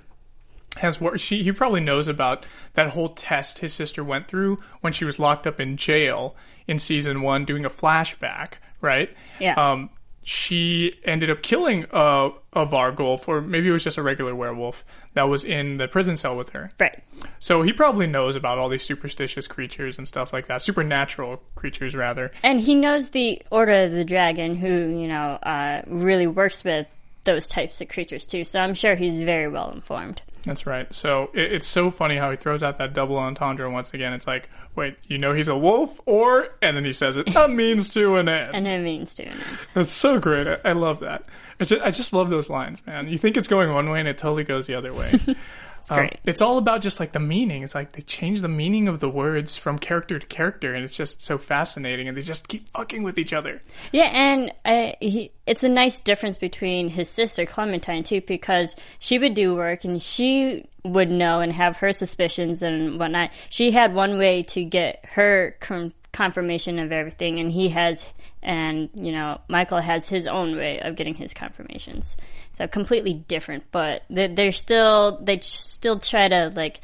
has 0.78 1.02
worked. 1.02 1.20
She 1.20 1.44
he 1.44 1.52
probably 1.52 1.82
knows 1.82 2.08
about 2.08 2.46
that 2.74 2.90
whole 2.90 3.10
test 3.10 3.60
his 3.60 3.74
sister 3.74 4.04
went 4.04 4.28
through 4.28 4.60
when 4.82 4.94
she 4.94 5.06
was 5.06 5.20
locked 5.20 5.46
up 5.46 5.60
in 5.60 5.78
jail 5.78 6.36
in 6.68 6.80
season 6.80 7.22
one, 7.22 7.46
doing 7.46 7.66
a 7.66 7.70
flashback, 7.70 8.54
right? 8.80 9.10
Yeah. 9.40 9.54
Um, 9.56 9.90
she 10.24 11.00
ended 11.04 11.30
up 11.30 11.42
killing 11.42 11.86
a 11.92 12.30
a 12.54 12.66
Vargulf, 12.66 13.28
or 13.28 13.42
maybe 13.42 13.70
it 13.70 13.72
was 13.72 13.84
just 13.84 13.98
a 13.98 14.04
regular 14.04 14.36
werewolf 14.36 14.86
that 15.14 15.24
was 15.24 15.44
in 15.44 15.78
the 15.78 15.88
prison 15.88 16.16
cell 16.16 16.38
with 16.38 16.52
her. 16.52 16.72
Right. 16.80 17.04
So 17.40 17.64
he 17.64 17.74
probably 17.74 18.08
knows 18.08 18.36
about 18.36 18.58
all 18.58 18.70
these 18.70 18.84
superstitious 18.84 19.48
creatures 19.48 19.98
and 19.98 20.08
stuff 20.08 20.32
like 20.32 20.48
that, 20.48 20.62
supernatural 20.62 21.42
creatures 21.56 21.96
rather. 21.96 22.32
And 22.44 22.60
he 22.62 22.76
knows 22.76 23.10
the 23.10 23.42
Order 23.50 23.86
of 23.86 23.92
the 23.92 24.06
Dragon, 24.06 24.56
who, 24.56 25.00
you 25.00 25.08
know, 25.08 25.40
uh, 25.44 25.82
really 25.88 26.28
works 26.28 26.64
with 26.64 26.88
those 27.24 27.48
types 27.48 27.82
of 27.82 27.90
creatures 27.90 28.26
too. 28.26 28.44
So 28.44 28.60
I'm 28.60 28.74
sure 28.74 28.96
he's 28.96 29.18
very 29.18 29.48
well 29.48 29.72
informed. 29.72 30.22
That's 30.46 30.66
right. 30.66 30.92
So 30.94 31.30
it, 31.34 31.54
it's 31.54 31.68
so 31.68 31.92
funny 31.92 32.18
how 32.18 32.32
he 32.32 32.38
throws 32.38 32.64
out 32.64 32.78
that 32.80 32.94
double 32.94 33.18
entendre 33.18 33.70
once 33.70 33.94
again. 33.94 34.14
It's 34.14 34.28
like, 34.28 34.50
wait, 34.76 34.98
you 35.08 35.18
know 35.18 35.34
he's 35.34 35.48
a 35.48 35.58
wolf, 35.58 36.00
or 36.06 36.50
and 36.62 36.76
then 36.76 36.86
he 36.86 36.94
says 36.94 37.18
it 37.18 37.36
a 37.36 37.48
means 37.48 37.90
to 37.94 38.16
an 38.16 38.28
end. 38.28 38.56
And 38.56 38.68
it 38.68 38.82
means 38.82 39.14
to. 39.16 39.24
him. 39.24 39.40
That's 39.74 39.92
so 39.92 40.20
great. 40.20 40.48
I, 40.48 40.58
I 40.66 40.72
love 40.74 41.00
that. 41.02 41.24
I 41.60 41.64
just, 41.66 41.82
I 41.84 41.92
just 41.92 42.12
love 42.12 42.30
those 42.30 42.50
lines, 42.50 42.86
man. 42.88 43.08
You 43.08 43.18
think 43.18 43.38
it's 43.38 43.48
going 43.48 43.72
one 43.72 43.90
way 43.90 44.00
and 44.00 44.08
it 44.08 44.18
totally 44.18 44.44
goes 44.44 44.66
the 44.66 44.74
other 44.74 44.94
way. 44.94 45.14
It's 45.82 45.92
Um, 45.92 46.10
it's 46.26 46.42
all 46.42 46.58
about 46.58 46.82
just 46.82 47.00
like 47.00 47.12
the 47.12 47.20
meaning. 47.20 47.64
It's 47.64 47.76
like 47.76 47.94
they 47.94 48.02
change 48.02 48.42
the 48.42 48.48
meaning 48.48 48.88
of 48.88 49.00
the 49.00 49.10
words 49.10 49.58
from 49.58 49.80
character 49.80 50.20
to 50.20 50.28
character, 50.28 50.74
and 50.74 50.84
it's 50.84 50.96
just 50.96 51.22
so 51.22 51.38
fascinating. 51.38 52.08
And 52.08 52.16
they 52.16 52.22
just 52.22 52.48
keep 52.48 52.70
fucking 52.70 53.04
with 53.04 53.18
each 53.18 53.34
other. 53.34 53.62
Yeah, 53.92 54.06
and 54.06 54.54
uh, 54.64 54.94
he, 55.02 55.32
it's 55.48 55.64
a 55.64 55.70
nice 55.70 56.00
difference 56.00 56.38
between 56.38 56.90
his 56.90 57.10
sister 57.10 57.46
Clementine 57.46 58.04
too, 58.04 58.22
because 58.22 58.76
she 59.00 59.18
would 59.18 59.34
do 59.34 59.56
work 59.56 59.84
and 59.84 60.02
she 60.02 60.68
would 60.84 61.10
know 61.10 61.40
and 61.40 61.52
have 61.52 61.78
her 61.78 61.92
suspicions 61.92 62.62
and 62.62 63.00
whatnot. 63.00 63.32
She 63.50 63.72
had 63.72 63.94
one 63.94 64.18
way 64.18 64.44
to 64.44 64.64
get 64.64 65.04
her 65.14 65.56
con- 65.60 65.94
confirmation 66.12 66.80
of 66.80 66.92
everything, 66.92 67.40
and 67.40 67.52
he 67.52 67.70
has, 67.70 68.06
and 68.44 68.90
you 68.94 69.12
know, 69.12 69.42
Michael 69.48 69.80
has 69.80 70.10
his 70.10 70.28
own 70.28 70.56
way 70.56 70.80
of 70.80 70.96
getting 70.96 71.16
his 71.16 71.34
confirmations. 71.34 72.18
So 72.54 72.68
completely 72.68 73.14
different, 73.14 73.64
but 73.72 74.04
they- 74.10 74.28
they're 74.28 74.52
still 74.52 75.18
they 75.22 75.40
still 75.40 76.00
try 76.00 76.28
to 76.28 76.52
like 76.56 76.82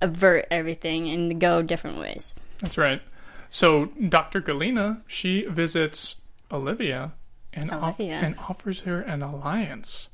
avert 0.00 0.46
everything 0.50 1.08
and 1.08 1.40
go 1.40 1.62
different 1.62 1.98
ways. 1.98 2.34
That's 2.58 2.76
right. 2.78 3.00
So 3.48 3.86
Dr. 4.08 4.40
Galena, 4.40 5.02
she 5.06 5.44
visits 5.46 6.16
Olivia 6.50 7.12
and 7.54 7.70
off- 7.70 7.98
and 8.00 8.36
offers 8.38 8.80
her 8.80 9.00
an 9.00 9.22
alliance. 9.22 10.10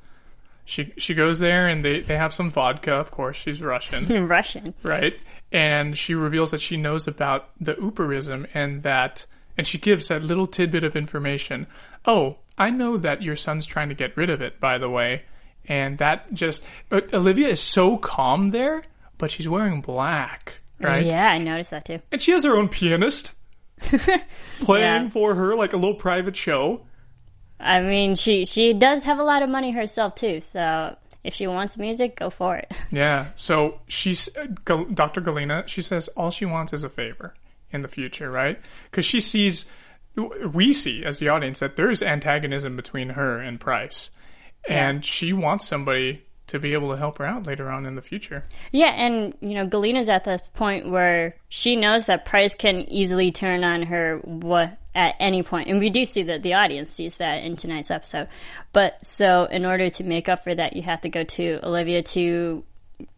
She 0.64 0.92
she 0.96 1.14
goes 1.14 1.40
there 1.40 1.66
and 1.66 1.84
they, 1.84 2.00
they 2.00 2.16
have 2.16 2.32
some 2.32 2.50
vodka. 2.50 2.92
Of 2.92 3.10
course, 3.10 3.36
she's 3.36 3.60
Russian, 3.60 4.26
Russian. 4.28 4.74
right? 4.82 5.14
And 5.50 5.98
she 5.98 6.14
reveals 6.14 6.52
that 6.52 6.60
she 6.60 6.76
knows 6.76 7.06
about 7.08 7.50
the 7.60 7.74
Upirism 7.74 8.46
and 8.54 8.82
that, 8.84 9.26
and 9.58 9.66
she 9.66 9.76
gives 9.76 10.08
that 10.08 10.22
little 10.22 10.46
tidbit 10.46 10.82
of 10.84 10.94
information. 10.96 11.66
Oh, 12.06 12.38
I 12.62 12.70
know 12.70 12.96
that 12.96 13.22
your 13.22 13.36
son's 13.36 13.66
trying 13.66 13.88
to 13.90 13.94
get 13.94 14.16
rid 14.16 14.30
of 14.30 14.40
it, 14.42 14.60
by 14.60 14.78
the 14.78 14.88
way. 14.88 15.22
And 15.66 15.98
that 15.98 16.32
just 16.34 16.62
Olivia 16.90 17.48
is 17.48 17.60
so 17.60 17.96
calm 17.96 18.50
there, 18.50 18.82
but 19.18 19.30
she's 19.30 19.48
wearing 19.48 19.80
black, 19.80 20.54
right? 20.80 21.04
Yeah, 21.06 21.28
I 21.28 21.38
noticed 21.38 21.70
that 21.70 21.84
too. 21.84 22.00
And 22.10 22.20
she 22.20 22.32
has 22.32 22.42
her 22.44 22.56
own 22.56 22.68
pianist 22.68 23.32
playing 24.60 25.04
Yeah. 25.04 25.08
for 25.10 25.34
her 25.34 25.54
like 25.54 25.72
a 25.72 25.76
little 25.76 25.94
private 25.94 26.36
show. 26.36 26.82
I 27.60 27.80
mean, 27.80 28.16
she 28.16 28.44
she 28.44 28.72
does 28.72 29.04
have 29.04 29.18
a 29.18 29.22
lot 29.22 29.42
of 29.42 29.48
money 29.48 29.70
herself 29.70 30.14
too. 30.16 30.40
So 30.40 30.96
if 31.22 31.34
she 31.34 31.46
wants 31.46 31.78
music, 31.78 32.16
go 32.16 32.30
for 32.30 32.56
it. 32.56 32.72
Yeah. 32.90 33.28
So 33.36 33.80
she's 33.86 34.28
uh, 34.36 34.46
Dr. 34.92 35.20
Galena. 35.20 35.64
She 35.66 35.80
says 35.82 36.08
all 36.16 36.30
she 36.30 36.44
wants 36.44 36.72
is 36.72 36.82
a 36.82 36.88
favor 36.88 37.34
in 37.70 37.82
the 37.82 37.88
future, 37.88 38.30
right? 38.30 38.58
Because 38.90 39.04
she 39.06 39.20
sees, 39.20 39.64
we 40.16 40.72
see 40.72 41.04
as 41.04 41.18
the 41.18 41.28
audience 41.28 41.60
that 41.60 41.76
there's 41.76 42.02
antagonism 42.02 42.76
between 42.76 43.10
her 43.10 43.38
and 43.38 43.58
Pryce, 43.58 44.10
and 44.68 45.04
she 45.04 45.32
wants 45.32 45.66
somebody 45.66 46.22
to 46.48 46.58
be 46.58 46.74
able 46.74 46.90
to 46.90 46.96
help 46.96 47.18
her 47.18 47.24
out 47.24 47.46
later 47.46 47.70
on 47.70 47.86
in 47.86 47.94
the 47.94 48.02
future. 48.02 48.44
Yeah, 48.72 48.88
and 48.88 49.34
you 49.40 49.54
know, 49.54 49.66
Galena's 49.66 50.08
at 50.08 50.24
the 50.24 50.40
point 50.54 50.88
where 50.88 51.36
she 51.48 51.76
knows 51.76 52.06
that 52.06 52.26
Pryce 52.26 52.54
can 52.54 52.82
easily 52.90 53.32
turn 53.32 53.64
on 53.64 53.84
her 53.84 54.18
what 54.18 54.78
at 54.94 55.14
any 55.18 55.42
point, 55.42 55.68
and 55.68 55.78
we 55.78 55.88
do 55.88 56.04
see 56.04 56.24
that 56.24 56.42
the 56.42 56.54
audience 56.54 56.92
sees 56.92 57.16
that 57.16 57.42
in 57.42 57.56
tonight's 57.56 57.90
episode. 57.90 58.28
But 58.72 59.02
so, 59.04 59.46
in 59.46 59.64
order 59.64 59.88
to 59.88 60.04
make 60.04 60.28
up 60.28 60.44
for 60.44 60.54
that, 60.54 60.76
you 60.76 60.82
have 60.82 61.00
to 61.02 61.08
go 61.08 61.24
to 61.24 61.60
Olivia 61.62 62.02
to 62.02 62.64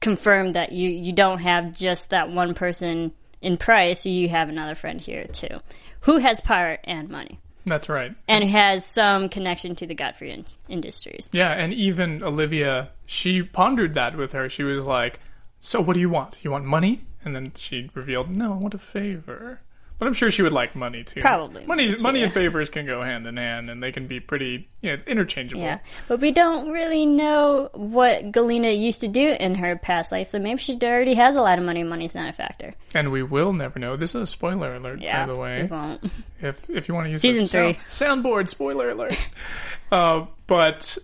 confirm 0.00 0.52
that 0.52 0.72
you 0.72 0.88
you 0.88 1.12
don't 1.12 1.40
have 1.40 1.72
just 1.72 2.10
that 2.10 2.30
one 2.30 2.54
person 2.54 3.12
in 3.42 3.56
Pryce. 3.56 4.06
You 4.06 4.28
have 4.28 4.48
another 4.48 4.76
friend 4.76 5.00
here 5.00 5.26
too, 5.26 5.60
who 6.04 6.18
has 6.18 6.40
power 6.40 6.78
and 6.84 7.08
money. 7.08 7.40
That's 7.66 7.88
right. 7.88 8.14
and 8.28 8.44
has 8.44 8.84
some 8.84 9.30
connection 9.30 9.74
to 9.76 9.86
the 9.86 9.94
Godfrey 9.94 10.30
in- 10.30 10.44
Industries. 10.68 11.30
Yeah, 11.32 11.50
and 11.52 11.72
even 11.72 12.22
Olivia, 12.22 12.90
she 13.06 13.42
pondered 13.42 13.94
that 13.94 14.16
with 14.16 14.32
her. 14.32 14.50
She 14.50 14.62
was 14.64 14.84
like, 14.84 15.18
"So 15.60 15.80
what 15.80 15.94
do 15.94 16.00
you 16.00 16.10
want? 16.10 16.38
You 16.42 16.50
want 16.50 16.66
money?" 16.66 17.04
And 17.24 17.34
then 17.34 17.52
she 17.56 17.90
revealed, 17.94 18.30
"No, 18.30 18.52
I 18.52 18.56
want 18.56 18.74
a 18.74 18.78
favor." 18.78 19.60
But 19.98 20.06
I'm 20.08 20.14
sure 20.14 20.28
she 20.30 20.42
would 20.42 20.52
like 20.52 20.74
money 20.74 21.04
too. 21.04 21.20
Probably 21.20 21.64
money. 21.66 21.86
would, 21.88 22.00
Money 22.00 22.22
and 22.24 22.32
favors 22.32 22.68
can 22.68 22.84
go 22.84 23.00
hand 23.02 23.26
in 23.28 23.36
hand, 23.36 23.70
and 23.70 23.80
they 23.82 23.92
can 23.92 24.08
be 24.08 24.18
pretty 24.18 24.68
you 24.80 24.96
know, 24.96 25.02
interchangeable. 25.06 25.62
Yeah, 25.62 25.78
but 26.08 26.20
we 26.20 26.32
don't 26.32 26.70
really 26.70 27.06
know 27.06 27.70
what 27.74 28.32
Galena 28.32 28.70
used 28.70 29.00
to 29.02 29.08
do 29.08 29.36
in 29.38 29.54
her 29.54 29.76
past 29.76 30.10
life, 30.10 30.26
so 30.28 30.38
maybe 30.40 30.58
she 30.60 30.76
already 30.82 31.14
has 31.14 31.36
a 31.36 31.40
lot 31.40 31.58
of 31.58 31.64
money. 31.64 31.80
And 31.82 31.88
money's 31.90 32.14
not 32.16 32.28
a 32.28 32.32
factor. 32.32 32.74
And 32.94 33.12
we 33.12 33.22
will 33.22 33.52
never 33.52 33.78
know. 33.78 33.96
This 33.96 34.14
is 34.16 34.22
a 34.22 34.26
spoiler 34.26 34.74
alert, 34.74 35.00
Yeah, 35.00 35.22
by 35.22 35.26
the 35.32 35.34
we 35.36 35.40
way. 35.42 35.68
won't. 35.70 36.04
If 36.42 36.60
if 36.68 36.88
you 36.88 36.94
want 36.94 37.06
to 37.06 37.10
use 37.10 37.20
Season 37.20 37.42
the 37.44 37.48
sound- 37.48 37.76
three. 37.76 37.84
soundboard 38.32 38.48
spoiler 38.48 38.90
alert. 38.90 39.16
uh, 39.92 40.26
but 40.46 40.98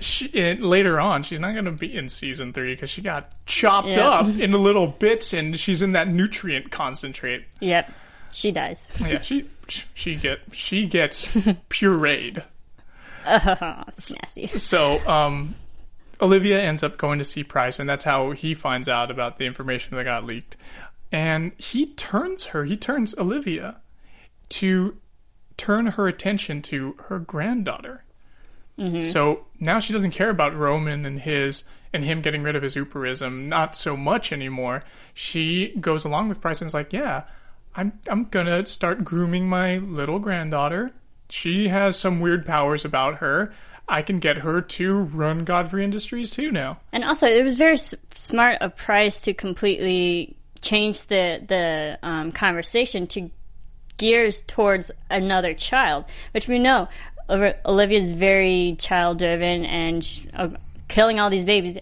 she, 0.00 0.26
it, 0.26 0.60
later 0.60 1.00
on, 1.00 1.22
she's 1.22 1.40
not 1.40 1.52
going 1.52 1.64
to 1.64 1.70
be 1.72 1.96
in 1.96 2.08
season 2.08 2.52
three 2.52 2.74
because 2.74 2.90
she 2.90 3.00
got 3.00 3.32
chopped 3.46 3.88
Yeah. 3.88 4.08
up 4.08 4.26
into 4.26 4.58
little 4.58 4.86
bits, 4.88 5.32
and 5.32 5.58
she's 5.58 5.82
in 5.82 5.92
that 5.92 6.08
nutrient 6.08 6.70
concentrate. 6.70 7.44
Yep. 7.60 7.90
She 8.34 8.50
dies. 8.50 8.88
Yeah, 9.00 9.22
she 9.22 9.48
she 9.94 10.16
get 10.16 10.40
she 10.52 10.86
gets 10.86 11.22
pureed. 11.70 12.42
Oh, 13.26 13.84
it's 13.88 14.10
nasty. 14.10 14.48
So, 14.58 15.06
um, 15.08 15.54
Olivia 16.20 16.60
ends 16.60 16.82
up 16.82 16.98
going 16.98 17.18
to 17.18 17.24
see 17.24 17.44
Pryce, 17.44 17.78
and 17.78 17.88
that's 17.88 18.04
how 18.04 18.32
he 18.32 18.52
finds 18.52 18.88
out 18.88 19.10
about 19.10 19.38
the 19.38 19.46
information 19.46 19.96
that 19.96 20.04
got 20.04 20.24
leaked. 20.24 20.56
And 21.12 21.52
he 21.58 21.86
turns 21.86 22.46
her, 22.46 22.64
he 22.64 22.76
turns 22.76 23.14
Olivia 23.16 23.76
to 24.50 24.96
turn 25.56 25.86
her 25.86 26.08
attention 26.08 26.60
to 26.62 26.96
her 27.08 27.20
granddaughter. 27.20 28.02
So 29.00 29.46
now 29.60 29.78
she 29.78 29.92
doesn't 29.92 30.10
care 30.10 30.30
about 30.30 30.56
Roman 30.56 31.06
and 31.06 31.20
his 31.20 31.62
and 31.92 32.04
him 32.04 32.20
getting 32.20 32.42
rid 32.42 32.56
of 32.56 32.62
his 32.64 32.74
Upirism, 32.74 33.48
not 33.48 33.76
so 33.76 33.96
much 33.96 34.32
anymore. 34.32 34.82
She 35.14 35.76
goes 35.80 36.04
along 36.04 36.28
with 36.28 36.40
Pryce 36.40 36.60
and 36.60 36.66
is 36.66 36.74
like, 36.74 36.92
"Yeah, 36.92 37.22
I'm 37.76 37.92
I'm 38.08 38.24
gonna 38.24 38.66
start 38.66 39.04
grooming 39.04 39.48
my 39.48 39.78
little 39.78 40.18
granddaughter. 40.18 40.92
She 41.30 41.68
has 41.68 41.98
some 41.98 42.20
weird 42.20 42.46
powers 42.46 42.84
about 42.84 43.16
her. 43.16 43.52
I 43.88 44.02
can 44.02 44.18
get 44.18 44.38
her 44.38 44.60
to 44.62 44.94
run 44.94 45.44
Godfrey 45.44 45.84
Industries 45.84 46.30
too 46.30 46.50
now." 46.50 46.78
And 46.92 47.04
also, 47.04 47.26
it 47.26 47.42
was 47.44 47.56
very 47.56 47.74
s- 47.74 47.94
smart 48.14 48.58
of 48.62 48.76
Pryce 48.76 49.20
to 49.22 49.34
completely 49.34 50.36
change 50.60 51.02
the 51.06 51.42
the 51.46 51.98
um, 52.02 52.32
conversation 52.32 53.06
to 53.08 53.30
gears 53.96 54.42
towards 54.42 54.90
another 55.10 55.54
child, 55.54 56.04
which 56.32 56.48
we 56.48 56.58
know 56.58 56.88
Ol- 57.28 57.54
Olivia's 57.66 58.10
very 58.10 58.76
child 58.78 59.18
driven 59.18 59.64
and 59.64 60.04
sh- 60.04 60.20
uh, 60.34 60.48
killing 60.88 61.20
all 61.20 61.30
these 61.30 61.44
babies. 61.44 61.78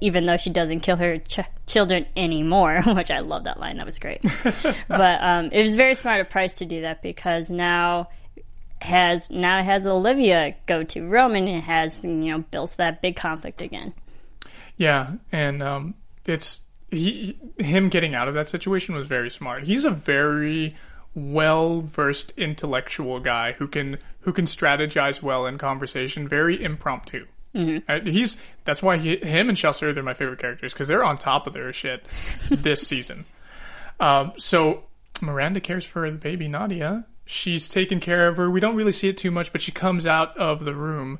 Even 0.00 0.26
though 0.26 0.36
she 0.36 0.50
doesn't 0.50 0.80
kill 0.80 0.96
her 0.96 1.18
ch- 1.18 1.40
children 1.66 2.06
anymore, 2.16 2.82
which 2.86 3.10
I 3.10 3.20
love 3.20 3.44
that 3.44 3.60
line, 3.60 3.78
that 3.78 3.86
was 3.86 3.98
great. 3.98 4.22
but 4.88 5.22
um, 5.22 5.50
it 5.52 5.62
was 5.62 5.74
very 5.74 5.94
smart 5.94 6.20
of 6.20 6.30
Pryce 6.30 6.56
to 6.58 6.64
do 6.64 6.82
that 6.82 7.02
because 7.02 7.50
now 7.50 8.08
has 8.80 9.30
now 9.30 9.60
it 9.60 9.64
has 9.64 9.86
Olivia 9.86 10.54
go 10.66 10.82
to 10.84 11.06
Roman 11.06 11.48
and 11.48 11.58
it 11.58 11.64
has 11.64 12.00
you 12.02 12.10
know 12.10 12.38
built 12.50 12.76
that 12.76 13.00
big 13.00 13.16
conflict 13.16 13.62
again. 13.62 13.94
Yeah, 14.76 15.14
and 15.32 15.62
um, 15.62 15.94
it's 16.26 16.60
he 16.90 17.38
him 17.58 17.88
getting 17.88 18.14
out 18.14 18.28
of 18.28 18.34
that 18.34 18.48
situation 18.48 18.94
was 18.94 19.06
very 19.06 19.30
smart. 19.30 19.66
He's 19.66 19.84
a 19.84 19.90
very 19.90 20.74
well 21.14 21.80
versed 21.80 22.32
intellectual 22.36 23.20
guy 23.20 23.52
who 23.52 23.68
can 23.68 23.98
who 24.20 24.32
can 24.32 24.46
strategize 24.46 25.22
well 25.22 25.46
in 25.46 25.58
conversation, 25.58 26.28
very 26.28 26.62
impromptu. 26.62 27.26
Mm-hmm. 27.54 28.06
he's 28.08 28.36
that's 28.64 28.82
why 28.82 28.96
he, 28.96 29.16
him 29.16 29.48
and 29.48 29.56
Chelsea 29.56 29.92
they're 29.92 30.02
my 30.02 30.14
favorite 30.14 30.40
characters 30.40 30.72
because 30.72 30.88
they're 30.88 31.04
on 31.04 31.18
top 31.18 31.46
of 31.46 31.52
their 31.52 31.72
shit 31.72 32.04
this 32.50 32.82
season. 32.86 33.26
Um, 34.00 34.32
so 34.38 34.84
Miranda 35.20 35.60
cares 35.60 35.84
for 35.84 36.10
the 36.10 36.16
baby 36.16 36.48
Nadia. 36.48 37.04
She's 37.26 37.68
taking 37.68 38.00
care 38.00 38.28
of 38.28 38.36
her. 38.36 38.50
We 38.50 38.60
don't 38.60 38.74
really 38.74 38.92
see 38.92 39.08
it 39.08 39.16
too 39.16 39.30
much, 39.30 39.52
but 39.52 39.62
she 39.62 39.72
comes 39.72 40.06
out 40.06 40.36
of 40.36 40.64
the 40.64 40.74
room 40.74 41.18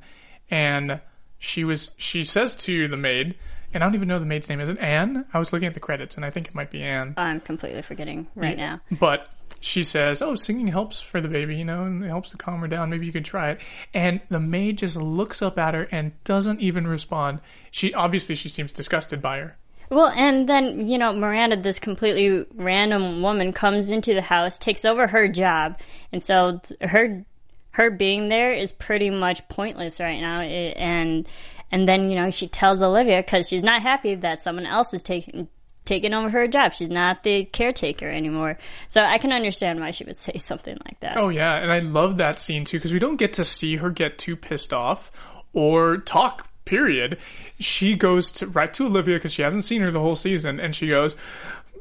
and 0.50 1.00
she 1.38 1.64
was 1.64 1.90
she 1.96 2.24
says 2.24 2.56
to 2.56 2.88
the 2.88 2.96
maid, 2.96 3.36
and 3.74 3.82
I 3.82 3.86
don't 3.86 3.94
even 3.94 4.08
know 4.08 4.18
the 4.18 4.24
maid's 4.24 4.48
name. 4.48 4.60
Is 4.60 4.70
it 4.70 4.78
Anne? 4.78 5.26
I 5.34 5.38
was 5.38 5.52
looking 5.52 5.66
at 5.66 5.74
the 5.74 5.80
credits 5.80 6.16
and 6.16 6.24
I 6.24 6.30
think 6.30 6.48
it 6.48 6.54
might 6.54 6.70
be 6.70 6.82
Anne. 6.82 7.14
I'm 7.16 7.40
completely 7.40 7.82
forgetting 7.82 8.28
right 8.34 8.56
now. 8.56 8.80
But 8.90 9.28
she 9.60 9.82
says, 9.82 10.22
"Oh, 10.22 10.34
singing 10.34 10.68
helps 10.68 11.00
for 11.00 11.20
the 11.20 11.28
baby, 11.28 11.56
you 11.56 11.64
know, 11.64 11.84
and 11.84 12.02
it 12.04 12.08
helps 12.08 12.30
to 12.30 12.36
calm 12.36 12.60
her 12.60 12.68
down. 12.68 12.90
Maybe 12.90 13.06
you 13.06 13.12
could 13.12 13.24
try 13.24 13.50
it." 13.50 13.60
And 13.92 14.20
the 14.30 14.40
maid 14.40 14.78
just 14.78 14.96
looks 14.96 15.42
up 15.42 15.58
at 15.58 15.74
her 15.74 15.88
and 15.90 16.12
doesn't 16.24 16.60
even 16.60 16.86
respond. 16.86 17.40
She 17.70 17.92
obviously 17.92 18.34
she 18.34 18.48
seems 18.48 18.72
disgusted 18.72 19.20
by 19.20 19.38
her. 19.38 19.56
Well, 19.90 20.08
and 20.08 20.48
then, 20.48 20.88
you 20.88 20.96
know, 20.96 21.12
Miranda, 21.12 21.56
this 21.56 21.78
completely 21.78 22.46
random 22.54 23.22
woman, 23.22 23.52
comes 23.52 23.90
into 23.90 24.14
the 24.14 24.22
house, 24.22 24.58
takes 24.58 24.84
over 24.84 25.06
her 25.08 25.28
job, 25.28 25.78
and 26.10 26.22
so 26.22 26.60
her 26.80 27.24
her 27.72 27.90
being 27.90 28.28
there 28.28 28.52
is 28.52 28.70
pretty 28.70 29.10
much 29.10 29.46
pointless 29.48 29.98
right 29.98 30.20
now. 30.20 30.40
It, 30.40 30.76
and 30.76 31.26
and 31.70 31.88
then, 31.88 32.10
you 32.10 32.16
know, 32.16 32.30
she 32.30 32.48
tells 32.48 32.82
Olivia 32.82 33.22
because 33.22 33.48
she's 33.48 33.62
not 33.62 33.82
happy 33.82 34.14
that 34.16 34.40
someone 34.40 34.66
else 34.66 34.92
is 34.94 35.02
taking 35.02 35.48
taking 35.84 36.14
over 36.14 36.30
her 36.30 36.48
job. 36.48 36.72
She's 36.72 36.90
not 36.90 37.22
the 37.24 37.44
caretaker 37.44 38.08
anymore. 38.08 38.58
So 38.88 39.02
I 39.02 39.18
can 39.18 39.32
understand 39.32 39.80
why 39.80 39.90
she 39.90 40.04
would 40.04 40.16
say 40.16 40.38
something 40.38 40.76
like 40.84 41.00
that. 41.00 41.16
Oh 41.16 41.28
yeah, 41.28 41.56
and 41.56 41.70
I 41.72 41.80
love 41.80 42.18
that 42.18 42.38
scene 42.38 42.64
too 42.64 42.78
because 42.78 42.92
we 42.92 42.98
don't 42.98 43.16
get 43.16 43.34
to 43.34 43.44
see 43.44 43.76
her 43.76 43.90
get 43.90 44.18
too 44.18 44.36
pissed 44.36 44.72
off 44.72 45.10
or 45.52 45.98
talk. 45.98 46.48
Period. 46.64 47.18
She 47.58 47.94
goes 47.94 48.30
to 48.32 48.46
right 48.46 48.72
to 48.72 48.86
Olivia 48.86 49.16
because 49.16 49.34
she 49.34 49.42
hasn't 49.42 49.64
seen 49.64 49.82
her 49.82 49.90
the 49.90 50.00
whole 50.00 50.16
season, 50.16 50.58
and 50.58 50.74
she 50.74 50.88
goes, 50.88 51.14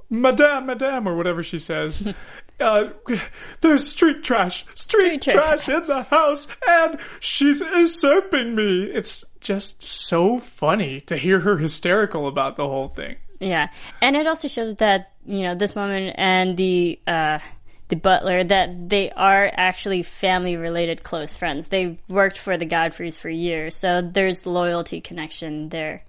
"Madame, 0.09 0.65
Madame," 0.65 1.07
or 1.07 1.15
whatever 1.15 1.41
she 1.41 1.57
says. 1.57 2.05
Uh, 2.59 2.89
there's 3.61 3.87
street 3.87 4.23
trash, 4.23 4.63
street, 4.75 5.23
Street 5.23 5.33
trash. 5.33 5.65
trash 5.65 5.69
in 5.69 5.87
the 5.87 6.03
house, 6.03 6.47
and 6.67 6.99
she's 7.19 7.61
usurping 7.61 8.53
me. 8.55 8.83
It's 8.83 9.25
just 9.43 9.83
so 9.83 10.39
funny 10.39 11.01
to 11.01 11.17
hear 11.17 11.39
her 11.41 11.57
hysterical 11.57 12.27
about 12.27 12.55
the 12.57 12.67
whole 12.67 12.87
thing. 12.87 13.17
Yeah, 13.39 13.69
and 14.01 14.15
it 14.15 14.25
also 14.25 14.47
shows 14.47 14.75
that 14.77 15.11
you 15.25 15.43
know 15.43 15.55
this 15.55 15.75
woman 15.75 16.09
and 16.09 16.55
the 16.57 16.99
uh, 17.05 17.39
the 17.89 17.95
butler 17.97 18.43
that 18.43 18.89
they 18.89 19.11
are 19.11 19.51
actually 19.53 20.03
family 20.03 20.55
related 20.57 21.03
close 21.03 21.35
friends. 21.35 21.67
They 21.67 21.99
worked 22.07 22.37
for 22.37 22.57
the 22.57 22.65
Godfreys 22.65 23.17
for 23.19 23.29
years, 23.29 23.75
so 23.75 24.01
there's 24.01 24.45
loyalty 24.45 25.01
connection 25.01 25.69
there. 25.69 26.03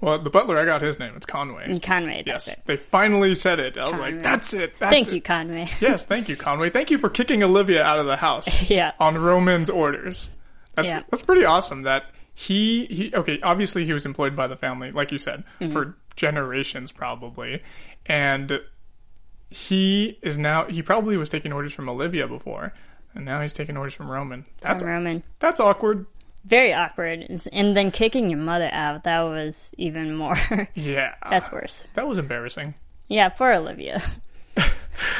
Well, 0.00 0.18
the 0.18 0.28
butler, 0.28 0.58
I 0.60 0.66
got 0.66 0.82
his 0.82 0.98
name. 0.98 1.12
It's 1.16 1.24
Conway. 1.24 1.78
Conway, 1.78 2.24
Yes, 2.26 2.46
it. 2.48 2.60
they 2.66 2.76
finally 2.76 3.34
said 3.34 3.58
it. 3.58 3.78
I 3.78 3.84
was 3.84 3.92
Conway. 3.92 4.12
like, 4.12 4.22
"That's 4.22 4.52
it." 4.52 4.74
That's 4.78 4.90
Thank 4.92 5.08
it. 5.08 5.14
you, 5.14 5.20
Conway. 5.22 5.70
Yes, 5.80 6.04
thank 6.04 6.28
you, 6.28 6.36
Conway. 6.36 6.68
Thank 6.68 6.90
you 6.90 6.98
for 6.98 7.08
kicking 7.08 7.42
Olivia 7.42 7.82
out 7.82 7.98
of 7.98 8.06
the 8.06 8.16
house. 8.16 8.46
Yeah. 8.70 8.92
On 9.00 9.16
Roman's 9.16 9.70
orders. 9.70 10.28
That's 10.74 10.88
Yeah. 10.88 11.02
that's 11.10 11.22
pretty 11.22 11.46
awesome 11.46 11.82
that 11.82 12.02
he 12.34 12.86
he 12.86 13.12
okay, 13.14 13.38
obviously 13.42 13.84
he 13.84 13.92
was 13.92 14.04
employed 14.04 14.34
by 14.36 14.46
the 14.46 14.56
family, 14.56 14.90
like 14.90 15.12
you 15.12 15.18
said, 15.18 15.44
Mm-hmm. 15.60 15.72
for 15.72 15.96
generations 16.16 16.92
probably. 16.92 17.62
And 18.06 18.60
he 19.50 20.18
is 20.22 20.36
now 20.38 20.64
he 20.66 20.82
probably 20.82 21.16
was 21.16 21.28
taking 21.28 21.52
orders 21.52 21.72
from 21.72 21.88
Olivia 21.88 22.26
before. 22.26 22.72
And 23.14 23.24
now 23.24 23.40
he's 23.40 23.52
taking 23.52 23.76
orders 23.76 23.94
from 23.94 24.10
Roman. 24.10 24.44
That's 24.60 24.82
Roman. 24.82 25.22
that's 25.38 25.60
awkward. 25.60 26.06
Very 26.44 26.72
awkward. 26.74 27.26
And 27.52 27.74
then 27.76 27.90
kicking 27.90 28.28
your 28.28 28.40
mother 28.40 28.68
out, 28.72 29.04
that 29.04 29.20
was 29.22 29.72
even 29.78 30.14
more. 30.14 30.36
Yeah. 30.74 31.14
that's 31.30 31.50
worse. 31.52 31.86
That 31.94 32.06
was 32.08 32.18
embarrassing. 32.18 32.74
Yeah, 33.08 33.28
for 33.28 33.52
Olivia. 33.52 34.02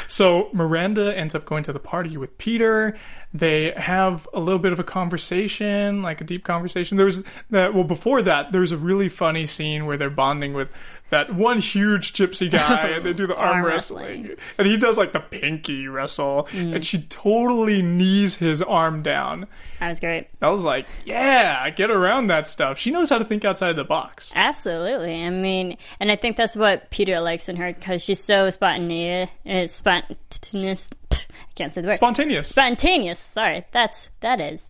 So 0.07 0.49
Miranda 0.53 1.15
ends 1.15 1.35
up 1.35 1.45
going 1.45 1.63
to 1.63 1.73
the 1.73 1.79
party 1.79 2.17
with 2.17 2.37
Peter. 2.37 2.97
They 3.33 3.71
have 3.71 4.27
a 4.33 4.39
little 4.39 4.59
bit 4.59 4.71
of 4.71 4.79
a 4.79 4.83
conversation, 4.83 6.01
like 6.01 6.21
a 6.21 6.23
deep 6.23 6.45
conversation. 6.45 6.97
There's 6.97 7.21
that. 7.49 7.73
Well, 7.73 7.83
before 7.83 8.21
that, 8.21 8.51
there's 8.51 8.71
a 8.71 8.77
really 8.77 9.09
funny 9.09 9.45
scene 9.45 9.85
where 9.85 9.97
they're 9.97 10.09
bonding 10.09 10.53
with 10.53 10.71
that 11.11 11.33
one 11.33 11.59
huge 11.59 12.13
gypsy 12.13 12.49
guy, 12.51 12.87
and 12.95 13.05
they 13.05 13.13
do 13.13 13.27
the 13.27 13.35
arm, 13.35 13.57
Arm 13.57 13.65
wrestling. 13.65 14.21
wrestling. 14.23 14.37
and 14.57 14.67
he 14.67 14.77
does 14.77 14.97
like 14.97 15.13
the 15.13 15.19
pinky 15.19 15.87
wrestle, 15.87 16.47
and 16.51 16.83
she 16.85 17.01
totally 17.03 17.81
knees 17.81 18.35
his 18.35 18.61
arm 18.61 19.03
down. 19.03 19.47
That 19.79 19.89
was 19.89 19.99
great. 19.99 20.27
I 20.41 20.49
was 20.49 20.63
like, 20.63 20.87
yeah, 21.05 21.69
get 21.69 21.91
around 21.91 22.27
that 22.27 22.49
stuff. 22.49 22.79
She 22.79 22.91
knows 22.91 23.09
how 23.09 23.17
to 23.17 23.25
think 23.25 23.43
outside 23.45 23.75
the 23.75 23.83
box. 23.83 24.31
Absolutely. 24.33 25.23
I 25.23 25.29
mean, 25.29 25.77
and 25.99 26.11
I 26.11 26.15
think 26.15 26.37
that's 26.37 26.55
what 26.55 26.89
Peter 26.89 27.19
likes 27.19 27.49
in 27.49 27.57
her 27.57 27.73
because 27.73 28.01
she's 28.01 28.23
so 28.23 28.49
spontaneous. 28.49 29.29
Uh, 29.47 29.67
spontaneous. 29.67 30.89
I 31.11 31.17
can't 31.55 31.73
say 31.73 31.81
the 31.81 31.87
word. 31.87 31.95
Spontaneous. 31.97 32.47
spontaneous. 32.49 33.19
Sorry, 33.19 33.65
that's 33.71 34.09
that 34.21 34.39
is. 34.41 34.69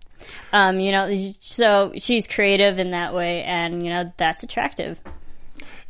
Um, 0.54 0.80
you 0.80 0.92
know, 0.92 1.14
so 1.40 1.94
she's 1.98 2.28
creative 2.28 2.80
in 2.80 2.92
that 2.92 3.14
way, 3.14 3.44
and 3.44 3.84
you 3.86 3.92
know 3.92 4.12
that's 4.18 4.44
attractive. 4.44 5.00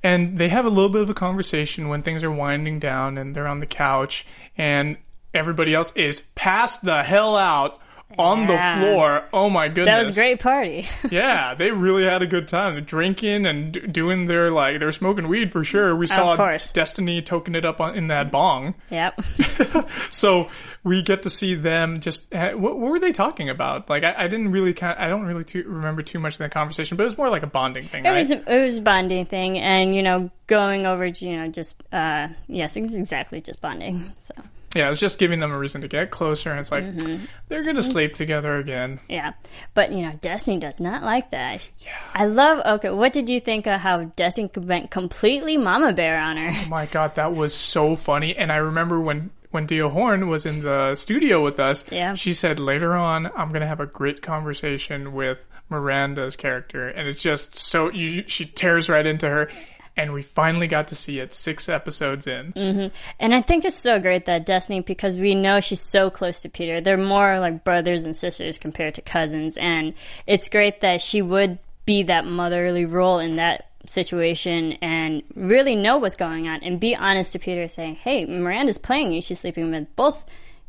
And 0.06 0.38
they 0.38 0.49
have 0.49 0.66
a 0.66 0.70
little 0.70 0.89
bit 0.89 1.01
of 1.01 1.10
a 1.10 1.14
conversation 1.16 1.89
when 1.89 2.03
things 2.03 2.24
are 2.24 2.32
winding 2.32 2.80
down 2.80 3.18
and 3.18 3.36
they're 3.36 3.47
on 3.47 3.60
the 3.60 3.66
couch 3.66 4.26
and 4.58 4.97
everybody 5.34 5.74
else 5.74 5.91
is 5.95 6.22
passed 6.36 6.84
the 6.86 7.03
hell 7.03 7.36
out 7.36 7.80
on 8.18 8.47
Yeah. 8.47 8.76
the 8.80 8.82
floor. 8.86 9.26
Oh 9.34 9.49
my 9.49 9.68
goodness. 9.68 9.93
That 9.93 10.06
was 10.06 10.12
a 10.18 10.20
great 10.20 10.39
party. 10.39 10.88
Yeah, 11.12 11.56
they 11.56 11.72
really 11.72 12.03
had 12.03 12.22
a 12.22 12.28
good 12.28 12.47
time 12.47 12.82
drinking 12.86 13.45
and 13.47 13.74
d- 13.74 13.80
doing 13.88 14.26
their 14.26 14.51
like 14.51 14.80
they 14.80 14.86
were 14.86 14.91
smoking 14.91 15.28
weed 15.28 15.51
for 15.51 15.64
sure. 15.64 15.95
We 15.95 16.08
saw. 16.08 16.36
Destiny 16.74 17.22
token 17.22 17.56
it 17.56 17.66
up 17.66 17.82
on, 17.82 17.95
in 17.95 18.08
that 18.08 18.32
bong. 18.32 18.76
yep. 18.91 19.20
So 20.12 20.49
we 20.86 21.02
get 21.02 21.24
to 21.24 21.30
see 21.32 21.56
them 21.56 22.00
just 22.00 22.32
what, 22.32 22.56
what 22.56 22.78
were 22.78 23.00
they 23.00 23.12
talking 23.12 23.50
about? 23.50 23.90
Like 23.90 24.04
I, 24.06 24.14
I 24.26 24.28
didn't 24.28 24.52
really 24.52 24.74
kind 24.74 24.98
I 24.98 25.10
don't 25.10 25.26
really 25.26 25.44
too, 25.44 25.64
remember 25.68 26.02
too 26.04 26.20
much 26.20 26.36
of 26.36 26.40
that 26.40 26.52
conversation, 26.52 26.96
but 26.96 27.04
it 27.04 27.08
was 27.08 27.18
more 27.18 27.30
like 27.30 27.44
a 27.44 27.48
bonding 27.48 27.88
thing, 27.90 28.06
It 28.06 28.10
right? 28.10 28.20
was 28.20 28.32
a, 28.32 28.38
it 28.62 28.66
was 28.66 28.78
a 28.78 28.82
bonding 28.82 29.26
thing, 29.26 29.58
and 29.58 29.94
you 29.96 30.04
know, 30.04 30.30
going 30.48 30.86
over, 30.86 31.06
you 31.08 31.36
know, 31.38 31.48
just 31.50 31.76
uh, 31.92 32.28
yes, 32.48 32.78
it 32.78 32.82
was 32.82 32.94
exactly 32.94 33.42
just 33.42 33.60
bonding. 33.62 34.14
So 34.22 34.34
Yeah, 34.76 34.88
it 34.88 34.90
was 34.92 35.00
just 35.00 35.18
giving 35.18 35.40
them 35.40 35.52
a 35.52 35.58
reason 35.58 35.82
to 35.82 35.88
get 35.88 36.12
closer, 36.12 36.52
and 36.52 36.60
it's 36.60 36.72
like 36.72 36.84
Mm-hmm. 36.84 37.24
they're 37.48 37.64
gonna 37.64 37.82
sleep 37.84 38.14
together 38.14 38.58
again. 38.58 39.00
Yeah, 39.10 39.34
but 39.74 39.92
you 39.92 40.04
know, 40.04 40.14
Destiny 40.22 40.60
does 40.60 40.80
not 40.80 41.02
like 41.02 41.32
that. 41.32 41.68
Yeah, 41.80 41.90
I 42.14 42.26
love. 42.26 42.62
Okay, 42.64 42.92
what 42.92 43.12
did 43.12 43.28
you 43.28 43.40
think 43.40 43.66
of 43.66 43.80
how 43.82 44.04
Destiny 44.16 44.52
went 44.56 44.92
completely 44.92 45.58
mama 45.58 45.94
bear 45.94 46.20
on 46.20 46.38
her? 46.38 46.52
Oh 46.64 46.70
my 46.70 46.86
god, 46.86 47.16
that 47.16 47.34
was 47.34 47.56
so 47.56 47.96
funny. 47.96 48.36
And 48.36 48.52
I 48.52 48.58
remember 48.58 49.00
when 49.00 49.32
when 49.52 49.68
Tiio 49.68 49.91
Horn 49.91 50.28
was 50.28 50.46
in 50.46 50.62
the 50.64 50.96
studio 50.96 51.43
with 51.43 51.60
us, 51.60 51.86
Yeah. 51.91 52.16
she 52.16 52.34
said 52.34 52.60
later 52.60 52.93
on, 52.96 53.30
I'm 53.36 53.52
gonna 53.52 53.68
have 53.68 53.80
a 53.80 53.86
great 53.86 54.22
conversation 54.22 55.14
with 55.14 55.39
Miranda's 55.70 56.36
character, 56.36 56.88
and 56.88 57.08
it's 57.08 57.22
just 57.22 57.56
so 57.56 57.91
you, 57.91 58.24
she 58.28 58.46
tears 58.46 58.89
right 58.89 59.06
into 59.06 59.28
her. 59.28 59.50
And 59.98 60.12
we 60.12 60.24
finally 60.24 60.68
got 60.68 60.89
to 60.89 60.96
see 60.96 61.20
it 61.20 61.34
six 61.34 61.70
episodes 61.70 62.28
in. 62.28 62.52
Mm-hmm. 62.52 62.93
And 63.18 63.34
I 63.34 63.41
think 63.41 63.64
it's 63.64 63.82
so 63.82 63.98
great 63.98 64.26
that 64.26 64.46
Destiny, 64.46 64.82
because 64.82 65.16
we 65.16 65.36
know 65.36 65.62
she's 65.62 65.80
so 65.80 66.10
close 66.10 66.41
to 66.41 66.50
Peter, 66.50 66.82
they're 66.82 66.98
more 66.98 67.39
like 67.39 67.64
brothers 67.64 68.04
and 68.04 68.16
sisters 68.16 68.58
compared 68.58 68.96
to 68.96 69.02
cousins. 69.02 69.56
And 69.56 69.93
it's 70.28 70.50
great 70.50 70.82
that 70.82 71.00
she 71.00 71.22
would 71.22 71.60
be 71.86 72.04
that 72.04 72.26
motherly 72.26 72.84
role 72.84 73.20
in 73.20 73.38
that 73.38 73.70
situation 73.90 74.74
and 74.82 75.24
really 75.36 75.76
know 75.76 75.98
what's 75.98 76.18
going 76.18 76.48
on 76.48 76.64
and 76.64 76.80
be 76.80 76.96
honest 76.96 77.34
to 77.34 77.40
Peter 77.40 77.68
saying, 77.68 77.96
Hey, 77.96 78.26
Miranda's 78.26 78.78
playing 78.78 79.12
you. 79.12 79.22
She's 79.22 79.40
sleeping 79.40 79.72
with 79.72 79.96
both 79.96 80.24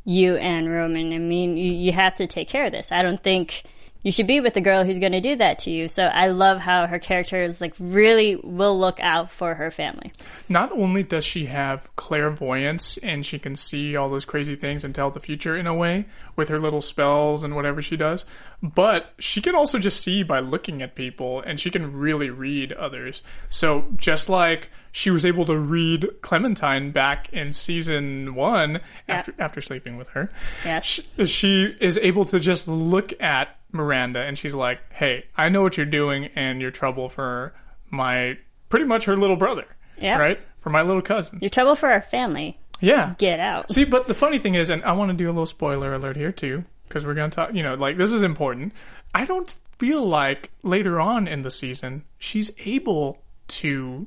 you 0.04 0.36
and 0.36 0.70
Roman. 0.70 1.12
I 1.12 1.18
mean, 1.18 1.56
you, 1.56 1.72
you 1.72 1.92
have 1.92 2.14
to 2.16 2.26
take 2.26 2.48
care 2.48 2.66
of 2.66 2.72
this. 2.72 2.92
I 2.92 3.02
don't 3.02 3.22
think 3.22 3.64
you 4.06 4.12
should 4.12 4.28
be 4.28 4.38
with 4.38 4.54
the 4.54 4.60
girl 4.60 4.84
who's 4.84 5.00
going 5.00 5.10
to 5.10 5.20
do 5.20 5.34
that 5.34 5.58
to 5.58 5.70
you. 5.72 5.88
So 5.88 6.06
I 6.06 6.28
love 6.28 6.60
how 6.60 6.86
her 6.86 7.00
character 7.00 7.42
is 7.42 7.60
like 7.60 7.74
really 7.80 8.36
will 8.36 8.78
look 8.78 9.00
out 9.00 9.32
for 9.32 9.54
her 9.56 9.72
family. 9.72 10.12
not 10.48 10.70
only 10.70 11.02
does 11.02 11.24
she 11.24 11.46
have 11.46 11.90
clairvoyance 11.96 12.98
and 13.02 13.26
she 13.26 13.36
can 13.36 13.56
see 13.56 13.96
all 13.96 14.08
those 14.08 14.24
crazy 14.24 14.54
things 14.54 14.84
and 14.84 14.94
tell 14.94 15.10
the 15.10 15.18
future 15.18 15.56
in 15.56 15.66
a 15.66 15.74
way 15.74 16.06
with 16.36 16.48
her 16.50 16.60
little 16.60 16.80
spells 16.82 17.42
and 17.42 17.56
whatever 17.56 17.82
she 17.82 17.96
does, 17.96 18.24
but 18.62 19.12
she 19.18 19.40
can 19.42 19.56
also 19.56 19.76
just 19.76 20.00
see 20.00 20.22
by 20.22 20.38
looking 20.38 20.82
at 20.82 20.94
people 20.94 21.40
and 21.40 21.58
she 21.58 21.68
can 21.70 21.92
really 21.92 22.30
read 22.30 22.72
others. 22.72 23.24
So 23.50 23.86
just 23.96 24.28
like 24.28 24.70
she 24.92 25.10
was 25.10 25.24
able 25.24 25.44
to 25.46 25.58
read 25.58 26.06
Clementine 26.22 26.92
back 26.92 27.32
in 27.32 27.52
season 27.52 28.36
one 28.36 28.80
after 29.08 29.34
after 29.38 29.60
sleeping 29.60 29.96
with 29.96 30.08
her, 30.10 30.30
Yes. 30.64 30.84
she, 30.84 31.26
she 31.26 31.76
is 31.80 31.98
able 31.98 32.24
to 32.26 32.38
just 32.38 32.68
look 32.68 33.12
at 33.20 33.55
Miranda 33.72 34.20
and 34.20 34.38
she's 34.38 34.54
like, 34.54 34.80
"Hey, 34.92 35.26
I 35.36 35.48
know 35.48 35.62
what 35.62 35.76
you're 35.76 35.86
doing 35.86 36.30
and 36.34 36.60
you're 36.60 36.70
trouble 36.70 37.08
for 37.08 37.54
my 37.90 38.38
pretty 38.68 38.86
much 38.86 39.04
her 39.04 39.16
little 39.16 39.36
brother." 39.36 39.66
Yeah. 39.98 40.18
Right? 40.18 40.40
For 40.60 40.70
my 40.70 40.82
little 40.82 41.02
cousin. 41.02 41.38
You're 41.40 41.50
trouble 41.50 41.74
for 41.74 41.90
our 41.90 42.02
family. 42.02 42.58
Yeah. 42.80 43.14
Get 43.18 43.40
out. 43.40 43.70
See, 43.70 43.84
but 43.84 44.06
the 44.06 44.14
funny 44.14 44.38
thing 44.38 44.54
is, 44.54 44.70
and 44.70 44.84
I 44.84 44.92
want 44.92 45.10
to 45.10 45.16
do 45.16 45.26
a 45.26 45.32
little 45.32 45.46
spoiler 45.46 45.94
alert 45.94 46.16
here 46.16 46.32
too, 46.32 46.64
because 46.88 47.06
we're 47.06 47.14
going 47.14 47.30
to 47.30 47.34
talk, 47.34 47.54
you 47.54 47.62
know, 47.62 47.74
like 47.74 47.96
this 47.96 48.12
is 48.12 48.22
important. 48.22 48.72
I 49.14 49.24
don't 49.24 49.50
feel 49.78 50.06
like 50.06 50.50
later 50.62 51.00
on 51.00 51.26
in 51.28 51.42
the 51.42 51.50
season 51.50 52.04
she's 52.18 52.50
able 52.64 53.22
to 53.48 54.06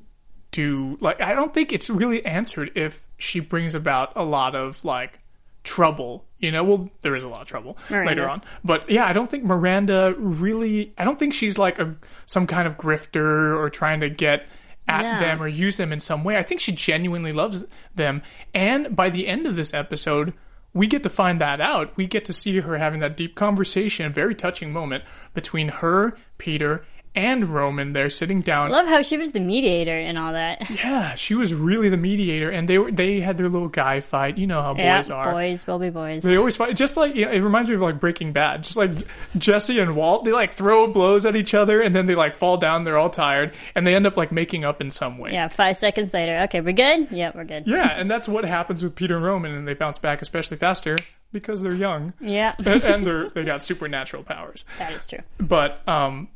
do, 0.51 0.97
like, 0.99 1.21
I 1.21 1.33
don't 1.33 1.53
think 1.53 1.71
it's 1.71 1.89
really 1.89 2.25
answered 2.25 2.71
if 2.75 3.07
she 3.17 3.39
brings 3.39 3.75
about 3.75 4.13
a 4.15 4.23
lot 4.23 4.55
of, 4.55 4.83
like, 4.83 5.18
trouble. 5.63 6.25
You 6.39 6.51
know, 6.51 6.63
well, 6.63 6.89
there 7.01 7.15
is 7.15 7.23
a 7.23 7.27
lot 7.27 7.41
of 7.41 7.47
trouble 7.47 7.77
Miranda. 7.89 8.09
later 8.09 8.29
on, 8.29 8.41
but 8.63 8.89
yeah, 8.89 9.05
I 9.05 9.13
don't 9.13 9.29
think 9.29 9.43
Miranda 9.43 10.13
really. 10.17 10.93
I 10.97 11.03
don't 11.03 11.19
think 11.19 11.33
she's 11.33 11.57
like 11.57 11.79
a 11.79 11.95
some 12.25 12.47
kind 12.47 12.67
of 12.67 12.77
grifter 12.77 13.57
or 13.57 13.69
trying 13.69 13.99
to 14.01 14.09
get 14.09 14.45
at 14.87 15.03
Yeah. 15.03 15.19
them 15.19 15.41
or 15.41 15.47
use 15.47 15.77
them 15.77 15.91
in 15.91 15.99
some 15.99 16.23
way. 16.23 16.37
I 16.37 16.41
think 16.43 16.61
she 16.61 16.71
genuinely 16.71 17.31
loves 17.33 17.65
them. 17.93 18.21
And 18.53 18.95
by 18.95 19.09
the 19.09 19.27
end 19.27 19.45
of 19.47 19.55
this 19.55 19.73
episode, 19.73 20.33
we 20.73 20.87
get 20.87 21.03
to 21.03 21.09
find 21.09 21.41
that 21.41 21.59
out. 21.61 21.95
We 21.97 22.07
get 22.07 22.25
to 22.25 22.33
see 22.33 22.59
her 22.59 22.77
having 22.77 22.99
that 23.01 23.17
deep 23.17 23.35
conversation, 23.35 24.05
a 24.05 24.09
very 24.09 24.33
touching 24.35 24.71
moment 24.71 25.03
between 25.33 25.67
her, 25.67 26.15
Peter, 26.37 26.85
and 27.15 27.49
Roman. 27.49 27.93
They're 27.93 28.09
sitting 28.09 28.41
down. 28.41 28.71
Love 28.71 28.87
how 28.87 29.01
she 29.01 29.17
was 29.17 29.31
the 29.31 29.39
mediator 29.39 29.97
and 29.97 30.17
all 30.17 30.33
that. 30.33 30.69
yeah, 30.71 31.15
she 31.15 31.35
was 31.35 31.53
really 31.53 31.89
the 31.89 31.97
mediator, 31.97 32.49
and 32.49 32.67
they 32.67 32.77
were 32.77 32.91
they 32.91 33.19
had 33.19 33.37
their 33.37 33.49
little 33.49 33.67
guy 33.67 33.99
fight. 33.99 34.37
You 34.37 34.47
know 34.47 34.61
how 34.61 34.75
Yeah, 34.75 34.97
boys 34.99 35.09
are. 35.09 35.31
boys 35.31 35.67
will 35.67 35.79
be 35.79 35.89
boys. 35.89 36.23
They 36.23 36.35
always 36.37 36.55
fight. 36.55 36.75
Just 36.75 36.97
like 36.97 37.15
you 37.15 37.25
know, 37.25 37.31
it 37.31 37.39
reminds 37.39 37.69
me 37.69 37.75
of 37.75 37.81
like 37.81 37.99
Breaking 37.99 38.31
Bad. 38.33 38.63
Just 38.63 38.77
like 38.77 38.91
Jesse 39.37 39.79
and 39.79 39.95
Walt, 39.95 40.23
they 40.25 40.31
like 40.31 40.53
throw 40.53 40.87
blows 40.91 41.25
at 41.25 41.35
each 41.35 41.53
other, 41.53 41.81
and 41.81 41.93
then 41.93 42.05
they 42.05 42.15
like 42.15 42.35
fall 42.35 42.57
down. 42.57 42.83
They're 42.83 42.97
all 42.97 43.09
tired, 43.09 43.53
and 43.75 43.85
they 43.85 43.95
end 43.95 44.05
up 44.07 44.17
like 44.17 44.31
making 44.31 44.63
up 44.65 44.81
in 44.81 44.91
some 44.91 45.17
way. 45.17 45.33
Yeah, 45.33 45.47
five 45.47 45.75
seconds 45.77 46.13
later. 46.13 46.39
Okay, 46.45 46.61
we're 46.61 46.73
good? 46.73 47.07
Yeah, 47.11 47.31
we're 47.33 47.45
good. 47.45 47.63
Yeah, 47.67 47.87
and 47.99 48.09
that's 48.09 48.27
what 48.27 48.43
happens 48.45 48.83
with 48.83 48.95
Peter 48.95 49.15
and 49.15 49.25
Roman, 49.25 49.51
and 49.53 49.67
they 49.67 49.73
bounce 49.73 49.97
back 49.97 50.21
especially 50.21 50.57
faster 50.57 50.95
because 51.31 51.61
they're 51.61 51.75
young 51.75 52.13
Yeah, 52.19 52.55
and, 52.57 52.83
and 52.83 53.07
they're 53.07 53.29
they 53.29 53.43
got 53.43 53.63
supernatural 53.63 54.23
powers. 54.23 54.65
that 54.79 54.93
is 54.93 55.05
true. 55.05 55.19
But 55.39 55.87
um, 55.87 56.27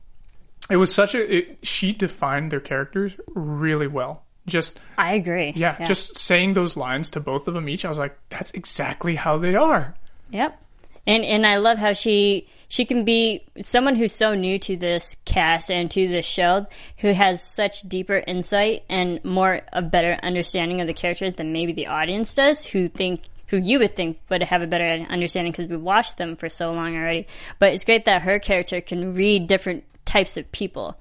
it 0.69 0.77
was 0.77 0.93
such 0.93 1.15
a 1.15 1.37
it, 1.37 1.57
she 1.63 1.91
defined 1.91 2.51
their 2.51 2.59
characters 2.59 3.15
really 3.27 3.87
well. 3.87 4.23
Just 4.45 4.77
I 4.97 5.13
agree. 5.13 5.53
yeah, 5.55 5.83
just 5.85 6.17
saying 6.17 6.53
those 6.53 6.75
lines 6.75 7.11
to 7.11 7.19
both 7.19 7.47
of 7.47 7.53
them 7.53 7.69
each, 7.69 7.85
I 7.85 7.89
was 7.89 7.97
like, 7.97 8.17
that's 8.29 8.51
exactly 8.51 9.15
how 9.15 9.37
they 9.37 9.55
are. 9.55 9.95
Yep. 10.31 10.59
And 11.07 11.23
and 11.23 11.45
I 11.45 11.57
love 11.57 11.77
how 11.77 11.93
she 11.93 12.47
she 12.67 12.85
can 12.85 13.05
be 13.05 13.45
someone 13.61 13.95
who's 13.95 14.13
so 14.13 14.35
new 14.35 14.57
to 14.59 14.75
this 14.75 15.15
cast 15.25 15.69
and 15.69 15.91
to 15.91 16.07
this 16.07 16.25
show 16.25 16.65
who 16.97 17.13
has 17.13 17.41
such 17.43 17.81
deeper 17.83 18.23
insight 18.25 18.83
and 18.89 19.23
more 19.23 19.61
a 19.71 19.81
better 19.81 20.17
understanding 20.23 20.81
of 20.81 20.87
the 20.87 20.93
characters 20.93 21.35
than 21.35 21.53
maybe 21.53 21.71
the 21.71 21.87
audience 21.87 22.33
does 22.33 22.65
who 22.65 22.87
think 22.87 23.21
who 23.47 23.57
you 23.57 23.79
would 23.79 23.95
think 23.95 24.19
would 24.29 24.41
have 24.41 24.61
a 24.61 24.67
better 24.67 25.05
understanding 25.09 25.51
because 25.51 25.67
we've 25.67 25.79
watched 25.79 26.17
them 26.17 26.35
for 26.35 26.49
so 26.49 26.71
long 26.71 26.95
already. 26.97 27.27
But 27.59 27.73
it's 27.73 27.85
great 27.85 28.05
that 28.05 28.23
her 28.23 28.39
character 28.39 28.81
can 28.81 29.13
read 29.13 29.45
different 29.47 29.83
types 30.05 30.37
of 30.37 30.51
people. 30.51 30.97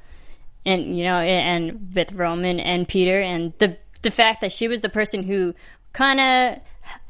And 0.64 0.96
you 0.96 1.04
know, 1.04 1.18
and 1.18 1.92
with 1.94 2.12
Roman 2.12 2.60
and 2.60 2.86
Peter 2.86 3.20
and 3.20 3.52
the 3.58 3.76
the 4.02 4.10
fact 4.10 4.40
that 4.42 4.52
she 4.52 4.68
was 4.68 4.80
the 4.80 4.88
person 4.88 5.22
who 5.22 5.54
kind 5.92 6.20
of 6.20 6.60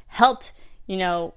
helped, 0.09 0.53
you 0.87 0.97
know, 0.97 1.35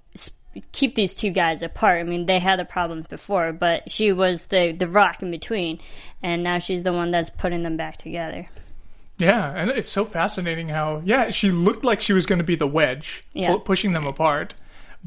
keep 0.72 0.96
these 0.96 1.14
two 1.14 1.30
guys 1.30 1.62
apart. 1.62 2.00
I 2.00 2.04
mean, 2.04 2.26
they 2.26 2.40
had 2.40 2.60
the 2.60 2.66
problems 2.66 3.08
before, 3.08 3.52
but 3.54 3.90
she 3.90 4.12
was 4.14 4.46
the 4.46 4.72
the 4.72 4.88
rock 4.88 5.22
in 5.22 5.32
between, 5.32 5.80
and 6.24 6.44
now 6.44 6.60
she's 6.60 6.84
the 6.84 6.94
one 6.94 7.12
that's 7.12 7.30
putting 7.30 7.64
them 7.64 7.76
back 7.78 7.98
together. 7.98 8.48
Yeah, 9.18 9.54
and 9.56 9.72
it's 9.72 9.90
so 9.90 10.04
fascinating 10.04 10.68
how 10.70 11.02
yeah 11.06 11.30
she 11.32 11.52
looked 11.52 11.86
like 11.86 12.02
she 12.02 12.14
was 12.14 12.26
going 12.26 12.40
to 12.40 12.46
be 12.46 12.56
the 12.56 12.68
wedge, 12.68 13.24
Yeah. 13.34 13.52
pu- 13.52 13.60
pushing 13.60 13.94
them 13.94 14.06
apart, 14.08 14.54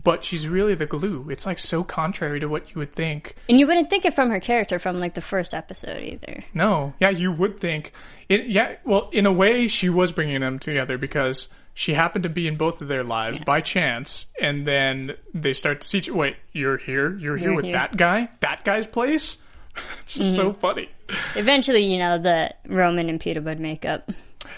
but 0.03 0.25
she's 0.25 0.47
really 0.47 0.75
the 0.75 0.87
glue. 0.87 1.29
It's 1.31 1.45
like 1.45 1.59
so 1.59 1.83
contrary 1.83 2.41
to 2.41 2.49
what 2.49 2.71
you 2.71 2.79
would 2.79 2.95
think. 2.95 3.35
And 3.49 3.59
you 3.59 3.67
wouldn't 3.67 3.91
think 3.91 4.05
it 4.05 4.15
from 4.15 4.31
her 4.31 4.41
character 4.41 4.79
from 4.79 5.01
like 5.01 5.15
the 5.15 5.21
first 5.21 5.55
episode 5.55 5.99
either. 5.99 6.45
No, 6.55 6.95
yeah, 7.01 7.11
you 7.11 7.33
would 7.33 7.59
think 7.61 7.93
it. 8.29 8.47
Yeah, 8.47 8.77
well, 8.85 9.11
in 9.13 9.27
a 9.27 9.33
way, 9.33 9.69
she 9.69 9.89
was 9.89 10.13
bringing 10.13 10.41
them 10.41 10.59
together 10.59 10.99
because 10.99 11.49
she 11.75 11.95
happened 11.95 12.25
to 12.25 12.29
be 12.29 12.47
in 12.47 12.57
both 12.57 12.81
of 12.83 12.89
their 12.89 13.05
lives 13.05 13.41
by 13.41 13.61
chance, 13.61 14.27
and 14.41 14.67
then 14.67 15.15
they 15.35 15.53
start 15.53 15.81
to 15.81 15.87
see. 15.87 16.11
Wait, 16.11 16.37
you're 16.53 16.77
here. 16.77 17.17
You're 17.17 17.37
here 17.37 17.49
You're 17.49 17.57
with 17.57 17.65
here. 17.67 17.75
That 17.75 17.97
guy. 17.97 18.29
That 18.41 18.65
guy's 18.65 18.87
place. 18.87 19.39
It's 20.03 20.15
just 20.15 20.35
so 20.35 20.55
funny. 20.55 20.89
Eventually, 21.35 21.85
you 21.85 21.99
know, 21.99 22.17
the 22.17 22.55
Roman 22.67 23.11
and 23.11 23.21
Peter 23.21 23.43
would 23.43 23.61
make 23.61 23.85
up. 23.85 24.11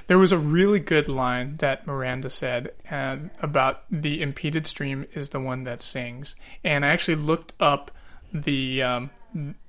There 0.07 0.17
was 0.17 0.31
a 0.31 0.39
really 0.39 0.79
good 0.79 1.09
line 1.09 1.57
that 1.57 1.89
Miranda 1.89 2.31
said 2.31 2.71
um, 2.89 3.33
about 3.43 3.83
the 3.91 4.23
impeded 4.23 4.67
stream 4.67 5.07
is 5.13 5.31
the 5.31 5.41
one 5.41 5.65
that 5.65 5.83
sings, 5.83 6.37
and 6.63 6.85
I 6.85 6.91
actually 6.91 7.17
looked 7.17 7.53
up 7.59 7.91
the 8.33 8.83
um, 8.83 9.11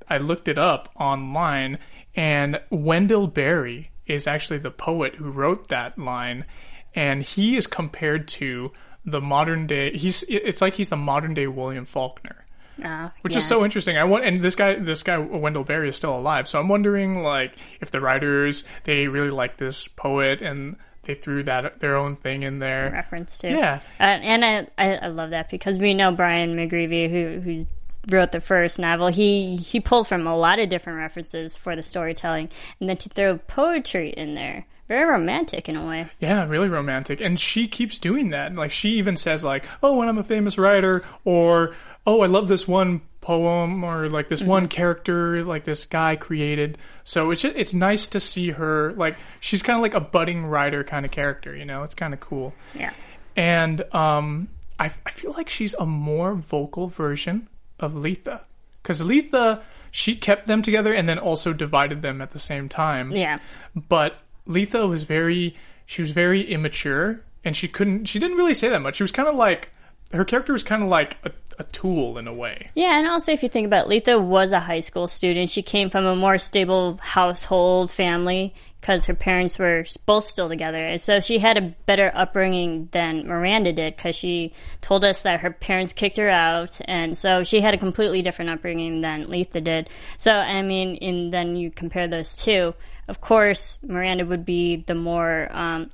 I 0.08 0.18
looked 0.18 0.47
it 0.47 0.58
up 0.58 0.89
online, 0.99 1.80
and 2.16 2.62
Wendell 2.70 3.28
Berry 3.28 3.91
is 4.06 4.28
actually 4.28 4.60
the 4.60 4.72
poet 4.72 5.16
who 5.16 5.32
wrote 5.32 5.70
that 5.70 5.97
line, 5.97 6.45
and 6.93 7.24
he 7.24 7.58
is 7.58 7.66
compared 7.66 8.28
to 8.28 8.72
the 9.06 9.22
modern 9.22 9.68
day. 9.68 9.97
He's 9.97 10.24
it's 10.28 10.62
like 10.62 10.76
he's 10.76 10.89
the 10.89 10.97
modern 10.97 11.34
day 11.34 11.47
William 11.47 11.86
Faulkner 11.86 12.45
Uh, 12.84 13.09
which 13.21 13.36
is 13.36 13.47
so 13.47 13.63
interesting. 13.63 13.97
I 13.97 14.03
want, 14.03 14.25
and 14.25 14.41
this 14.41 14.55
guy, 14.55 14.75
this 14.79 15.03
guy 15.03 15.17
Wendell 15.17 15.63
Berry 15.63 15.89
is 15.89 15.95
still 15.95 16.17
alive, 16.17 16.47
so 16.47 16.59
I'm 16.59 16.67
wondering, 16.67 17.23
like, 17.23 17.55
if 17.79 17.91
the 17.91 18.01
writers 18.01 18.63
they 18.84 19.07
really 19.07 19.29
like 19.32 19.57
this 19.57 19.88
poet 19.88 20.41
and 20.41 20.75
they 21.03 21.13
threw 21.15 21.43
that 21.43 21.79
their 21.79 21.97
own 21.97 22.15
thing 22.15 22.43
in 22.43 22.59
there. 22.59 22.91
reference 22.91 23.39
to. 23.39 23.49
Yeah. 23.49 23.82
Uh, 23.99 24.03
and 24.03 24.45
I, 24.45 24.67
I 24.77 24.95
I 24.95 25.07
love 25.07 25.32
that 25.32 25.49
because 25.49 25.79
we 25.79 25.93
know 25.93 26.11
Brian 26.11 26.55
McGreevy 26.55 27.09
who 27.09 27.41
who 27.41 27.65
wrote 28.09 28.32
the 28.32 28.39
first 28.39 28.79
novel. 28.79 29.07
He 29.07 29.55
he 29.57 29.79
pulled 29.79 30.07
from 30.07 30.27
a 30.27 30.36
lot 30.36 30.59
of 30.59 30.69
different 30.69 30.99
references 30.99 31.55
for 31.55 31.75
the 31.75 31.84
storytelling, 31.84 32.49
and 32.79 32.89
then 32.89 32.97
to 32.97 33.09
throw 33.09 33.38
poetry 33.38 34.09
in 34.09 34.36
there, 34.36 34.65
very 34.88 35.09
romantic 35.09 35.69
in 35.69 35.75
a 35.75 35.86
way. 35.86 36.09
Yeah, 36.19 36.45
really 36.45 36.69
romantic. 36.69 37.21
And 37.21 37.39
she 37.39 37.67
keeps 37.67 37.97
doing 37.97 38.29
that. 38.29 38.53
Like 38.55 38.71
she 38.71 38.89
even 38.91 39.17
says 39.17 39.43
like, 39.43 39.65
"Oh, 39.82 39.97
when 39.97 40.07
I'm 40.07 40.17
a 40.17 40.23
famous 40.23 40.57
writer," 40.57 41.03
or 41.25 41.75
"Oh, 42.06 42.22
I 42.22 42.28
love 42.28 42.47
this 42.47 42.68
one 42.68 43.02
poem," 43.22 43.84
or 43.84 44.10
like 44.10 44.30
this 44.30 44.41
one 44.41 44.68
character 44.68 45.43
like 45.43 45.64
this 45.64 45.86
guy 45.86 46.16
created. 46.16 46.78
So 47.04 47.32
it's 47.32 47.41
just, 47.41 47.56
it's 47.56 47.74
nice 47.74 48.08
to 48.10 48.20
see 48.20 48.52
her 48.52 48.93
like 48.93 49.18
she's 49.39 49.62
kind 49.64 49.78
of 49.78 49.82
like 49.82 49.93
a 49.93 49.99
budding 49.99 50.45
writer 50.45 50.84
kind 50.84 51.06
of 51.06 51.12
character. 51.12 51.56
You 51.56 51.66
know, 51.66 51.84
it's 51.84 51.95
kind 51.95 52.14
of 52.14 52.20
cool. 52.20 52.54
Yeah. 52.74 52.93
And 53.36 53.82
um, 53.93 54.49
I, 54.80 54.91
I 55.06 55.12
feel 55.12 55.32
like 55.34 55.47
she's 55.47 55.74
a 55.76 55.86
more 55.86 56.34
vocal 56.34 56.88
version 56.88 57.47
of 57.80 57.95
Letha. 57.95 58.41
Because 58.82 59.02
Letha, 59.02 59.62
she 59.91 60.16
kept 60.16 60.47
them 60.47 60.62
together 60.62 60.93
and 60.93 61.08
then 61.08 61.20
also 61.20 61.54
divided 61.54 62.02
them 62.02 62.22
at 62.22 62.32
the 62.32 62.39
same 62.39 62.68
time. 62.68 63.12
Yeah. 63.12 63.39
But 63.76 64.16
Letha 64.45 64.88
was 64.88 65.04
very, 65.04 65.56
she 65.86 66.02
was 66.02 66.12
very 66.12 66.41
immature 66.52 67.22
and 67.43 67.56
she 67.56 67.68
couldn't, 67.68 68.06
she 68.06 68.20
didn't 68.20 68.38
really 68.38 68.54
say 68.54 68.70
that 68.70 68.82
much. 68.82 68.95
She 68.95 69.04
was 69.04 69.12
kind 69.12 69.30
of 69.30 69.36
like, 69.36 69.70
her 70.14 70.26
character 70.26 70.53
was 70.53 70.64
kind 70.64 70.84
of 70.84 70.89
like 70.89 71.18
a, 71.24 71.32
a 71.59 71.64
tool 71.66 72.18
in 72.18 72.28
a 72.28 72.34
way. 72.34 72.70
Yeah, 72.76 72.97
and 72.97 73.07
also 73.07 73.32
if 73.32 73.43
you 73.43 73.49
think 73.49 73.66
about 73.66 73.86
it, 73.86 73.89
Letha 73.89 74.20
was 74.20 74.51
a 74.51 74.59
high 74.59 74.80
school 74.80 75.07
student. 75.07 75.49
She 75.49 75.62
came 75.62 75.89
from 75.89 76.05
a 76.05 76.16
more 76.16 76.38
stable 76.38 76.97
household 77.01 77.91
family 77.91 78.53
because 78.82 79.05
her 79.05 79.14
parents 79.14 79.59
were 79.59 79.86
both 80.07 80.24
still 80.24 80.49
together. 80.49 80.84
And 80.84 80.99
so 80.99 81.20
she 81.20 81.38
had 81.38 81.57
a 81.57 81.62
better 81.62 82.12
upbringing 82.14 82.89
than 82.91 83.28
Miranda 83.28 83.72
did 83.72 83.95
because 83.95 84.16
she 84.16 84.53
told 84.82 85.05
us 85.05 85.22
that 85.22 85.41
her 85.41 85.51
parents 85.51 85.93
kicked 85.93 86.18
her 86.18 86.30
out. 86.30 86.80
And 86.86 87.16
so 87.16 87.43
she 87.43 87.62
had 87.62 87.76
a 87.76 87.78
completely 87.78 88.24
different 88.24 88.49
upbringing 88.49 89.01
than 89.01 89.30
Letha 89.30 89.62
did. 89.62 89.89
So, 90.18 90.34
I 90.36 90.64
mean, 90.64 90.97
and 90.99 91.32
then 91.32 91.55
you 91.55 91.70
compare 91.70 92.07
those 92.07 92.36
two. 92.36 92.74
Of 93.07 93.22
course, 93.22 93.78
Miranda 93.84 94.26
would 94.26 94.45
be 94.45 94.78
the 94.78 94.95
more 94.95 95.47
um, 95.51 95.89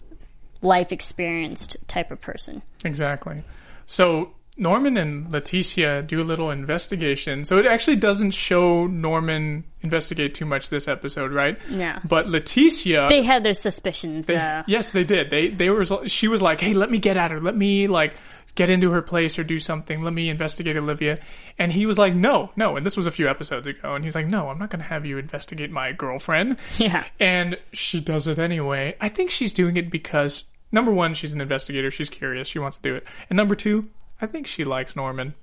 life 0.61 0.93
experienced 0.93 1.75
type 1.87 2.09
of 2.09 2.21
person. 2.21 2.61
Exactly. 2.85 3.43
So 3.87 4.33
Norman 4.57 4.97
and 4.97 5.27
Leticia 5.27 6.05
do 6.05 6.21
a 6.21 6.23
little 6.23 6.49
investigation. 6.51 7.45
So 7.45 7.57
it 7.57 7.65
actually 7.65 7.95
doesn't 7.97 8.31
show 8.31 8.85
Norman 8.87 9.63
investigate 9.81 10.33
too 10.35 10.45
much 10.45 10.69
this 10.69 10.87
episode, 10.87 11.31
right? 11.31 11.57
Yeah. 11.69 11.99
But 12.03 12.25
Leticia, 12.25 13.07
They 13.09 13.23
had 13.23 13.43
their 13.43 13.53
suspicions, 13.53 14.25
they- 14.27 14.35
though. 14.35 14.63
yes, 14.67 14.91
they 14.91 15.03
did. 15.03 15.29
They 15.29 15.49
they 15.49 15.69
were. 15.69 15.85
She 16.07 16.27
was 16.27 16.41
like, 16.41 16.59
"Hey, 16.61 16.73
let 16.73 16.91
me 16.91 16.97
get 16.99 17.17
at 17.17 17.31
her. 17.31 17.39
Let 17.41 17.55
me 17.55 17.87
like 17.87 18.13
get 18.55 18.71
into 18.71 18.89
her 18.91 19.03
place 19.03 19.37
or 19.37 19.43
do 19.43 19.59
something. 19.59 20.01
Let 20.01 20.13
me 20.13 20.27
investigate 20.29 20.75
Olivia." 20.75 21.19
And 21.59 21.71
he 21.71 21.85
was 21.85 21.97
like, 21.99 22.15
"No, 22.15 22.49
no." 22.55 22.75
And 22.77 22.85
this 22.85 22.97
was 22.97 23.05
a 23.05 23.11
few 23.11 23.29
episodes 23.29 23.67
ago. 23.67 23.93
And 23.93 24.03
he's 24.03 24.15
like, 24.15 24.27
"No, 24.27 24.49
I'm 24.49 24.57
not 24.57 24.71
going 24.71 24.81
to 24.81 24.87
have 24.89 25.05
you 25.05 25.19
investigate 25.19 25.69
my 25.71 25.91
girlfriend." 25.91 26.57
Yeah. 26.79 27.05
And 27.19 27.57
she 27.73 27.99
does 28.01 28.27
it 28.27 28.39
anyway. 28.39 28.95
I 28.99 29.09
think 29.09 29.29
she's 29.29 29.53
doing 29.53 29.77
it 29.77 29.91
because 29.91 30.43
number 30.71 30.91
one, 30.91 31.13
she's 31.13 31.33
an 31.33 31.41
investigator. 31.41 31.91
She's 31.91 32.09
curious. 32.09 32.47
She 32.47 32.59
wants 32.59 32.77
to 32.77 32.83
do 32.83 32.95
it. 32.95 33.03
And 33.29 33.37
number 33.37 33.55
two, 33.55 33.89
I 34.21 34.27
think 34.27 34.47
she 34.47 34.63
likes 34.63 34.95
Norman. 34.95 35.33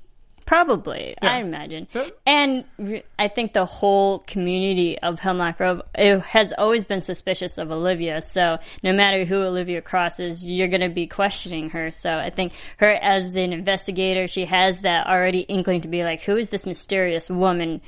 Probably, 0.46 1.14
I 1.22 1.40
imagine. 1.40 1.88
Yeah. 1.94 2.08
And 2.26 2.64
re- 2.76 3.02
I 3.18 3.28
think 3.28 3.54
the 3.54 3.64
whole 3.64 4.18
community 4.20 4.98
of 4.98 5.18
Hemlock 5.18 5.56
Grove 5.56 5.80
it 5.94 6.20
has 6.20 6.52
always 6.58 6.84
been 6.84 7.00
suspicious 7.00 7.56
of 7.56 7.70
Olivia. 7.72 8.20
So 8.20 8.58
no 8.82 8.92
matter 8.92 9.24
who 9.24 9.42
Olivia 9.42 9.80
crosses, 9.80 10.46
you're 10.46 10.68
going 10.68 10.82
to 10.82 10.90
be 10.90 11.06
questioning 11.06 11.70
her. 11.70 11.90
So 11.90 12.18
I 12.18 12.28
think 12.28 12.52
her 12.76 12.90
as 12.90 13.34
an 13.34 13.54
investigator, 13.54 14.28
she 14.28 14.44
has 14.44 14.80
that 14.80 15.06
already 15.06 15.40
inkling 15.40 15.80
to 15.80 15.88
be 15.88 16.04
like, 16.04 16.20
who 16.20 16.36
is 16.36 16.50
this 16.50 16.66
mysterious 16.66 17.30
woman? 17.30 17.80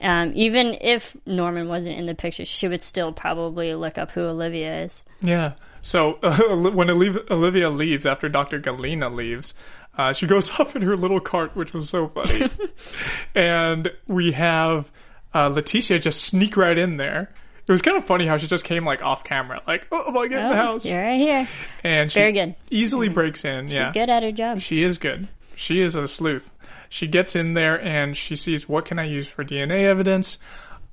Um, 0.00 0.32
even 0.36 0.76
if 0.80 1.16
Norman 1.26 1.66
wasn't 1.66 1.96
in 1.96 2.06
the 2.06 2.14
picture, 2.14 2.44
she 2.44 2.68
would 2.68 2.82
still 2.82 3.12
probably 3.12 3.74
look 3.74 3.98
up 3.98 4.12
who 4.12 4.20
Olivia 4.20 4.84
is. 4.84 5.04
Yeah. 5.20 5.54
So 5.84 6.14
uh, 6.22 6.70
when 6.70 6.88
Olivia 6.88 7.68
leaves 7.68 8.06
after 8.06 8.30
Dr. 8.30 8.58
Galena 8.58 9.10
leaves, 9.10 9.52
uh, 9.98 10.14
she 10.14 10.26
goes 10.26 10.48
off 10.58 10.74
in 10.74 10.80
her 10.80 10.96
little 10.96 11.20
cart, 11.20 11.54
which 11.54 11.74
was 11.74 11.90
so 11.90 12.08
funny. 12.08 12.48
and 13.34 13.92
we 14.06 14.32
have 14.32 14.90
uh, 15.34 15.50
Leticia 15.50 16.00
just 16.00 16.22
sneak 16.22 16.56
right 16.56 16.78
in 16.78 16.96
there. 16.96 17.30
It 17.66 17.72
was 17.72 17.82
kind 17.82 17.98
of 17.98 18.04
funny 18.06 18.26
how 18.26 18.38
she 18.38 18.46
just 18.46 18.64
came 18.64 18.84
like 18.86 19.02
off 19.02 19.24
camera, 19.24 19.62
like, 19.66 19.86
"Oh, 19.92 20.08
am 20.08 20.16
I 20.18 20.26
getting 20.28 20.48
the 20.48 20.52
Oh, 20.52 20.56
house?" 20.56 20.84
You're 20.86 21.00
right 21.02 21.18
here. 21.18 21.48
And 21.82 22.10
she 22.10 22.18
Very 22.18 22.32
good. 22.32 22.54
easily 22.70 23.08
breaks 23.08 23.44
in. 23.44 23.68
She's 23.68 23.76
yeah, 23.76 23.92
good 23.92 24.08
at 24.10 24.22
her 24.22 24.32
job. 24.32 24.60
she 24.60 24.82
is 24.82 24.96
good. 24.98 25.28
She 25.54 25.80
is 25.80 25.94
a 25.94 26.08
sleuth. 26.08 26.54
She 26.88 27.06
gets 27.06 27.34
in 27.36 27.52
there 27.54 27.80
and 27.80 28.16
she 28.16 28.36
sees 28.36 28.68
what 28.68 28.84
can 28.86 28.98
I 28.98 29.04
use 29.04 29.28
for 29.28 29.44
DNA 29.44 29.84
evidence? 29.84 30.38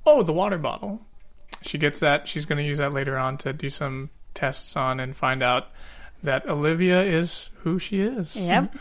Oh, 0.06 0.22
the 0.22 0.32
water 0.32 0.58
bottle. 0.58 1.00
She 1.62 1.78
gets 1.78 2.00
that. 2.00 2.26
She's 2.28 2.44
going 2.46 2.58
to 2.58 2.64
use 2.64 2.78
that 2.78 2.92
later 2.92 3.16
on 3.18 3.36
to 3.38 3.52
do 3.52 3.68
some 3.70 4.10
tests 4.34 4.76
on 4.76 5.00
and 5.00 5.16
find 5.16 5.42
out 5.42 5.68
that 6.22 6.48
Olivia 6.48 7.02
is 7.02 7.50
who 7.62 7.78
she 7.78 8.00
is. 8.00 8.36
Yep. 8.36 8.74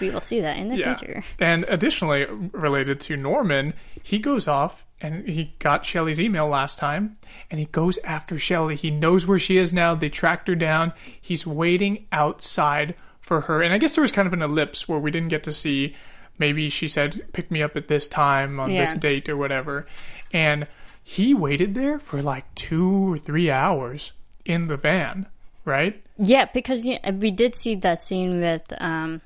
We 0.00 0.10
will 0.10 0.20
see 0.20 0.40
that 0.40 0.56
in 0.56 0.68
the 0.68 0.76
Yeah. 0.76 0.96
future. 0.96 1.22
And 1.38 1.64
additionally, 1.68 2.26
related 2.52 3.00
to 3.02 3.16
Norman, 3.16 3.74
he 4.02 4.18
goes 4.18 4.48
off 4.48 4.84
and 5.00 5.28
he 5.28 5.54
got 5.60 5.86
Shelley's 5.86 6.20
email 6.20 6.48
last 6.48 6.78
time 6.78 7.16
and 7.50 7.60
he 7.60 7.66
goes 7.66 7.98
after 8.04 8.38
Shelly. 8.38 8.74
He 8.76 8.90
knows 8.90 9.26
where 9.26 9.38
she 9.38 9.56
is 9.58 9.72
now. 9.72 9.94
They 9.94 10.08
tracked 10.08 10.48
her 10.48 10.54
down. 10.56 10.92
He's 11.20 11.46
waiting 11.46 12.06
outside 12.10 12.94
for 13.20 13.42
her. 13.42 13.62
And 13.62 13.72
I 13.72 13.78
guess 13.78 13.94
there 13.94 14.02
was 14.02 14.12
kind 14.12 14.26
of 14.26 14.32
an 14.32 14.42
ellipse 14.42 14.88
where 14.88 14.98
we 14.98 15.10
didn't 15.12 15.28
get 15.28 15.44
to 15.44 15.52
see 15.52 15.94
maybe 16.38 16.70
she 16.70 16.88
said, 16.88 17.20
pick 17.32 17.50
me 17.50 17.62
up 17.62 17.76
at 17.76 17.86
this 17.86 18.08
time 18.08 18.58
on 18.58 18.70
this 18.74 18.94
date 18.94 19.28
or 19.28 19.36
whatever. 19.36 19.86
And 20.32 20.66
he 21.04 21.34
waited 21.34 21.74
there 21.74 21.98
for 21.98 22.22
like 22.22 22.52
two 22.54 23.12
or 23.12 23.18
three 23.18 23.50
hours 23.50 24.12
in 24.44 24.66
the 24.66 24.76
van, 24.76 25.26
right? 25.64 26.02
Yeah, 26.18 26.46
because 26.52 26.86
you 26.86 26.98
we 27.14 27.30
did 27.30 27.54
see 27.54 27.74
that 27.76 28.00
scene 28.00 28.40
with 28.40 28.72
um, 28.80 29.20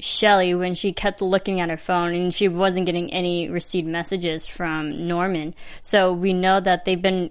Shelley 0.00 0.54
when 0.54 0.74
she 0.74 0.92
kept 0.92 1.22
looking 1.22 1.60
at 1.60 1.70
her 1.70 1.76
phone 1.76 2.14
and 2.14 2.34
she 2.34 2.48
wasn't 2.48 2.86
getting 2.86 3.12
any 3.12 3.48
received 3.48 3.86
messages 3.86 4.46
from 4.46 5.06
Norman. 5.06 5.54
So 5.80 6.12
we 6.12 6.32
know 6.32 6.60
that 6.60 6.84
they've 6.84 7.00
been 7.00 7.30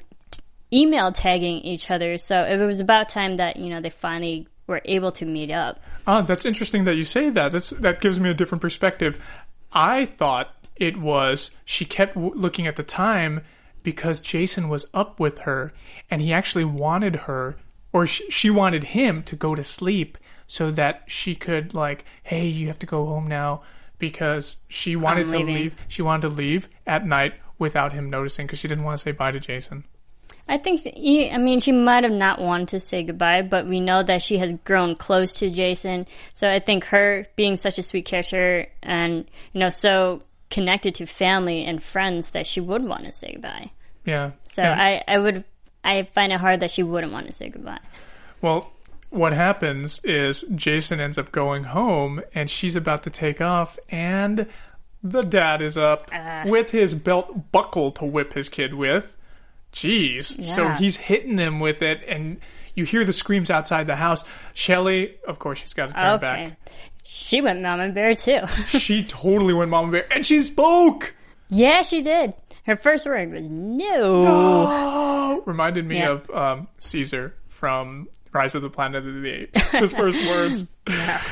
email 0.73 1.11
tagging 1.11 1.59
each 1.59 1.91
other. 1.91 2.17
So 2.17 2.43
it 2.43 2.57
was 2.57 2.79
about 2.79 3.09
time 3.09 3.37
that 3.37 3.57
you 3.57 3.69
know 3.69 3.81
they 3.81 3.89
finally 3.89 4.47
were 4.67 4.81
able 4.85 5.11
to 5.13 5.25
meet 5.25 5.51
up. 5.51 5.81
Ah, 6.07 6.21
that's 6.21 6.45
interesting 6.45 6.85
that 6.85 6.95
you 6.95 7.03
say 7.03 7.29
that. 7.29 7.51
That's 7.51 7.71
that 7.71 8.01
gives 8.01 8.19
me 8.19 8.29
a 8.29 8.33
different 8.33 8.61
perspective. 8.61 9.19
I 9.73 10.05
thought 10.05 10.55
it 10.75 10.97
was 10.97 11.51
she 11.65 11.85
kept 11.85 12.15
w- 12.15 12.33
looking 12.35 12.67
at 12.67 12.75
the 12.75 12.83
time 12.83 13.41
because 13.83 14.19
Jason 14.19 14.69
was 14.69 14.85
up 14.93 15.19
with 15.19 15.39
her 15.39 15.73
and 16.11 16.21
he 16.21 16.31
actually 16.33 16.65
wanted 16.65 17.15
her 17.15 17.55
or 17.93 18.05
sh- 18.05 18.21
she 18.29 18.49
wanted 18.49 18.83
him 18.83 19.23
to 19.23 19.35
go 19.35 19.55
to 19.55 19.63
sleep 19.63 20.17
so 20.45 20.69
that 20.71 21.03
she 21.07 21.33
could 21.33 21.73
like, 21.73 22.05
hey, 22.23 22.45
you 22.45 22.67
have 22.67 22.79
to 22.79 22.85
go 22.85 23.05
home 23.05 23.27
now 23.27 23.61
because 23.97 24.57
she 24.67 24.95
wanted 24.95 25.27
to 25.29 25.39
leave. 25.39 25.75
She 25.87 26.01
wanted 26.01 26.21
to 26.23 26.29
leave 26.29 26.67
at 26.85 27.05
night 27.05 27.33
without 27.57 27.93
him 27.93 28.09
noticing 28.09 28.45
because 28.47 28.59
she 28.59 28.67
didn't 28.67 28.83
want 28.83 28.99
to 28.99 29.03
say 29.03 29.11
bye 29.11 29.31
to 29.31 29.39
Jason. 29.39 29.85
I 30.49 30.57
think, 30.57 30.81
I 30.85 31.37
mean, 31.37 31.61
she 31.61 31.71
might 31.71 32.03
have 32.03 32.11
not 32.11 32.41
wanted 32.41 32.69
to 32.69 32.79
say 32.81 33.03
goodbye, 33.03 33.43
but 33.43 33.67
we 33.67 33.79
know 33.79 34.03
that 34.03 34.21
she 34.21 34.37
has 34.39 34.51
grown 34.65 34.95
close 34.95 35.35
to 35.35 35.49
Jason. 35.49 36.07
So 36.33 36.49
I 36.51 36.59
think 36.59 36.85
her 36.85 37.27
being 37.37 37.55
such 37.55 37.79
a 37.79 37.83
sweet 37.83 38.05
character 38.05 38.67
and, 38.83 39.29
you 39.53 39.59
know, 39.59 39.69
so 39.69 40.23
connected 40.49 40.95
to 40.95 41.05
family 41.05 41.63
and 41.63 41.81
friends 41.81 42.31
that 42.31 42.47
she 42.47 42.59
would 42.59 42.83
want 42.83 43.05
to 43.05 43.13
say 43.13 43.33
goodbye. 43.33 43.71
Yeah. 44.03 44.31
So 44.49 44.63
And- 44.63 44.81
I, 44.81 45.03
I 45.07 45.19
would, 45.19 45.45
I 45.83 46.03
find 46.03 46.31
it 46.31 46.39
hard 46.39 46.59
that 46.59 46.71
she 46.71 46.83
wouldn't 46.83 47.11
want 47.13 47.27
to 47.27 47.33
say 47.33 47.49
goodbye. 47.49 47.79
Well, 48.41 48.71
what 49.09 49.33
happens 49.33 49.99
is 50.03 50.43
Jason 50.55 50.99
ends 50.99 51.17
up 51.17 51.31
going 51.31 51.65
home 51.65 52.21
and 52.33 52.49
she's 52.49 52.75
about 52.75 53.03
to 53.03 53.09
take 53.09 53.41
off 53.41 53.77
and 53.89 54.47
the 55.03 55.21
dad 55.23 55.61
is 55.61 55.77
up 55.77 56.09
Uh. 56.13 56.43
with 56.45 56.71
his 56.71 56.93
belt 56.95 57.51
buckle 57.51 57.91
to 57.91 58.05
whip 58.05 58.33
his 58.33 58.47
kid 58.49 58.73
with. 58.73 59.17
Jeez. 59.73 60.43
So 60.43 60.69
he's 60.69 60.97
hitting 60.97 61.37
him 61.37 61.59
with 61.59 61.81
it 61.81 62.01
and 62.07 62.37
you 62.75 62.85
hear 62.85 63.03
the 63.05 63.13
screams 63.13 63.49
outside 63.49 63.87
the 63.87 63.95
house. 63.95 64.23
Shelley, 64.53 65.15
of 65.27 65.39
course, 65.39 65.59
she's 65.59 65.73
got 65.73 65.87
to 65.87 65.93
turn 65.93 66.13
Okay. 66.15 66.19
back. 66.21 66.57
She 67.03 67.41
went 67.41 67.61
mama 67.61 67.89
bear 67.89 68.15
too. 68.15 68.41
She 68.67 69.03
totally 69.03 69.53
went 69.53 69.69
mama 69.71 69.91
bear 69.91 70.13
and 70.13 70.25
she 70.25 70.39
spoke. 70.41 71.13
yeah, 71.49 71.81
she 71.81 72.01
did. 72.01 72.33
Her 72.63 72.75
first 72.77 73.05
word 73.05 73.31
was 73.31 73.49
no. 73.49 74.23
Oh, 74.27 75.43
reminded 75.45 75.85
me 75.85 75.97
Yeah. 75.97 76.11
of 76.11 76.29
um, 76.29 76.67
Caesar 76.79 77.35
from 77.49 78.07
Rise 78.33 78.55
of 78.55 78.61
the 78.61 78.69
Planet 78.69 79.05
of 79.05 79.21
the 79.21 79.29
Apes. 79.29 79.61
His 79.71 79.93
first 79.93 80.17
words. 80.27 80.65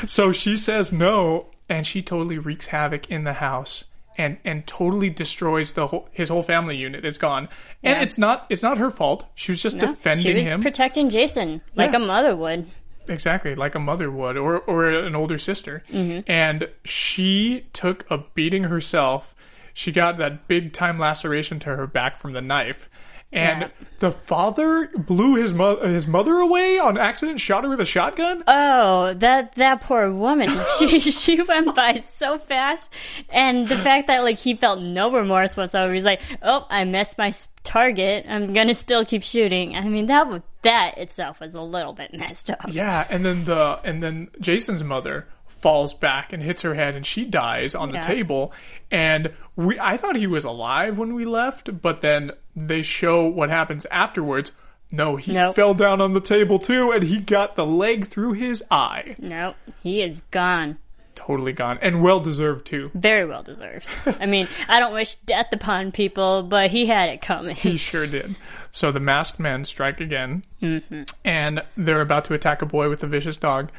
So 0.07 0.31
she 0.31 0.57
says 0.57 0.91
no, 0.91 1.47
and 1.69 1.85
she 1.85 2.01
totally 2.01 2.37
wreaks 2.39 2.67
havoc 2.67 3.09
in 3.09 3.23
the 3.23 3.33
house. 3.33 3.83
And, 4.17 4.35
and 4.43 4.67
totally 4.67 5.09
destroys 5.09 5.71
the 5.71 5.87
whole 5.87 6.09
his 6.11 6.27
whole 6.27 6.43
family 6.43 6.75
unit 6.75 7.05
is 7.05 7.17
gone 7.17 7.47
and 7.83 7.95
Yeah. 7.95 8.01
it's 8.03 8.17
not 8.17 8.47
it's 8.49 8.61
not 8.61 8.77
her 8.77 8.89
fault 8.89 9.25
she 9.35 9.53
was 9.53 9.61
just 9.61 9.77
No, 9.77 9.87
defending 9.87 10.25
she 10.25 10.33
was 10.33 10.45
him 10.47 10.61
protecting 10.61 11.09
Jason 11.09 11.61
like 11.73 11.91
Yeah. 11.93 11.99
a 11.99 12.05
mother 12.05 12.35
would. 12.35 12.67
exactly 13.07 13.55
like 13.55 13.75
a 13.75 13.79
mother 13.79 14.11
would 14.11 14.35
or 14.35 14.57
or 14.59 14.89
an 14.89 15.15
older 15.15 15.37
sister 15.37 15.83
Mm-hmm. 15.89 16.29
and 16.29 16.67
she 16.83 17.67
took 17.71 18.05
a 18.11 18.17
beating 18.33 18.65
herself 18.65 19.33
she 19.79 19.91
got 19.93 20.17
that 20.17 20.47
big 20.47 20.73
time 20.73 20.99
laceration 20.99 21.57
to 21.59 21.75
her 21.75 21.87
back 21.87 22.19
from 22.19 22.33
the 22.33 22.41
knife 22.41 22.89
and 23.31 23.61
Yeah. 23.61 23.67
the 23.99 24.11
father 24.11 24.87
blew 24.97 25.35
his 25.35 25.53
mo- 25.53 25.79
his 25.85 26.07
mother 26.07 26.39
away 26.39 26.79
on 26.79 26.97
accident 26.97 27.39
shot 27.39 27.63
her 27.63 27.69
with 27.69 27.79
a 27.79 27.85
shotgun 27.85 28.43
Oh, 28.47 29.13
that 29.13 29.53
that 29.55 29.81
poor 29.81 30.11
woman. 30.11 30.49
She 30.79 30.99
she 30.99 31.39
went 31.43 31.75
by 31.75 31.99
so 32.09 32.39
fast, 32.39 32.89
and 33.29 33.67
the 33.67 33.77
fact 33.77 34.07
that 34.07 34.23
like 34.23 34.39
he 34.39 34.55
felt 34.55 34.81
no 34.81 35.11
remorse 35.11 35.55
whatsoever. 35.55 35.93
He's 35.93 36.03
like, 36.03 36.21
"Oh, 36.41 36.65
I 36.71 36.85
missed 36.85 37.19
my 37.19 37.31
target. 37.63 38.25
I'm 38.27 38.51
gonna 38.53 38.73
still 38.73 39.05
keep 39.05 39.21
shooting." 39.21 39.75
I 39.75 39.81
mean, 39.87 40.07
that 40.07 40.41
that 40.63 40.97
itself 40.97 41.39
was 41.39 41.53
a 41.53 41.61
little 41.61 41.93
bit 41.93 42.11
messed 42.13 42.49
up. 42.49 42.65
yeah 42.69 43.05
and 43.09 43.23
then 43.23 43.43
the 43.45 43.79
and 43.85 44.01
then 44.03 44.27
jason's 44.41 44.83
mother 44.83 45.25
falls 45.61 45.93
back 45.93 46.33
and 46.33 46.41
hits 46.43 46.61
her 46.63 46.73
head 46.75 46.95
and 46.95 47.05
she 47.05 47.25
dies 47.25 47.75
on 47.75 47.91
Yeah. 47.93 48.01
the 48.01 48.07
table. 48.07 48.53
And 48.91 49.33
we, 49.55 49.79
I 49.79 49.97
thought 49.97 50.15
he 50.15 50.27
was 50.27 50.43
alive 50.45 50.97
when 50.97 51.13
we 51.13 51.25
left, 51.25 51.81
but 51.81 52.01
then 52.01 52.31
they 52.55 52.81
show 52.81 53.25
what 53.27 53.49
happens 53.49 53.85
afterwards. 53.91 54.51
No, 54.91 55.17
he 55.17 55.33
Nope. 55.33 55.55
fell 55.55 55.73
down 55.75 56.01
on 56.01 56.13
the 56.13 56.21
table 56.21 56.57
too 56.59 56.91
and 56.91 57.03
he 57.03 57.17
got 57.19 57.55
the 57.55 57.65
leg 57.65 58.07
through 58.07 58.33
his 58.33 58.63
eye. 58.71 59.15
Nope, 59.19 59.55
he 59.83 60.01
is 60.01 60.21
gone. 60.31 60.79
Totally 61.13 61.51
gone. 61.51 61.77
And 61.81 62.01
well 62.01 62.21
deserved 62.21 62.65
too. 62.65 62.89
Very 62.95 63.25
well 63.25 63.43
deserved. 63.43 63.85
I 64.05 64.25
mean, 64.25 64.47
I 64.69 64.79
don't 64.79 64.93
wish 64.93 65.15
death 65.15 65.47
upon 65.51 65.91
people, 65.91 66.43
but 66.43 66.71
he 66.71 66.85
had 66.85 67.09
it 67.09 67.21
coming. 67.21 67.55
He 67.57 67.75
sure 67.77 68.07
did. 68.07 68.35
So 68.71 68.91
the 68.91 68.99
masked 69.01 69.39
men 69.39 69.65
strike 69.65 69.99
again, 69.99 70.43
Mm-hmm. 70.61 71.03
and 71.25 71.61
they're 71.75 72.01
about 72.01 72.25
to 72.25 72.33
attack 72.33 72.61
a 72.61 72.65
boy 72.65 72.89
with 72.89 73.03
a 73.03 73.07
vicious 73.07 73.35
dog, 73.37 73.69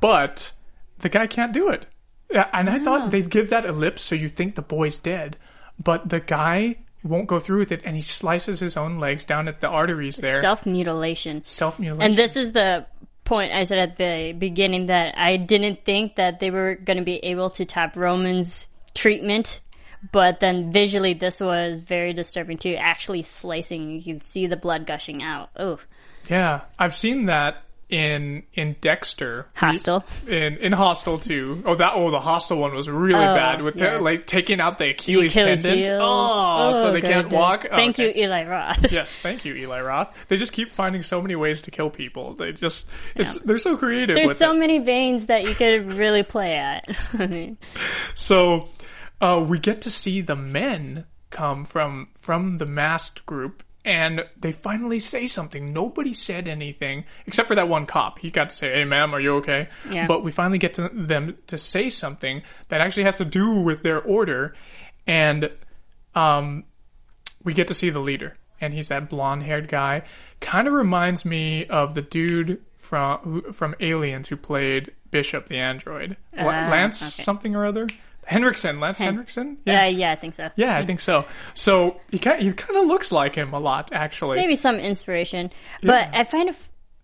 but 0.00 0.52
the 1.00 1.08
guy 1.08 1.26
can't 1.26 1.52
do 1.52 1.68
it. 1.68 1.86
And 2.30 2.70
I 2.70 2.78
thought 2.78 3.02
ah. 3.02 3.08
they'd 3.08 3.28
give 3.28 3.50
that 3.50 3.66
ellipse 3.66 4.02
so 4.02 4.14
you 4.14 4.28
think 4.28 4.54
the 4.54 4.62
boy's 4.62 4.98
dead, 4.98 5.36
but 5.82 6.08
the 6.08 6.20
guy 6.20 6.76
won't 7.02 7.26
go 7.26 7.40
through 7.40 7.60
with 7.60 7.72
it, 7.72 7.80
and 7.84 7.96
he 7.96 8.02
slices 8.02 8.60
his 8.60 8.76
own 8.76 8.98
legs 8.98 9.24
down 9.24 9.48
at 9.48 9.60
the 9.60 9.68
arteries 9.68 10.16
there. 10.16 10.40
Self 10.40 10.66
mutilation. 10.66 11.44
Self 11.44 11.78
mutilation. 11.78 12.10
And 12.10 12.18
this 12.18 12.36
is 12.36 12.52
the 12.52 12.86
point 13.24 13.52
I 13.52 13.64
said 13.64 13.78
at 13.78 13.96
the 13.96 14.34
beginning 14.36 14.86
that 14.86 15.16
I 15.16 15.36
didn't 15.36 15.84
think 15.84 16.16
that 16.16 16.40
they 16.40 16.50
were 16.50 16.74
going 16.74 16.98
to 16.98 17.04
be 17.04 17.16
able 17.16 17.50
to 17.50 17.64
top 17.64 17.96
Roman's 17.96 18.66
treatment, 18.94 19.60
but 20.12 20.40
then 20.40 20.72
visually 20.72 21.14
this 21.14 21.40
was 21.40 21.80
very 21.80 22.12
disturbing 22.12 22.58
too. 22.58 22.74
Actually 22.74 23.22
slicing, 23.22 23.92
you 23.92 24.02
can 24.02 24.20
see 24.20 24.46
the 24.46 24.56
blood 24.56 24.86
gushing 24.86 25.22
out. 25.22 25.50
Oh, 25.56 25.78
Yeah, 26.28 26.62
I've 26.78 26.94
seen 26.94 27.26
that 27.26 27.64
in 27.90 28.44
in 28.54 28.76
Dexter. 28.80 29.46
Hostel. 29.54 30.04
In 30.28 30.56
in 30.58 30.72
Hostel 30.72 31.18
too. 31.18 31.62
Oh, 31.66 31.74
that 31.74 31.92
oh 31.94 32.10
the 32.10 32.20
Hostel 32.20 32.58
one 32.58 32.74
was 32.74 32.88
really 32.88 33.14
Oh, 33.20 33.34
bad 33.34 33.62
with 33.62 33.78
the, 33.78 33.98
like 33.98 34.26
taking 34.26 34.60
out 34.60 34.78
the 34.78 34.90
Achilles, 34.90 35.36
Achilles 35.36 35.62
tendon. 35.62 35.84
heels. 35.84 36.00
Oh, 36.02 36.72
so 36.72 36.92
they 36.92 37.00
can't 37.00 37.30
walk. 37.30 37.66
Oh, 37.70 37.76
Thank 37.76 37.96
okay. 37.98 38.16
you, 38.16 38.24
Eli 38.24 38.44
Roth. 38.46 38.90
Yes, 38.92 39.14
thank 39.14 39.44
you, 39.44 39.54
Eli 39.54 39.80
Roth. 39.80 40.14
They 40.28 40.36
just 40.36 40.52
keep 40.52 40.72
finding 40.72 41.02
so 41.02 41.20
many 41.20 41.36
ways 41.36 41.62
to 41.62 41.70
kill 41.70 41.90
people. 41.90 42.34
They 42.34 42.52
just 42.52 42.86
it's 43.14 43.34
they're 43.36 43.58
so 43.58 43.76
creative. 43.76 44.14
There's 44.16 44.36
so 44.38 44.52
it. 44.52 44.58
many 44.58 44.78
veins 44.78 45.26
that 45.26 45.44
you 45.44 45.54
could 45.54 45.92
really 45.92 46.22
play 46.22 46.54
at. 46.56 46.88
I 47.18 47.26
mean, 47.28 47.58
So 48.14 48.68
uh, 49.20 49.44
we 49.46 49.58
get 49.58 49.82
to 49.82 49.90
see 49.90 50.20
the 50.20 50.36
men 50.36 51.04
come 51.30 51.64
from 51.64 52.08
from 52.16 52.58
the 52.58 52.66
masked 52.66 53.24
group, 53.26 53.62
and 53.84 54.24
they 54.38 54.52
finally 54.52 54.98
say 54.98 55.26
something. 55.26 55.72
Nobody 55.72 56.12
said 56.12 56.48
anything 56.48 57.04
except 57.26 57.48
for 57.48 57.54
that 57.54 57.68
one 57.68 57.86
cop. 57.86 58.18
He 58.18 58.30
got 58.30 58.50
to 58.50 58.56
say, 58.56 58.72
"Hey, 58.72 58.84
ma'am, 58.84 59.14
are 59.14 59.20
you 59.20 59.36
okay?" 59.36 59.68
Yeah. 59.90 60.06
But 60.06 60.22
we 60.22 60.30
finally 60.32 60.58
get 60.58 60.74
to 60.74 60.90
them 60.92 61.36
to 61.46 61.56
say 61.58 61.88
something 61.88 62.42
that 62.68 62.80
actually 62.80 63.04
has 63.04 63.16
to 63.18 63.24
do 63.24 63.50
with 63.60 63.82
their 63.82 64.00
order, 64.00 64.54
and 65.06 65.50
um, 66.14 66.64
we 67.42 67.54
get 67.54 67.68
to 67.68 67.74
see 67.74 67.90
the 67.90 68.00
leader, 68.00 68.36
and 68.60 68.74
he's 68.74 68.88
that 68.88 69.08
blonde-haired 69.08 69.68
guy. 69.68 70.02
Kind 70.40 70.66
of 70.68 70.74
reminds 70.74 71.24
me 71.24 71.66
of 71.66 71.94
the 71.94 72.02
dude 72.02 72.60
from 72.76 73.18
who, 73.20 73.52
from 73.52 73.74
Aliens 73.80 74.28
who 74.28 74.36
played 74.36 74.92
Bishop 75.10 75.46
the 75.48 75.56
android, 75.58 76.16
Ah, 76.38 76.44
Lance 76.44 77.02
okay. 77.02 77.22
something 77.22 77.54
or 77.56 77.64
other. 77.66 77.88
Henriksen, 78.30 78.78
Lance 78.78 78.98
Hen- 78.98 79.08
Henriksen. 79.08 79.58
yeah, 79.64 79.86
yeah, 79.86 80.12
I 80.12 80.16
think 80.16 80.34
so. 80.34 80.50
Yeah, 80.54 80.76
I 80.76 80.86
think 80.86 81.00
so. 81.00 81.24
So 81.54 82.00
he 82.10 82.18
kind 82.18 82.40
he 82.40 82.52
kind 82.52 82.76
of 82.78 82.86
looks 82.86 83.10
like 83.10 83.34
him 83.34 83.52
a 83.52 83.58
lot, 83.58 83.90
actually. 83.92 84.36
maybe 84.36 84.54
some 84.54 84.76
inspiration. 84.76 85.50
But 85.82 86.14
I 86.14 86.24
find 86.24 86.48
it 86.48 86.56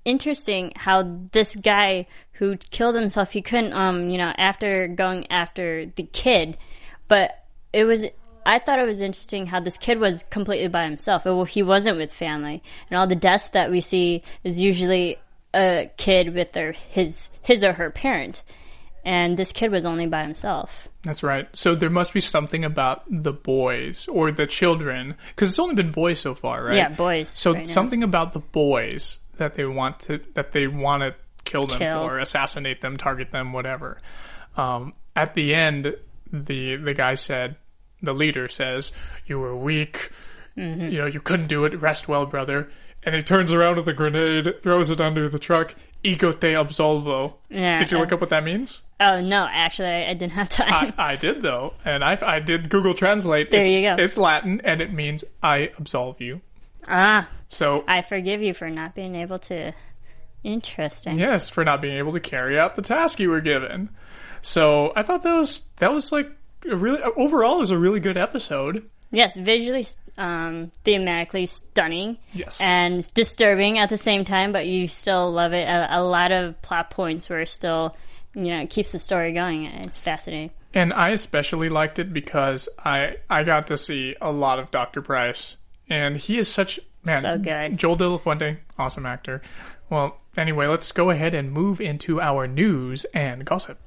interesting 0.05 0.73
how 0.77 1.03
this 1.33 1.57
guy 1.57 2.07
who 2.33 2.57
killed 2.71 2.95
himself, 2.95 3.33
he 3.33 3.43
couldn't, 3.43 3.73
um, 3.73 4.09
you 4.09 4.19
know, 4.19 4.33
after 4.39 4.87
going 4.87 5.31
after 5.31 5.87
the 5.87 6.05
kid, 6.05 6.57
but 7.09 7.45
it 7.73 7.85
was. 7.85 8.05
I 8.49 8.61
thought 8.61 8.79
it 8.79 8.87
was 8.87 9.01
interesting 9.01 9.47
how 9.47 9.59
this 9.59 9.77
kid 9.77 9.99
was 9.99 10.23
completely 10.23 10.69
by 10.69 10.85
himself. 10.85 11.27
It, 11.27 11.49
he 11.49 11.65
wasn't 11.65 11.99
with 11.99 12.13
family, 12.13 12.63
and 12.89 12.97
all 12.97 13.09
the 13.09 13.17
deaths 13.17 13.49
that 13.49 13.73
we 13.73 13.81
see 13.81 14.23
is 14.45 14.63
usually 14.63 15.19
a 15.53 15.91
kid 15.97 16.33
with 16.35 16.53
their 16.53 16.71
his 16.71 17.29
his 17.43 17.65
or 17.65 17.73
her 17.73 17.91
parent, 17.91 18.45
and 19.07 19.37
this 19.37 19.53
kid 19.53 19.71
was 19.71 19.85
only 19.87 20.07
by 20.07 20.23
himself. 20.23 20.89
That's 21.05 21.23
right. 21.23 21.49
So 21.57 21.75
there 21.77 21.89
must 21.89 22.13
be 22.13 22.21
something 22.21 22.65
about 22.65 23.05
the 23.09 23.33
boys 23.33 24.09
or 24.09 24.33
the 24.33 24.47
children, 24.47 25.15
because 25.29 25.49
it's 25.51 25.59
only 25.61 25.77
been 25.77 25.93
boys 25.93 26.19
so 26.19 26.35
far, 26.35 26.65
right? 26.65 26.77
Yeah, 26.77 26.89
boys 26.91 27.29
So 27.29 27.53
right 27.55 27.61
now. 27.67 27.73
something 27.73 28.03
about 28.03 28.33
the 28.33 28.41
boys 28.41 29.21
that 29.39 29.55
they 29.55 29.65
want 29.65 30.01
to 30.01 30.19
that 30.35 30.53
they 30.53 30.67
want 30.67 31.03
to 31.03 31.15
kill 31.45 31.65
them 31.65 31.79
Kill. 31.79 32.09
for, 32.09 32.19
assassinate 32.19 32.81
them, 32.81 32.97
target 32.97 33.31
them, 33.31 33.53
whatever. 33.53 34.01
Um, 34.57 34.93
at 35.15 35.35
the 35.35 35.55
end, 35.55 35.95
the 36.33 36.75
the 36.77 36.93
guy 36.95 37.15
said, 37.15 37.57
the 38.03 38.13
leader 38.13 38.49
says, 38.49 38.91
"You 39.27 39.39
were 39.39 39.57
weak. 39.57 40.11
Mm-hmm. 40.57 40.89
You 40.89 40.99
know, 40.99 41.07
you 41.07 41.21
couldn't 41.21 41.47
do 41.47 41.65
it. 41.65 41.81
Rest 41.81 42.09
well, 42.09 42.27
brother." 42.27 42.69
And 43.05 43.15
he 43.15 43.23
turns 43.23 43.53
around 43.53 43.77
with 43.77 43.87
a 43.89 43.93
grenade, 43.93 44.63
throws 44.65 44.91
it 44.91 45.01
under 45.01 45.29
the 45.29 45.39
truck. 45.39 45.77
Ego 46.03 46.33
te 46.33 46.55
absolvo. 46.55 47.35
Yeah, 47.49 47.79
Did 47.79 47.93
you 47.93 47.99
look 47.99 48.11
up 48.11 48.21
what 48.21 48.31
that 48.31 48.43
means? 48.43 48.83
Oh 48.99 49.21
no, 49.21 49.47
actually, 49.51 49.89
I, 49.89 50.11
I 50.11 50.15
didn't 50.15 50.33
have 50.33 50.49
time. 50.49 50.95
I, 50.97 51.13
I 51.13 51.17
did 51.17 51.43
though, 51.43 51.75
and 51.85 52.03
I 52.03 52.19
I 52.23 52.41
did 52.41 52.71
Google 52.71 52.95
Translate. 52.95 53.51
There 53.51 53.61
it's, 53.61 53.69
you 53.69 53.83
go. 53.83 53.97
It's 54.03 54.17
Latin, 54.17 54.61
and 54.65 54.81
it 54.81 54.93
means 54.93 55.25
I 55.43 55.71
absolve 55.79 56.21
you. 56.21 56.41
ah, 56.89 57.29
So 57.49 57.85
I 57.87 58.03
forgive 58.03 58.43
you 58.43 58.55
for 58.55 58.71
not 58.71 58.95
being 58.95 59.15
able 59.17 59.39
to. 59.41 59.73
Interesting. 60.45 61.19
yes, 61.19 61.49
for 61.49 61.65
not 61.65 61.81
being 61.81 61.97
able 61.99 62.13
to 62.13 62.21
carry 62.21 62.57
out 62.57 62.77
the 62.77 62.83
task 62.83 63.19
you 63.19 63.31
were 63.31 63.41
given. 63.41 63.89
So 64.43 64.93
I 64.95 65.03
thought 65.03 65.25
that 65.25 65.35
was 65.35 65.63
that 65.79 65.93
was 65.93 66.13
like 66.13 66.31
a 66.71 66.77
really 66.77 67.03
overall 67.03 67.63
is 67.63 67.73
a 67.73 67.79
really 67.79 67.99
good 67.99 68.17
episode. 68.17 68.89
Yes, 69.11 69.37
visually, 69.37 69.85
um, 70.19 70.71
thematically 70.85 71.49
stunning. 71.49 72.19
Yes. 72.33 72.59
And 72.61 73.03
disturbing 73.15 73.79
at 73.79 73.89
the 73.89 73.99
same 73.99 74.25
time, 74.25 74.53
but 74.53 74.67
you 74.67 74.87
still 74.87 75.33
love 75.33 75.53
it. 75.53 75.67
A, 75.67 75.99
a 75.99 76.03
lot 76.03 76.33
of 76.33 76.61
plot 76.63 76.91
points 76.91 77.29
were 77.29 77.47
still, 77.47 77.97
you 78.37 78.51
know, 78.51 78.61
it 78.61 78.71
keeps 78.71 78.93
the 78.93 78.99
story 78.99 79.33
going. 79.33 79.65
It's 79.65 79.99
fascinating. 79.99 80.51
And 80.75 80.93
I 80.93 81.11
especially 81.11 81.71
liked 81.71 81.99
it 81.99 82.13
because 82.13 82.69
I 82.79 83.17
I 83.31 83.45
got 83.45 83.69
to 83.69 83.79
see 83.79 84.15
a 84.21 84.31
lot 84.31 84.59
of 84.59 84.71
Dr. 84.71 85.01
Pryce, 85.01 85.57
and 85.89 86.19
he 86.19 86.39
is 86.39 86.49
such 86.49 86.79
man. 87.03 87.23
So 87.23 87.39
good. 87.39 87.79
Joel 87.79 87.97
De 87.97 88.09
La 88.09 88.19
Fuente, 88.19 88.59
awesome 88.79 89.07
actor. 89.07 89.41
Well, 89.89 90.19
anyway, 90.37 90.67
let's 90.67 90.93
go 90.93 91.09
ahead 91.09 91.33
and 91.33 91.51
move 91.51 91.81
into 91.81 92.21
our 92.21 92.47
news 92.47 93.07
and 93.15 93.45
gossip. 93.45 93.79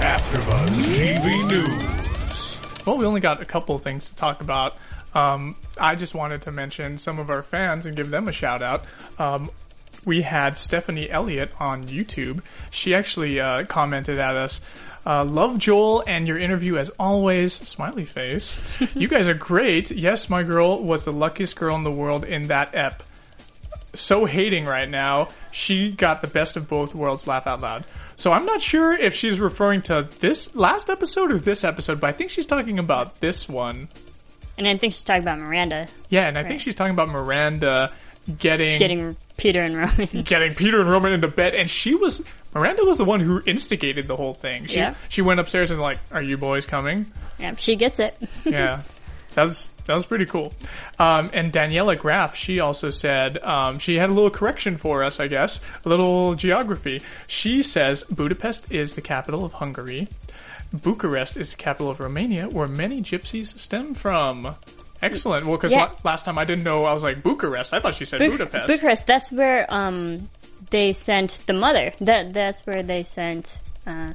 AfterBuzz 0.00 0.70
TV 0.94 1.48
News. 1.48 2.86
Well, 2.86 2.96
we 2.96 3.04
only 3.04 3.20
got 3.20 3.40
a 3.40 3.44
couple 3.44 3.76
of 3.76 3.82
things 3.82 4.06
to 4.08 4.14
talk 4.16 4.40
about. 4.40 4.76
Um, 5.14 5.56
I 5.78 5.94
just 5.94 6.14
wanted 6.14 6.42
to 6.42 6.50
mention 6.50 6.98
some 6.98 7.20
of 7.20 7.30
our 7.30 7.42
fans 7.42 7.86
and 7.86 7.94
give 7.96 8.10
them 8.10 8.26
a 8.26 8.32
shout 8.32 8.62
out. 8.62 8.84
Um, 9.18 9.50
we 10.04 10.22
had 10.22 10.58
Stephanie 10.58 11.10
Elliott 11.10 11.52
on 11.60 11.86
YouTube. 11.86 12.42
She 12.70 12.94
actually 12.94 13.40
uh, 13.40 13.64
commented 13.64 14.18
at 14.18 14.36
us. 14.36 14.60
Uh, 15.04 15.24
love 15.24 15.58
Joel 15.58 16.04
and 16.06 16.28
your 16.28 16.38
interview 16.38 16.76
as 16.76 16.90
always. 16.98 17.54
Smiley 17.54 18.04
face. 18.04 18.58
you 18.94 19.08
guys 19.08 19.28
are 19.28 19.34
great. 19.34 19.90
Yes, 19.90 20.28
my 20.28 20.42
girl 20.42 20.82
was 20.82 21.04
the 21.04 21.12
luckiest 21.12 21.56
girl 21.56 21.76
in 21.76 21.82
the 21.82 21.90
world 21.90 22.24
in 22.24 22.48
that 22.48 22.74
ep. 22.74 23.02
So 23.94 24.24
hating 24.24 24.66
right 24.66 24.88
now. 24.88 25.28
She 25.50 25.90
got 25.90 26.20
the 26.20 26.28
best 26.28 26.56
of 26.56 26.68
both 26.68 26.94
worlds. 26.94 27.26
Laugh 27.26 27.46
out 27.46 27.60
loud. 27.60 27.86
So 28.16 28.32
I'm 28.32 28.44
not 28.44 28.62
sure 28.62 28.92
if 28.92 29.14
she's 29.14 29.40
referring 29.40 29.82
to 29.82 30.08
this 30.20 30.54
last 30.54 30.90
episode 30.90 31.32
or 31.32 31.38
this 31.38 31.64
episode, 31.64 32.00
but 32.00 32.10
I 32.10 32.12
think 32.12 32.30
she's 32.30 32.46
talking 32.46 32.78
about 32.78 33.20
this 33.20 33.48
one. 33.48 33.88
And 34.58 34.68
I 34.68 34.76
think 34.76 34.92
she's 34.92 35.04
talking 35.04 35.22
about 35.22 35.38
Miranda 35.38 35.88
Yeah, 36.10 36.28
and 36.28 36.36
I 36.36 36.44
think 36.44 36.60
she's 36.60 36.74
talking 36.74 36.92
about 36.92 37.08
Miranda 37.08 37.92
getting 38.38 38.78
getting 38.78 39.16
Peter 39.36 39.62
and 39.62 39.76
Roman. 39.76 40.06
getting 40.24 40.54
Peter 40.54 40.80
and 40.80 40.90
Roman 40.90 41.12
into 41.12 41.28
bed, 41.28 41.54
and 41.54 41.68
she 41.68 41.94
was 41.94 42.22
Miranda 42.54 42.84
was 42.84 42.98
the 42.98 43.04
one 43.04 43.20
who 43.20 43.42
instigated 43.46 44.08
the 44.08 44.16
whole 44.16 44.34
thing. 44.34 44.66
She 44.66 44.76
Yeah. 44.76 44.94
she 45.08 45.22
went 45.22 45.40
upstairs 45.40 45.70
and 45.70 45.80
like, 45.80 45.98
"Are 46.10 46.22
you 46.22 46.36
boys 46.36 46.66
coming?" 46.66 47.06
yeah, 47.38 47.54
she 47.56 47.76
gets 47.76 47.98
it. 48.00 48.16
yeah, 48.44 48.82
that 49.34 49.44
was 49.44 49.68
that 49.86 49.94
was 49.94 50.04
pretty 50.06 50.26
cool. 50.26 50.52
Um, 50.98 51.30
and 51.32 51.52
Daniela 51.52 51.98
Graf, 51.98 52.36
she 52.36 52.60
also 52.60 52.90
said 52.90 53.38
um, 53.42 53.78
she 53.78 53.96
had 53.96 54.10
a 54.10 54.12
little 54.12 54.30
correction 54.30 54.76
for 54.76 55.02
us, 55.02 55.18
I 55.20 55.26
guess, 55.26 55.60
a 55.84 55.88
little 55.88 56.34
geography. 56.34 57.02
She 57.26 57.62
says 57.62 58.02
Budapest 58.04 58.70
is 58.70 58.94
the 58.94 59.00
capital 59.02 59.44
of 59.44 59.54
Hungary. 59.54 60.08
Bucharest 60.72 61.36
is 61.36 61.50
the 61.50 61.56
capital 61.56 61.90
of 61.90 61.98
Romania, 61.98 62.48
where 62.48 62.68
many 62.68 63.02
gypsies 63.02 63.58
stem 63.58 63.94
from. 63.94 64.54
Excellent. 65.02 65.46
Well, 65.46 65.56
because 65.56 65.72
Yeah. 65.72 65.90
last 66.04 66.24
time 66.24 66.38
I 66.38 66.44
didn't 66.44 66.64
know, 66.64 66.84
I 66.84 66.92
was 66.92 67.02
like 67.02 67.22
Bucharest. 67.22 67.72
I 67.72 67.78
thought 67.78 67.94
she 67.94 68.04
said 68.04 68.18
Bu- 68.18 68.30
Budapest. 68.32 68.66
Bucharest. 68.66 69.06
That's 69.06 69.30
where 69.32 69.66
um 69.72 70.28
they 70.70 70.92
sent 70.92 71.38
the 71.46 71.52
mother. 71.54 71.92
That 72.00 72.32
that's 72.32 72.60
where 72.66 72.82
they 72.82 73.02
sent. 73.02 73.58
Uh, 73.86 74.12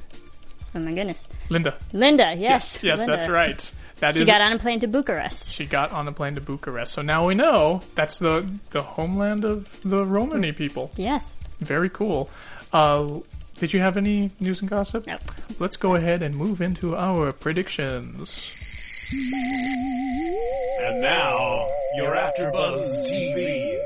oh 0.74 0.78
my 0.78 0.92
goodness, 0.92 1.26
Linda. 1.50 1.76
Linda. 1.92 2.34
Yes, 2.36 2.74
Yes, 2.74 2.84
yes, 2.84 2.98
Linda. 3.00 3.16
that's 3.16 3.28
right. 3.28 3.72
That 4.00 4.14
She 4.14 4.24
got 4.26 4.42
on 4.42 4.52
a 4.52 4.58
plane 4.58 4.80
to 4.80 4.86
Bucharest. 4.88 5.52
she 5.54 5.64
got 5.64 5.90
on 5.90 6.06
a 6.06 6.12
plane 6.12 6.34
to 6.34 6.40
Bucharest. 6.42 6.92
So 6.92 7.00
now 7.02 7.26
we 7.26 7.34
know 7.34 7.80
that's 7.94 8.18
the 8.18 8.46
the 8.70 8.82
homeland 8.82 9.44
of 9.44 9.66
the 9.82 10.04
Romani 10.04 10.52
people. 10.52 10.90
Yes. 10.96 11.36
Very 11.60 11.88
cool. 11.88 12.28
Uh, 12.72 13.20
did 13.58 13.72
you 13.72 13.80
have 13.80 13.96
any 13.96 14.30
news 14.38 14.60
and 14.60 14.68
gossip? 14.68 15.06
Nope. 15.06 15.20
Let's 15.58 15.76
go 15.76 15.94
ahead 15.94 16.22
and 16.22 16.34
move 16.36 16.60
into 16.60 16.94
our 16.94 17.32
predictions. 17.32 18.85
And 19.12 21.00
now, 21.00 21.68
your 21.94 22.16
AfterBuzz 22.16 23.06
TV 23.08 23.78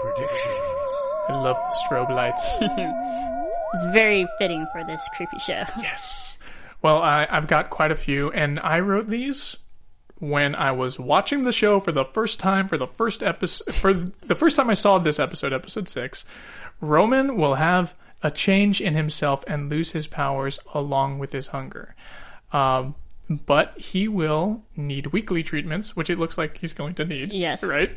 predictions. 0.00 0.96
I 1.28 1.32
love 1.34 1.56
the 1.56 1.76
strobe 1.86 2.10
lights. 2.10 2.48
It's 3.74 3.84
very 3.92 4.26
fitting 4.38 4.66
for 4.72 4.82
this 4.82 5.06
creepy 5.14 5.38
show. 5.40 5.62
yes. 5.78 6.38
Well, 6.80 7.02
I, 7.02 7.26
I've 7.30 7.46
got 7.46 7.68
quite 7.68 7.90
a 7.90 7.96
few, 7.96 8.30
and 8.30 8.58
I 8.58 8.80
wrote 8.80 9.08
these 9.08 9.58
when 10.20 10.54
I 10.54 10.72
was 10.72 10.98
watching 10.98 11.42
the 11.44 11.52
show 11.52 11.78
for 11.78 11.92
the 11.92 12.06
first 12.06 12.40
time 12.40 12.66
for 12.66 12.78
the 12.78 12.86
first 12.86 13.22
episode 13.22 13.74
for 13.74 13.92
the 13.92 14.34
first 14.34 14.56
time 14.56 14.70
I 14.70 14.74
saw 14.74 14.98
this 14.98 15.18
episode, 15.18 15.52
episode 15.52 15.86
six. 15.86 16.24
Roman 16.80 17.36
will 17.36 17.56
have 17.56 17.94
a 18.22 18.30
change 18.30 18.80
in 18.80 18.94
himself 18.94 19.44
and 19.46 19.68
lose 19.68 19.90
his 19.90 20.06
powers 20.06 20.58
along 20.72 21.18
with 21.18 21.32
his 21.32 21.48
hunger. 21.48 21.94
Um, 22.52 22.94
but 23.28 23.78
he 23.78 24.08
will 24.08 24.62
need 24.76 25.08
weekly 25.08 25.42
treatments, 25.42 25.94
which 25.94 26.10
it 26.10 26.18
looks 26.18 26.38
like 26.38 26.58
he's 26.58 26.72
going 26.72 26.94
to 26.94 27.04
need. 27.04 27.32
Yes. 27.32 27.62
Right? 27.62 27.96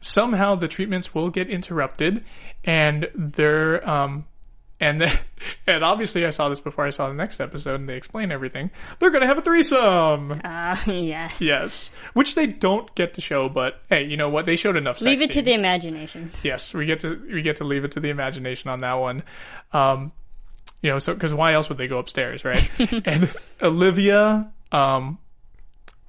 Somehow 0.00 0.56
the 0.56 0.68
treatments 0.68 1.14
will 1.14 1.30
get 1.30 1.48
interrupted 1.48 2.24
and 2.64 3.08
they're, 3.14 3.88
um, 3.88 4.26
and 4.80 5.00
then, 5.00 5.16
and 5.68 5.84
obviously 5.84 6.26
I 6.26 6.30
saw 6.30 6.48
this 6.48 6.58
before 6.58 6.84
I 6.84 6.90
saw 6.90 7.06
the 7.06 7.14
next 7.14 7.40
episode 7.40 7.76
and 7.76 7.88
they 7.88 7.96
explain 7.96 8.32
everything. 8.32 8.70
They're 8.98 9.10
gonna 9.10 9.28
have 9.28 9.38
a 9.38 9.42
threesome! 9.42 10.40
Uh, 10.44 10.76
yes. 10.86 11.40
Yes. 11.40 11.90
Which 12.14 12.34
they 12.34 12.46
don't 12.46 12.92
get 12.96 13.14
to 13.14 13.20
show, 13.20 13.48
but 13.48 13.80
hey, 13.88 14.04
you 14.04 14.16
know 14.16 14.30
what? 14.30 14.46
They 14.46 14.56
showed 14.56 14.76
enough 14.76 14.98
sex 14.98 15.06
Leave 15.06 15.22
it 15.22 15.30
to 15.32 15.42
the 15.42 15.52
imagination. 15.52 16.32
Yes, 16.42 16.74
we 16.74 16.86
get 16.86 17.00
to 17.00 17.22
we 17.32 17.42
get 17.42 17.58
to 17.58 17.64
leave 17.64 17.84
it 17.84 17.92
to 17.92 18.00
the 18.00 18.10
imagination 18.10 18.70
on 18.70 18.80
that 18.80 18.94
one. 18.94 19.22
Um, 19.72 20.10
you 20.82 20.90
know, 20.90 20.98
so 20.98 21.14
because 21.14 21.32
why 21.32 21.54
else 21.54 21.68
would 21.68 21.78
they 21.78 21.86
go 21.86 21.98
upstairs, 21.98 22.44
right? 22.44 22.68
and 23.06 23.32
Olivia, 23.62 24.52
um, 24.72 25.18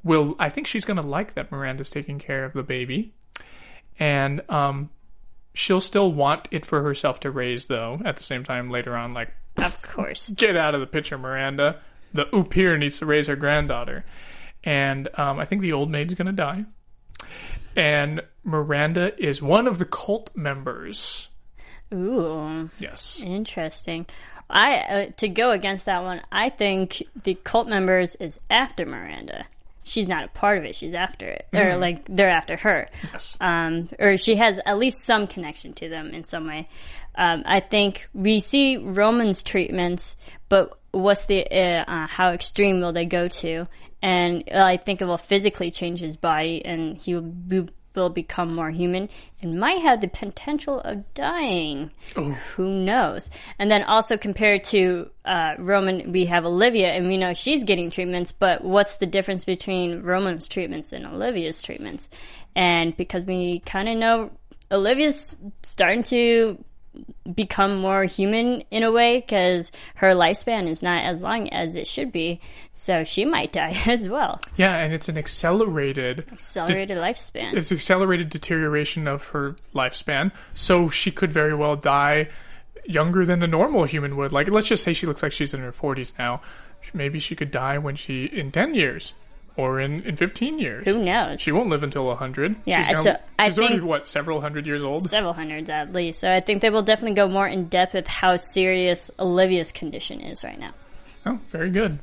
will 0.04 0.36
I 0.40 0.50
think 0.50 0.68
she's 0.68 0.86
gonna 0.86 1.02
like 1.02 1.36
that 1.36 1.52
Miranda's 1.52 1.90
taking 1.90 2.18
care 2.20 2.46
of 2.46 2.54
the 2.54 2.64
baby, 2.64 3.14
and 4.00 4.42
um, 4.50 4.90
she'll 5.54 5.80
still 5.82 6.12
want 6.12 6.48
it 6.52 6.66
for 6.66 6.82
herself 6.82 7.20
to 7.22 7.32
raise, 7.32 7.68
though. 7.68 8.00
At 8.04 8.18
the 8.18 8.24
same 8.24 8.44
time, 8.44 8.70
later 8.72 8.96
on, 8.96 9.14
like 9.14 9.32
Of 9.58 9.82
course. 9.82 10.30
get 10.36 10.56
out 10.58 10.74
of 10.76 10.82
the 10.82 10.88
picture, 10.88 11.18
Miranda. 11.18 11.80
The 12.14 12.26
upir 12.26 12.78
needs 12.80 12.98
to 13.00 13.06
raise 13.06 13.28
her 13.28 13.36
granddaughter. 13.36 14.06
And 14.64 15.10
um, 15.16 15.40
I 15.40 15.46
think 15.46 15.62
the 15.62 15.74
old 15.74 15.90
maid's 15.90 16.14
going 16.14 16.28
to 16.28 16.32
die. 16.32 16.66
And 17.76 18.22
Miranda 18.44 19.12
is 19.22 19.42
one 19.42 19.68
of 19.68 19.78
the 19.80 19.86
cult 19.86 20.30
members. 20.36 21.28
Ooh, 21.94 22.70
Yes. 22.80 23.20
interesting. 23.24 24.06
I 24.54 24.76
uh, 24.78 25.06
to 25.18 25.28
go 25.28 25.52
against 25.52 25.86
that 25.86 26.04
one. 26.04 26.22
I 26.32 26.50
think 26.50 27.04
the 27.24 27.34
cult 27.34 27.68
members 27.68 28.16
is 28.16 28.40
after 28.50 28.86
Miranda. 28.86 29.46
She's 29.84 30.08
not 30.08 30.24
a 30.24 30.28
part 30.30 30.60
of 30.60 30.64
it. 30.64 30.76
She's 30.76 30.94
after 30.94 31.26
it, 31.26 31.48
or 31.52 31.76
like 31.76 32.06
they're 32.08 32.30
after 32.30 32.56
her. 32.56 32.88
Yes. 33.12 33.36
um, 33.42 33.90
or 34.00 34.16
she 34.16 34.36
has 34.36 34.60
at 34.66 34.78
least 34.78 35.04
some 35.04 35.28
connection 35.28 35.74
to 35.74 35.90
them 35.90 36.12
in 36.12 36.24
some 36.24 36.48
way. 36.48 36.70
Um, 37.16 37.44
I 37.46 37.60
think 37.60 38.08
we 38.14 38.40
see 38.40 38.78
Roman's 38.78 39.44
treatments, 39.44 40.16
but 40.48 40.78
what's 40.92 41.26
the 41.26 41.46
uh, 41.52 41.84
uh, 41.86 42.08
how 42.08 42.32
extreme 42.32 42.80
will 42.80 42.94
they 42.94 43.06
go 43.06 43.28
to? 43.28 43.68
And 44.02 44.44
I 44.54 44.78
think 44.78 45.02
it 45.02 45.06
will 45.06 45.18
physically 45.18 45.72
change 45.72 46.00
his 46.00 46.16
body, 46.16 46.64
and 46.64 46.98
he 46.98 47.16
will, 47.16 47.22
be, 47.22 47.68
will 47.96 48.10
become 48.10 48.56
more 48.56 48.70
human, 48.70 49.10
and 49.42 49.60
might 49.60 49.82
have 49.82 50.02
the 50.02 50.08
potential 50.08 50.80
of 50.82 51.14
dying. 51.14 51.92
Who 52.56 52.70
knows? 52.84 53.30
And 53.60 53.70
then 53.70 53.84
also 53.84 54.18
compared 54.18 54.64
to 54.66 55.10
uh, 55.26 55.56
Roman, 55.60 56.12
we 56.12 56.26
have 56.26 56.46
Olivia, 56.46 56.90
and 56.90 57.08
we 57.08 57.18
know 57.18 57.34
she's 57.34 57.64
getting 57.64 57.92
treatments, 57.92 58.32
but 58.32 58.64
what's 58.64 58.96
the 58.96 59.06
difference 59.06 59.46
between 59.46 60.02
Roman's 60.02 60.48
treatments 60.48 60.92
and 60.92 61.06
Olivia's 61.06 61.62
treatments? 61.62 62.10
And 62.56 62.96
because 62.96 63.24
we 63.26 63.60
kind 63.60 63.90
of 63.90 63.98
know 63.98 64.32
Olivia's 64.72 65.36
starting 65.62 66.04
to 66.04 66.64
become 67.34 67.78
more 67.78 68.04
human 68.06 68.62
in 68.70 68.84
a 68.84 68.92
way 68.92 69.20
because 69.20 69.72
her 69.96 70.14
lifespan 70.14 70.68
is 70.68 70.84
not 70.84 71.04
as 71.04 71.22
long 71.22 71.50
as 71.50 71.76
it 71.76 71.88
should 71.88 72.12
be, 72.12 72.40
so 72.72 73.04
she 73.04 73.26
might 73.26 73.52
die 73.52 73.82
as 73.88 74.08
well. 74.08 74.42
Yeah, 74.56 74.76
and 74.78 74.94
it's 74.94 75.10
an 75.10 75.18
accelerated 75.18 76.26
Accelerated 76.32 76.98
lifespan. 76.98 77.54
it's 77.54 77.72
accelerated 77.72 78.30
deterioration 78.30 79.08
of 79.08 79.24
her 79.28 79.56
lifespan, 79.74 80.32
so 80.54 80.90
she 80.90 81.12
could 81.12 81.32
very 81.32 81.56
well 81.56 81.76
die 81.76 82.30
younger 82.86 83.26
than 83.26 83.42
a 83.42 83.48
normal 83.48 83.86
human 83.86 84.16
would. 84.18 84.32
Like, 84.32 84.50
let's 84.50 84.68
just 84.68 84.84
say 84.84 84.94
she 84.94 85.06
looks 85.08 85.24
like 85.24 85.32
she's 85.32 85.54
in 85.54 85.62
her 85.62 85.72
40s 85.72 86.12
now. 86.20 86.42
Maybe 86.94 87.18
she 87.20 87.36
could 87.36 87.50
die 87.50 87.78
when 87.78 87.96
she 87.96 88.26
in 88.26 88.52
10 88.52 88.74
years 88.76 89.14
or 89.56 89.80
in, 89.80 90.02
in 90.04 90.16
15 90.16 90.58
years. 90.60 90.86
Who 90.86 91.04
knows? 91.04 91.40
She 91.42 91.52
won't 91.52 91.70
live 91.70 91.84
until 91.84 92.06
100. 92.08 92.56
Yeah, 92.66 92.88
she's, 92.88 93.04
so 93.04 93.18
I 93.38 93.50
she's 93.50 93.58
already, 93.60 93.76
think- 93.76 93.86
what, 93.88 94.08
several 94.08 94.42
hundred 94.42 94.66
years 94.66 94.84
old? 94.84 95.10
Several 95.10 95.34
hundreds 95.34 95.70
at 95.70 95.94
least. 95.94 96.20
So 96.20 96.32
I 96.32 96.40
think 96.40 96.62
they 96.62 96.70
will 96.70 96.82
definitely 96.82 97.16
go 97.16 97.28
more 97.28 97.48
in 97.48 97.66
depth 97.68 97.94
with 97.94 98.08
how 98.08 98.38
serious 98.38 99.12
Olivia's 99.20 99.72
condition 99.72 100.22
is 100.22 100.44
right 100.44 100.60
now. 100.60 100.72
Oh, 101.26 101.40
very 101.50 101.70
good. 101.70 102.00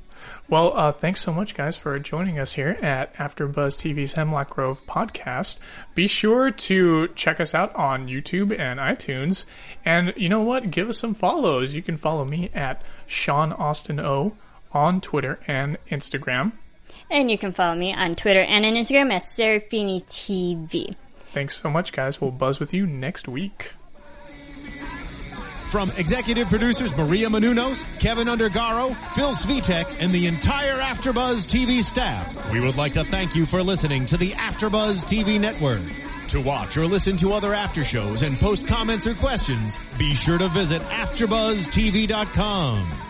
Well, 0.49 0.73
uh, 0.77 0.93
thanks 0.93 1.23
so 1.23 1.33
much, 1.33 1.55
guys, 1.55 1.77
for 1.77 1.99
joining 1.99 2.39
us 2.39 2.53
here 2.53 2.77
at 2.83 3.15
AfterBuzz 3.15 3.77
TV's 3.79 4.13
Hemlock 4.15 4.51
Grove 4.51 4.85
podcast. 4.87 5.57
Be 5.95 6.07
sure 6.07 6.51
to 6.51 7.09
check 7.15 7.41
us 7.41 7.55
out 7.55 7.75
on 7.75 8.07
YouTube 8.07 8.59
and 8.59 8.79
iTunes, 8.79 9.45
and 9.85 10.13
you 10.17 10.29
know 10.29 10.43
what? 10.43 10.71
Give 10.71 10.89
us 10.89 10.99
some 10.99 11.15
follows. 11.15 11.75
You 11.75 11.83
can 11.83 11.97
follow 11.97 12.25
me 12.25 12.51
at 12.55 12.83
Sean 13.07 13.53
Austin 13.53 13.99
O 14.01 14.37
on 14.73 15.01
Twitter 15.01 15.39
and 15.47 15.79
Instagram. 15.91 16.53
And 17.11 17.30
you 17.30 17.38
can 17.38 17.53
follow 17.53 17.74
me 17.74 17.95
on 17.95 18.16
Twitter 18.16 18.43
and 18.43 18.64
on 18.64 18.74
Instagram 18.74 19.12
at 19.12 19.22
Serafini 19.22 20.05
TV. 20.05 20.95
Thanks 21.32 21.61
so 21.61 21.70
much, 21.70 21.93
guys. 21.93 22.20
We'll 22.20 22.30
buzz 22.30 22.61
with 22.61 22.74
you 22.74 22.86
next 22.86 23.28
week. 23.28 23.72
From 25.70 25.91
executive 25.97 26.49
producers 26.49 26.95
Maria 26.97 27.28
Menounos, 27.28 27.84
Kevin 28.01 28.26
Undergaro, 28.26 28.88
Phil 29.14 29.30
Svitek, 29.30 29.99
and 30.01 30.12
the 30.12 30.26
entire 30.26 30.80
AfterBuzz 30.80 31.47
TV 31.47 31.80
staff, 31.80 32.51
we 32.51 32.59
would 32.59 32.76
like 32.76 32.95
to 32.95 33.05
thank 33.05 33.36
you 33.36 33.47
for 33.47 33.62
listening 33.62 34.05
to 34.07 34.16
the 34.16 34.32
AfterBuzz 34.32 35.05
TV 35.05 35.41
network. 35.41 35.84
To 36.28 36.41
watch 36.41 36.76
or 36.76 36.86
listen 36.86 37.16
to 37.18 37.32
other 37.32 37.55
after 37.55 37.84
shows 37.84 38.22
and 38.22 38.41
post 38.41 38.66
comments 38.66 39.07
or 39.07 39.14
questions, 39.14 39.78
be 39.97 40.14
sure 40.14 40.38
to 40.38 40.49
visit 40.49 40.82
AfterBuzzTV.com. 40.82 43.10